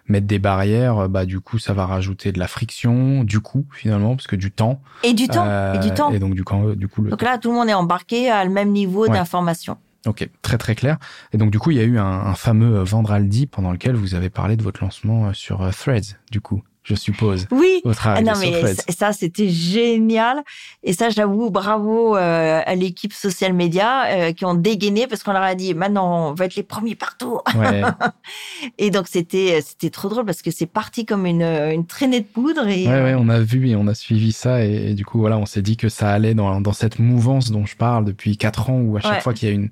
mettre 0.09 0.27
des 0.27 0.41
barrières. 0.41 1.09
Bah, 1.09 1.25
du 1.27 1.41
coup, 1.41 1.59
ça 1.59 1.75
va 1.75 1.87
rajouter 1.87 2.33
de 2.33 2.41
la 2.41 2.49
friction, 2.49 3.23
du 3.23 3.41
coup, 3.41 3.65
finalement, 3.73 4.17
parce 4.17 4.27
que 4.27 4.37
du 4.37 4.51
temps. 4.51 4.81
Et 5.05 5.15
du 5.15 5.29
temps. 5.29 5.75
et 5.75 5.79
du 5.79 5.95
temps. 5.95 6.13
Et 6.13 6.19
donc, 6.19 6.35
du 6.35 6.45
coup, 6.45 6.75
du 6.75 6.89
coup 6.89 7.03
le 7.03 7.11
donc 7.11 7.23
là, 7.23 7.39
tout 7.39 7.51
le 7.51 7.55
monde 7.55 7.69
est 7.69 7.75
embarqué 7.75 8.31
à 8.31 8.45
le 8.45 8.51
même 8.51 8.73
niveau 8.73 9.07
d'information. 9.07 9.79
Ok, 10.07 10.29
très 10.43 10.59
très 10.59 10.75
clair. 10.75 10.99
Et 11.33 11.39
donc 11.39 11.51
du 11.51 11.59
coup, 11.59 11.71
il 11.71 11.79
y 11.79 11.81
a 11.81 11.85
eu 11.85 11.99
un, 11.99 12.05
un 12.05 12.35
fameux 12.35 12.83
Vendraldi 12.83 13.47
pendant 13.47 13.73
lequel 13.73 13.95
vous 13.95 14.15
avez 14.15 14.31
parlé 14.31 14.57
de 14.57 14.63
votre 14.63 14.83
lancement 14.83 15.33
sur 15.33 15.69
Threads, 15.75 16.19
du 16.31 16.41
coup 16.41 16.63
je 16.85 16.95
suppose. 16.95 17.47
Oui. 17.51 17.83
Ah 18.05 18.21
non, 18.21 18.33
mais 18.39 18.75
ça, 18.91 19.13
c'était 19.13 19.49
génial. 19.49 20.43
Et 20.83 20.93
ça, 20.93 21.09
j'avoue, 21.09 21.51
bravo 21.51 22.15
euh, 22.17 22.61
à 22.65 22.75
l'équipe 22.75 23.13
social 23.13 23.55
media 23.55 24.05
euh, 24.07 24.33
qui 24.33 24.45
ont 24.45 24.55
dégainé 24.55 25.07
parce 25.07 25.23
qu'on 25.23 25.33
leur 25.33 25.43
a 25.43 25.55
dit 25.55 25.73
maintenant, 25.73 26.29
on 26.31 26.35
va 26.35 26.45
être 26.45 26.57
les 26.57 26.63
premiers 26.63 26.95
partout. 26.95 27.41
Ouais. 27.57 27.83
et 28.79 28.91
donc, 28.91 29.09
c'était 29.09 29.61
c'était 29.67 29.91
trop 29.91 30.09
drôle 30.11 30.27
parce 30.27 30.43
que 30.43 30.51
c'est 30.51 30.67
parti 30.67 31.07
comme 31.07 31.25
une, 31.25 31.43
une 31.43 31.87
traînée 31.87 32.21
de 32.21 32.27
poudre. 32.27 32.69
Et, 32.69 32.87
ouais, 32.87 33.03
ouais, 33.03 33.15
on 33.19 33.31
a 33.31 33.41
vu 33.41 33.71
et 33.71 33.77
on 33.77 33.87
a 33.87 33.95
suivi 33.95 34.33
ça. 34.33 34.63
Et, 34.63 34.93
du 34.93 35.07
coup, 35.07 35.19
voilà, 35.19 35.39
on 35.39 35.47
s'est 35.47 35.63
dit 35.63 35.79
que 35.79 35.89
ça 35.89 36.11
allait 36.11 36.35
dans, 36.35 36.61
dans 36.61 36.75
cette 36.75 36.99
mouvance 36.99 37.51
dont 37.51 37.65
je 37.65 37.77
parle 37.77 38.05
depuis 38.05 38.37
quatre 38.37 38.69
ans 38.69 38.81
où 38.81 38.97
à 38.99 39.01
chaque 39.01 39.23
fois 39.23 39.33
qu'il 39.33 39.49
y 39.49 39.53
a 39.53 39.55
une 39.55 39.71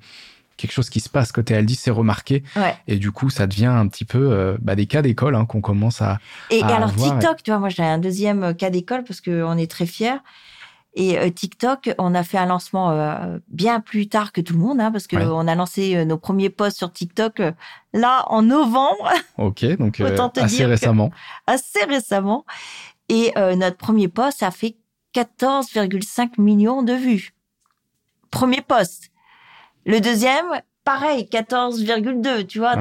quelque 0.62 0.72
chose 0.72 0.90
qui 0.90 1.00
se 1.00 1.08
passe 1.08 1.32
côté 1.32 1.56
Aldi, 1.56 1.74
c'est 1.74 1.90
remarqué. 1.90 2.44
Et 2.86 2.96
du 2.96 3.10
coup, 3.10 3.30
ça 3.30 3.46
devient 3.46 3.66
un 3.66 3.88
petit 3.88 4.04
peu 4.04 4.30
euh, 4.32 4.56
bah, 4.60 4.76
des 4.76 4.86
cas 4.86 5.02
d'école 5.02 5.34
hein, 5.34 5.44
qu'on 5.44 5.60
commence 5.60 6.00
à. 6.00 6.18
Et, 6.50 6.62
alors 6.62 6.94
TikTok, 6.94 7.42
tu 7.42 7.50
vois, 7.50 7.58
moi 7.58 7.68
j'ai 7.68 7.82
un 7.82 7.98
deuxième 7.98 8.44
euh, 8.44 8.52
cas 8.54 8.70
d'école 8.70 9.02
parce 9.04 9.20
qu'on 9.20 9.58
est 9.58 9.70
très 9.70 9.86
fiers. 9.86 10.18
Et 10.94 11.18
euh, 11.18 11.30
TikTok, 11.30 11.94
on 11.98 12.14
a 12.14 12.22
fait 12.22 12.38
un 12.38 12.46
lancement 12.46 12.94
bien 13.48 13.80
plus 13.80 14.08
tard 14.08 14.30
que 14.30 14.40
tout 14.40 14.52
le 14.52 14.60
monde, 14.60 14.80
hein, 14.80 14.92
parce 14.92 15.06
qu'on 15.06 15.48
a 15.48 15.54
lancé 15.54 16.04
nos 16.04 16.18
premiers 16.18 16.50
posts 16.50 16.76
sur 16.76 16.92
TikTok 16.92 17.42
là 17.92 18.24
en 18.28 18.42
novembre. 18.42 19.10
Ok, 19.38 19.64
donc 19.78 20.00
assez 20.36 20.66
récemment. 20.66 21.10
Assez 21.46 21.84
récemment. 21.84 22.44
Et 23.08 23.32
notre 23.56 23.78
premier 23.78 24.08
post 24.08 24.42
a 24.42 24.50
fait 24.50 24.76
14,5 25.14 26.40
millions 26.40 26.82
de 26.82 26.92
vues. 26.92 27.34
Premier 28.30 28.60
post. 28.60 29.11
Le 29.86 30.00
deuxième, 30.00 30.46
pareil, 30.84 31.28
14,2, 31.30 32.46
tu 32.46 32.58
vois. 32.58 32.76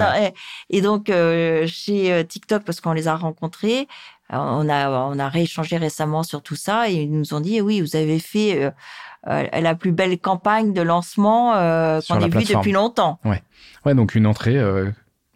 Et, 0.70 0.82
donc, 0.82 1.10
euh, 1.10 1.66
chez 1.68 2.12
euh, 2.12 2.24
TikTok, 2.24 2.64
parce 2.64 2.82
qu'on 2.82 2.94
les 2.94 3.08
a 3.08 3.16
rencontrés, 3.16 3.88
euh, 4.34 4.38
on 4.38 4.70
a, 4.70 4.90
on 4.90 5.20
a 5.20 5.30
rééchangé 5.30 5.78
récemment 5.78 6.24
sur 6.24 6.42
tout 6.42 6.56
ça 6.56 6.90
et 6.90 6.94
ils 6.94 7.12
nous 7.12 7.34
ont 7.34 7.40
dit, 7.40 7.62
oui, 7.62 7.82
vous 7.82 7.96
avez 7.96 8.20
fait 8.20 8.72
la 9.26 9.76
plus 9.76 9.92
belle 9.92 10.18
campagne 10.20 10.74
de 10.74 10.82
lancement 10.82 11.52
qu'on 11.54 12.20
ait 12.20 12.30
vue 12.30 12.44
depuis 12.44 12.72
longtemps. 12.72 13.20
Ouais. 13.26 13.42
ouais, 13.86 13.96
donc 13.96 14.16
une 14.16 14.28
entrée, 14.28 14.60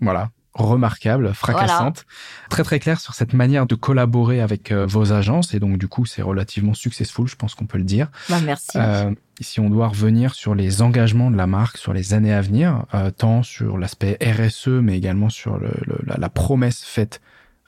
voilà, 0.01 0.29
remarquable, 0.55 1.33
fracassante, 1.33 2.05
très 2.49 2.63
très 2.63 2.79
clair 2.79 2.99
sur 2.99 3.13
cette 3.13 3.33
manière 3.33 3.65
de 3.65 3.75
collaborer 3.75 4.41
avec 4.41 4.71
euh, 4.71 4.85
vos 4.85 5.11
agences 5.11 5.53
et 5.53 5.59
donc 5.59 5.77
du 5.77 5.87
coup 5.87 6.05
c'est 6.05 6.21
relativement 6.21 6.73
successful, 6.73 7.27
je 7.27 7.35
pense 7.35 7.55
qu'on 7.55 7.65
peut 7.65 7.77
le 7.77 7.83
dire. 7.83 8.09
Bah, 8.29 8.39
merci. 8.43 8.77
Euh, 8.77 9.11
si 9.41 9.59
on 9.59 9.69
doit 9.69 9.89
revenir 9.89 10.33
sur 10.33 10.55
les 10.55 10.81
engagements 10.81 11.29
de 11.29 11.35
la 11.35 11.45
marque 11.45 11.77
sur 11.77 11.93
les 11.93 12.13
années 12.13 12.33
à 12.33 12.41
venir, 12.41 12.85
euh, 12.93 13.11
tant 13.11 13.43
sur 13.43 13.77
l'aspect 13.77 14.17
RSE 14.21 14.67
mais 14.67 14.97
également 14.97 15.29
sur 15.29 15.57
le, 15.57 15.71
la, 16.05 16.15
la, 16.17 16.29
promesse 16.29 16.83
faite 16.83 17.21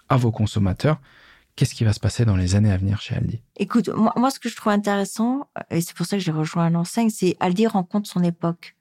à 0.08 0.16
vos 0.16 0.32
consommateurs, 0.32 1.00
qu'est-ce 1.58 1.76
qui 1.76 1.84
va 1.84 1.92
se 1.92 2.00
passer 2.00 2.24
dans 2.24 2.38
les 2.38 2.56
années 2.56 2.72
à 2.72 2.78
venir 2.78 3.02
chez 3.02 3.16
Aldi? 3.16 3.42
Écoute, 3.58 3.90
moi, 3.90 4.14
moi 4.16 4.32
ce 4.32 4.40
que 4.40 4.48
je 4.48 4.56
trouve 4.56 4.72
intéressant 4.72 5.50
et 5.72 5.82
c'est 5.82 5.96
pour 5.96 6.06
ça 6.06 6.16
que 6.16 6.24
j'ai 6.24 6.32
rejoint 6.32 6.70
l'enseigne, 6.70 7.10
c'est 7.10 7.36
Aldi 7.42 7.68
rencontre 7.68 8.10
son 8.10 8.24
époque. 8.24 8.77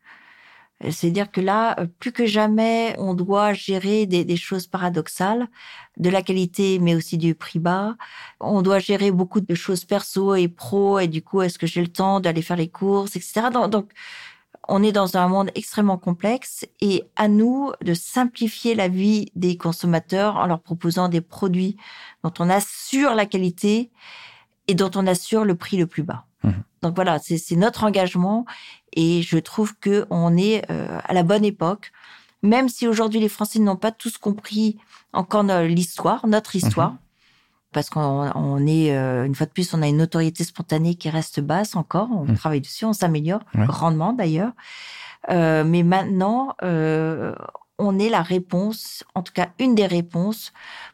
C'est-à-dire 0.91 1.31
que 1.31 1.41
là, 1.41 1.75
plus 1.99 2.13
que 2.13 2.27
jamais, 2.27 2.95
on 2.99 3.15
doit 3.15 3.55
gérer 3.55 4.05
des, 4.05 4.37
choses 4.37 4.67
paradoxales, 4.67 5.49
de 5.97 6.11
la 6.11 6.21
qualité, 6.21 6.79
mais 6.79 6.95
aussi 6.95 7.17
du 7.17 7.35
prix 7.35 7.59
bas. 7.59 7.97
On 8.41 8.61
doit 8.61 8.79
gérer 8.79 9.11
beaucoup 9.11 9.41
de 9.41 9.55
choses 9.55 9.87
perso 9.87 10.35
et 10.35 10.49
pro, 10.49 10.99
et 10.99 11.09
du 11.09 11.23
coup, 11.23 11.41
est-ce 11.41 11.59
que 11.59 11.67
j'ai 11.67 11.81
le 11.81 11.89
temps 11.89 12.21
d'aller 12.21 12.43
faire 12.43 12.59
les 12.59 12.69
courses, 12.69 13.17
etc. 13.17 13.49
Donc, 13.51 13.71
donc, 13.71 13.93
on 14.69 14.83
est 14.83 14.93
dans 14.93 15.17
un 15.17 15.29
monde 15.29 15.51
extrêmement 15.55 15.97
complexe 15.97 16.67
et 16.81 17.05
à 17.15 17.29
nous 17.29 17.73
de 17.83 17.95
simplifier 17.95 18.75
la 18.75 18.89
vie 18.89 19.31
des 19.35 19.57
consommateurs 19.57 20.37
en 20.37 20.47
leur 20.47 20.61
proposant 20.61 21.09
des 21.09 21.21
produits 21.21 21.77
dont 22.25 22.33
on 22.39 22.51
assure 22.51 23.15
la 23.15 23.27
qualité 23.27 23.91
et 24.67 24.75
dont 24.75 24.91
on 24.97 25.07
assure 25.07 25.45
le 25.45 25.55
prix 25.55 25.77
le 25.77 25.87
plus 25.87 26.03
bas. 26.03 26.27
Mmh. 26.43 26.51
Donc 26.83 26.95
voilà, 26.95 27.19
c'est 27.19 27.57
notre 27.57 27.85
engagement 27.85 28.45
et 28.97 29.23
je 29.23 29.39
trouve 29.39 29.77
que 29.79 30.07
on 30.11 30.37
est 30.37 30.69
euh, 30.71 30.99
à 31.05 31.13
la 31.15 31.23
bonne 31.23 31.45
époque. 31.45 31.93
Même 32.43 32.69
si 32.69 32.87
aujourd'hui 32.89 33.21
les 33.21 33.29
Français 33.29 33.59
n'ont 33.59 33.77
pas 33.77 33.93
tous 33.93 34.19
compris 34.19 34.79
encore 35.13 35.43
l'histoire, 35.43 36.27
notre 36.27 36.57
mmh 36.57 36.59
histoire, 36.59 36.95
parce 37.73 37.91
qu'on 37.91 38.67
est 38.67 38.97
euh, 38.97 39.25
une 39.25 39.35
fois 39.35 39.47
de 39.47 39.53
plus, 39.53 39.73
on 39.75 39.83
a 39.83 39.87
une 39.87 39.99
notoriété 39.99 40.45
spontanée 40.45 40.95
qui 40.95 41.11
reste 41.11 41.41
basse 41.41 41.77
encore. 41.77 42.09
On 42.11 42.25
mmh. 42.25 42.37
travaille 42.37 42.61
dessus, 42.61 42.85
on 42.85 42.93
s'améliore 42.93 43.41
grandement 43.55 44.13
d'ailleurs. 44.13 44.53
Euh, 45.31 45.65
mais 45.65 45.83
maintenant, 45.83 46.55
on 47.79 47.99
est 47.99 48.09
la 48.09 48.23
réponse, 48.23 49.05
en 49.15 49.23
tout 49.23 49.33
cas 49.33 49.49
une 49.59 49.75
des 49.75 49.87
réponses 49.87 50.53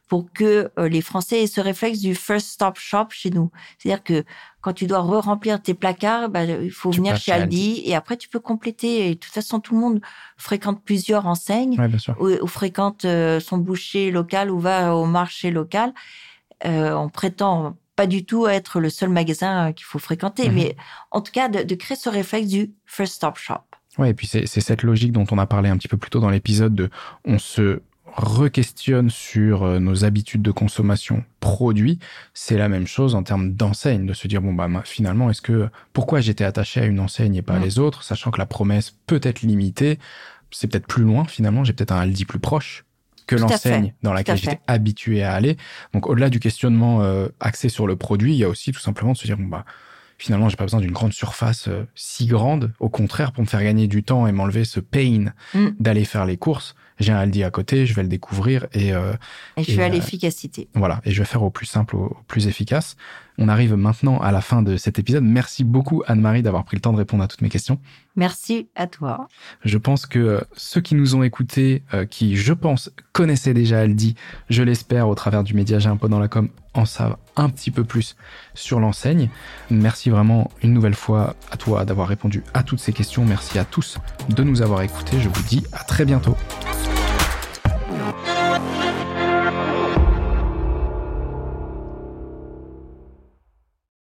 pour 0.09 0.33
que 0.33 0.71
euh, 0.79 0.89
les 0.89 1.01
Français 1.01 1.43
aient 1.43 1.47
ce 1.47 1.61
réflexe 1.61 2.01
du 2.01 2.15
first 2.15 2.49
stop 2.49 2.77
shop 2.77 3.07
chez 3.11 3.31
nous. 3.31 3.51
C'est-à-dire 3.79 4.03
que 4.03 4.25
quand 4.61 4.73
tu 4.73 4.87
dois 4.87 5.01
re-remplir 5.01 5.63
tes 5.63 5.75
placards, 5.75 6.29
bah, 6.29 6.45
il 6.45 6.71
faut 6.71 6.91
venir 6.91 7.17
chez 7.17 7.33
Aldi, 7.33 7.83
et 7.85 7.95
après 7.95 8.17
tu 8.17 8.29
peux 8.29 8.41
compléter. 8.41 9.09
Et 9.09 9.15
de 9.15 9.19
toute 9.19 9.33
façon, 9.33 9.61
tout 9.61 9.75
le 9.75 9.81
monde 9.81 10.01
fréquente 10.37 10.83
plusieurs 10.85 11.27
enseignes 11.27 11.79
ou, 12.19 12.47
fréquente 12.47 13.05
euh, 13.05 13.41
son 13.41 13.59
boucher 13.59 14.11
local 14.11 14.51
ou 14.51 14.59
va 14.59 14.95
au 14.95 15.07
marché 15.07 15.51
local. 15.51 15.95
Euh, 16.65 16.93
on 16.93 17.09
prétend 17.09 17.77
pas 17.97 18.07
du 18.07 18.25
tout 18.25 18.47
être 18.47 18.81
le 18.81 18.91
seul 18.91 19.09
magasin 19.09 19.73
qu'il 19.73 19.85
faut 19.85 19.99
fréquenter, 19.99 20.49
mhm. 20.49 20.55
mais 20.55 20.77
en 21.11 21.21
tout 21.21 21.33
cas 21.33 21.49
de, 21.49 21.63
de 21.63 21.75
créer 21.75 21.97
ce 21.97 22.09
réflexe 22.09 22.49
du 22.49 22.73
first 22.87 23.15
stop 23.15 23.37
shop. 23.37 23.63
Ouais, 23.99 24.11
et 24.11 24.15
puis 24.15 24.27
c'est 24.27 24.47
cette 24.47 24.83
logique 24.83 25.13
dont 25.13 25.27
on 25.31 25.39
a 25.39 25.47
parlé 25.47 25.69
un 25.69 25.77
petit 25.77 25.89
peu 25.89 25.97
plus 25.99 26.11
tôt 26.11 26.21
dans 26.21 26.31
l'épisode 26.31 26.75
de 26.75 26.89
on 27.25 27.39
se 27.39 27.81
re-questionne 28.17 29.11
sur 29.11 29.63
euh, 29.63 29.79
nos 29.79 30.05
habitudes 30.05 30.43
de 30.43 30.51
consommation 30.51 31.25
produits, 31.41 31.99
c'est 32.35 32.57
la 32.57 32.69
même 32.69 32.87
chose 32.87 33.15
en 33.15 33.23
termes 33.23 33.53
d'enseigne, 33.53 34.07
de 34.07 34.13
se 34.13 34.29
dire 34.29 34.43
bon 34.43 34.53
bah 34.53 34.69
finalement 34.85 35.31
est-ce 35.31 35.41
que 35.41 35.69
pourquoi 35.93 36.21
j'étais 36.21 36.45
attaché 36.45 36.81
à 36.81 36.85
une 36.85 37.01
enseigne 37.01 37.35
et 37.37 37.43
pas 37.43 37.59
les 37.59 37.79
autres, 37.79 38.03
sachant 38.03 38.31
que 38.31 38.39
la 38.39 38.47
promesse 38.47 38.95
peut 39.07 39.21
être 39.23 39.43
limitée, 39.43 39.99
c'est 40.51 40.67
peut-être 40.67 40.87
plus 40.87 41.05
loin 41.05 41.25
finalement, 41.25 41.65
j'ai 41.65 41.73
peut-être 41.73 41.93
un 41.93 42.01
Aldi 42.01 42.25
plus 42.25 42.39
proche 42.39 42.85
que 43.27 43.37
l'enseigne 43.37 43.95
dans 44.03 44.13
laquelle 44.13 44.37
j'étais 44.37 44.61
habitué 44.67 45.23
à 45.23 45.33
aller. 45.33 45.57
Donc 45.95 46.07
au-delà 46.07 46.29
du 46.29 46.41
questionnement 46.41 47.03
euh, 47.03 47.29
axé 47.41 47.69
sur 47.69 47.87
le 47.87 47.97
produit, 47.97 48.35
il 48.35 48.39
y 48.39 48.45
a 48.45 48.49
aussi 48.49 48.73
tout 48.73 48.81
simplement 48.81 49.13
de 49.13 49.17
se 49.17 49.27
dire 49.27 49.39
bon 49.39 49.47
bah 49.47 49.65
finalement, 50.23 50.49
j'ai 50.49 50.57
pas 50.57 50.65
besoin 50.65 50.81
d'une 50.81 50.93
grande 50.93 51.13
surface 51.13 51.67
euh, 51.67 51.85
si 51.97 52.27
grande. 52.27 52.71
Au 52.79 52.89
contraire, 52.89 53.33
pour 53.33 53.43
me 53.43 53.49
faire 53.49 53.63
gagner 53.63 53.89
du 53.89 54.05
temps 54.05 54.29
et 54.29 54.33
m'enlever 54.33 54.65
ce 54.65 54.79
pain 54.79 55.33
mm. 55.53 55.71
d'aller 55.81 56.05
faire 56.05 56.27
les 56.27 56.37
courses, 56.37 56.77
j'ai 57.01 57.11
un 57.11 57.17
Aldi 57.17 57.43
à 57.43 57.51
côté, 57.51 57.87
je 57.87 57.95
vais 57.95 58.03
le 58.03 58.09
découvrir 58.09 58.67
et... 58.73 58.93
Euh, 58.93 59.15
et 59.57 59.65
je 59.65 59.77
vais 59.77 59.83
à 59.83 59.87
euh, 59.87 59.89
l'efficacité. 59.89 60.69
Voilà, 60.75 61.01
et 61.05 61.11
je 61.11 61.19
vais 61.19 61.25
faire 61.25 61.43
au 61.43 61.51
plus 61.51 61.67
simple, 61.67 61.97
au, 61.97 62.17
plus 62.29 62.47
efficace. 62.47 62.97
On 63.39 63.49
arrive 63.49 63.75
maintenant 63.75 64.19
à 64.19 64.33
la 64.33 64.41
fin 64.41 64.63
de 64.63 64.77
cet 64.77 64.99
épisode. 64.99 65.25
Merci 65.25 65.65
beaucoup 65.65 66.03
Anne-Marie 66.07 66.43
d'avoir 66.43 66.65
pris 66.65 66.77
le 66.77 66.81
temps 66.83 66.93
de 66.93 66.99
répondre 66.99 67.23
à 67.23 67.29
toutes 67.29 67.43
mes 67.43 67.49
questions. 67.49 67.79
Merci 68.17 68.69
à 68.75 68.87
toi. 68.87 69.29
Je 69.65 69.79
pense 69.79 70.07
que 70.07 70.19
euh, 70.19 70.41
ceux 70.55 70.81
qui 70.81 70.95
nous 70.95 71.15
ont 71.15 71.23
écoutés, 71.23 71.83
qui 72.11 72.37
je 72.37 72.53
pense 72.53 72.91
connaissaient 73.13 73.55
déjà 73.55 73.81
Aldi, 73.81 74.15
je 74.51 74.63
l'espère 74.63 75.09
au 75.09 75.15
travers 75.15 75.45
du 75.45 75.55
média 75.55 75.79
J'ai 75.79 75.89
un 75.89 75.97
peu 75.97 76.09
dans 76.09 76.19
la 76.19 76.29
com, 76.29 76.49
en 76.75 76.85
savent 76.85 77.17
un 77.37 77.49
petit 77.49 77.71
peu 77.71 77.85
plus 77.85 78.17
sur 78.55 78.81
l'enseigne. 78.81 79.29
Merci 79.71 80.11
vraiment 80.11 80.51
une 80.63 80.73
nouvelle 80.73 80.95
fois 80.95 81.37
à 81.51 81.57
toi 81.57 81.85
d'avoir 81.85 82.09
répondu 82.09 82.43
à 82.55 82.63
toutes 82.63 82.81
ces 82.81 82.93
questions. 82.93 83.25
Merci 83.25 83.59
à 83.59 83.65
tous 83.65 83.99
de 84.29 84.43
nous 84.43 84.63
avoir 84.63 84.83
écoutés. 84.83 85.21
Je 85.21 85.29
vous 85.29 85.43
dis 85.43 85.65
à 85.73 85.85
très 85.85 86.05
bientôt. 86.05 86.37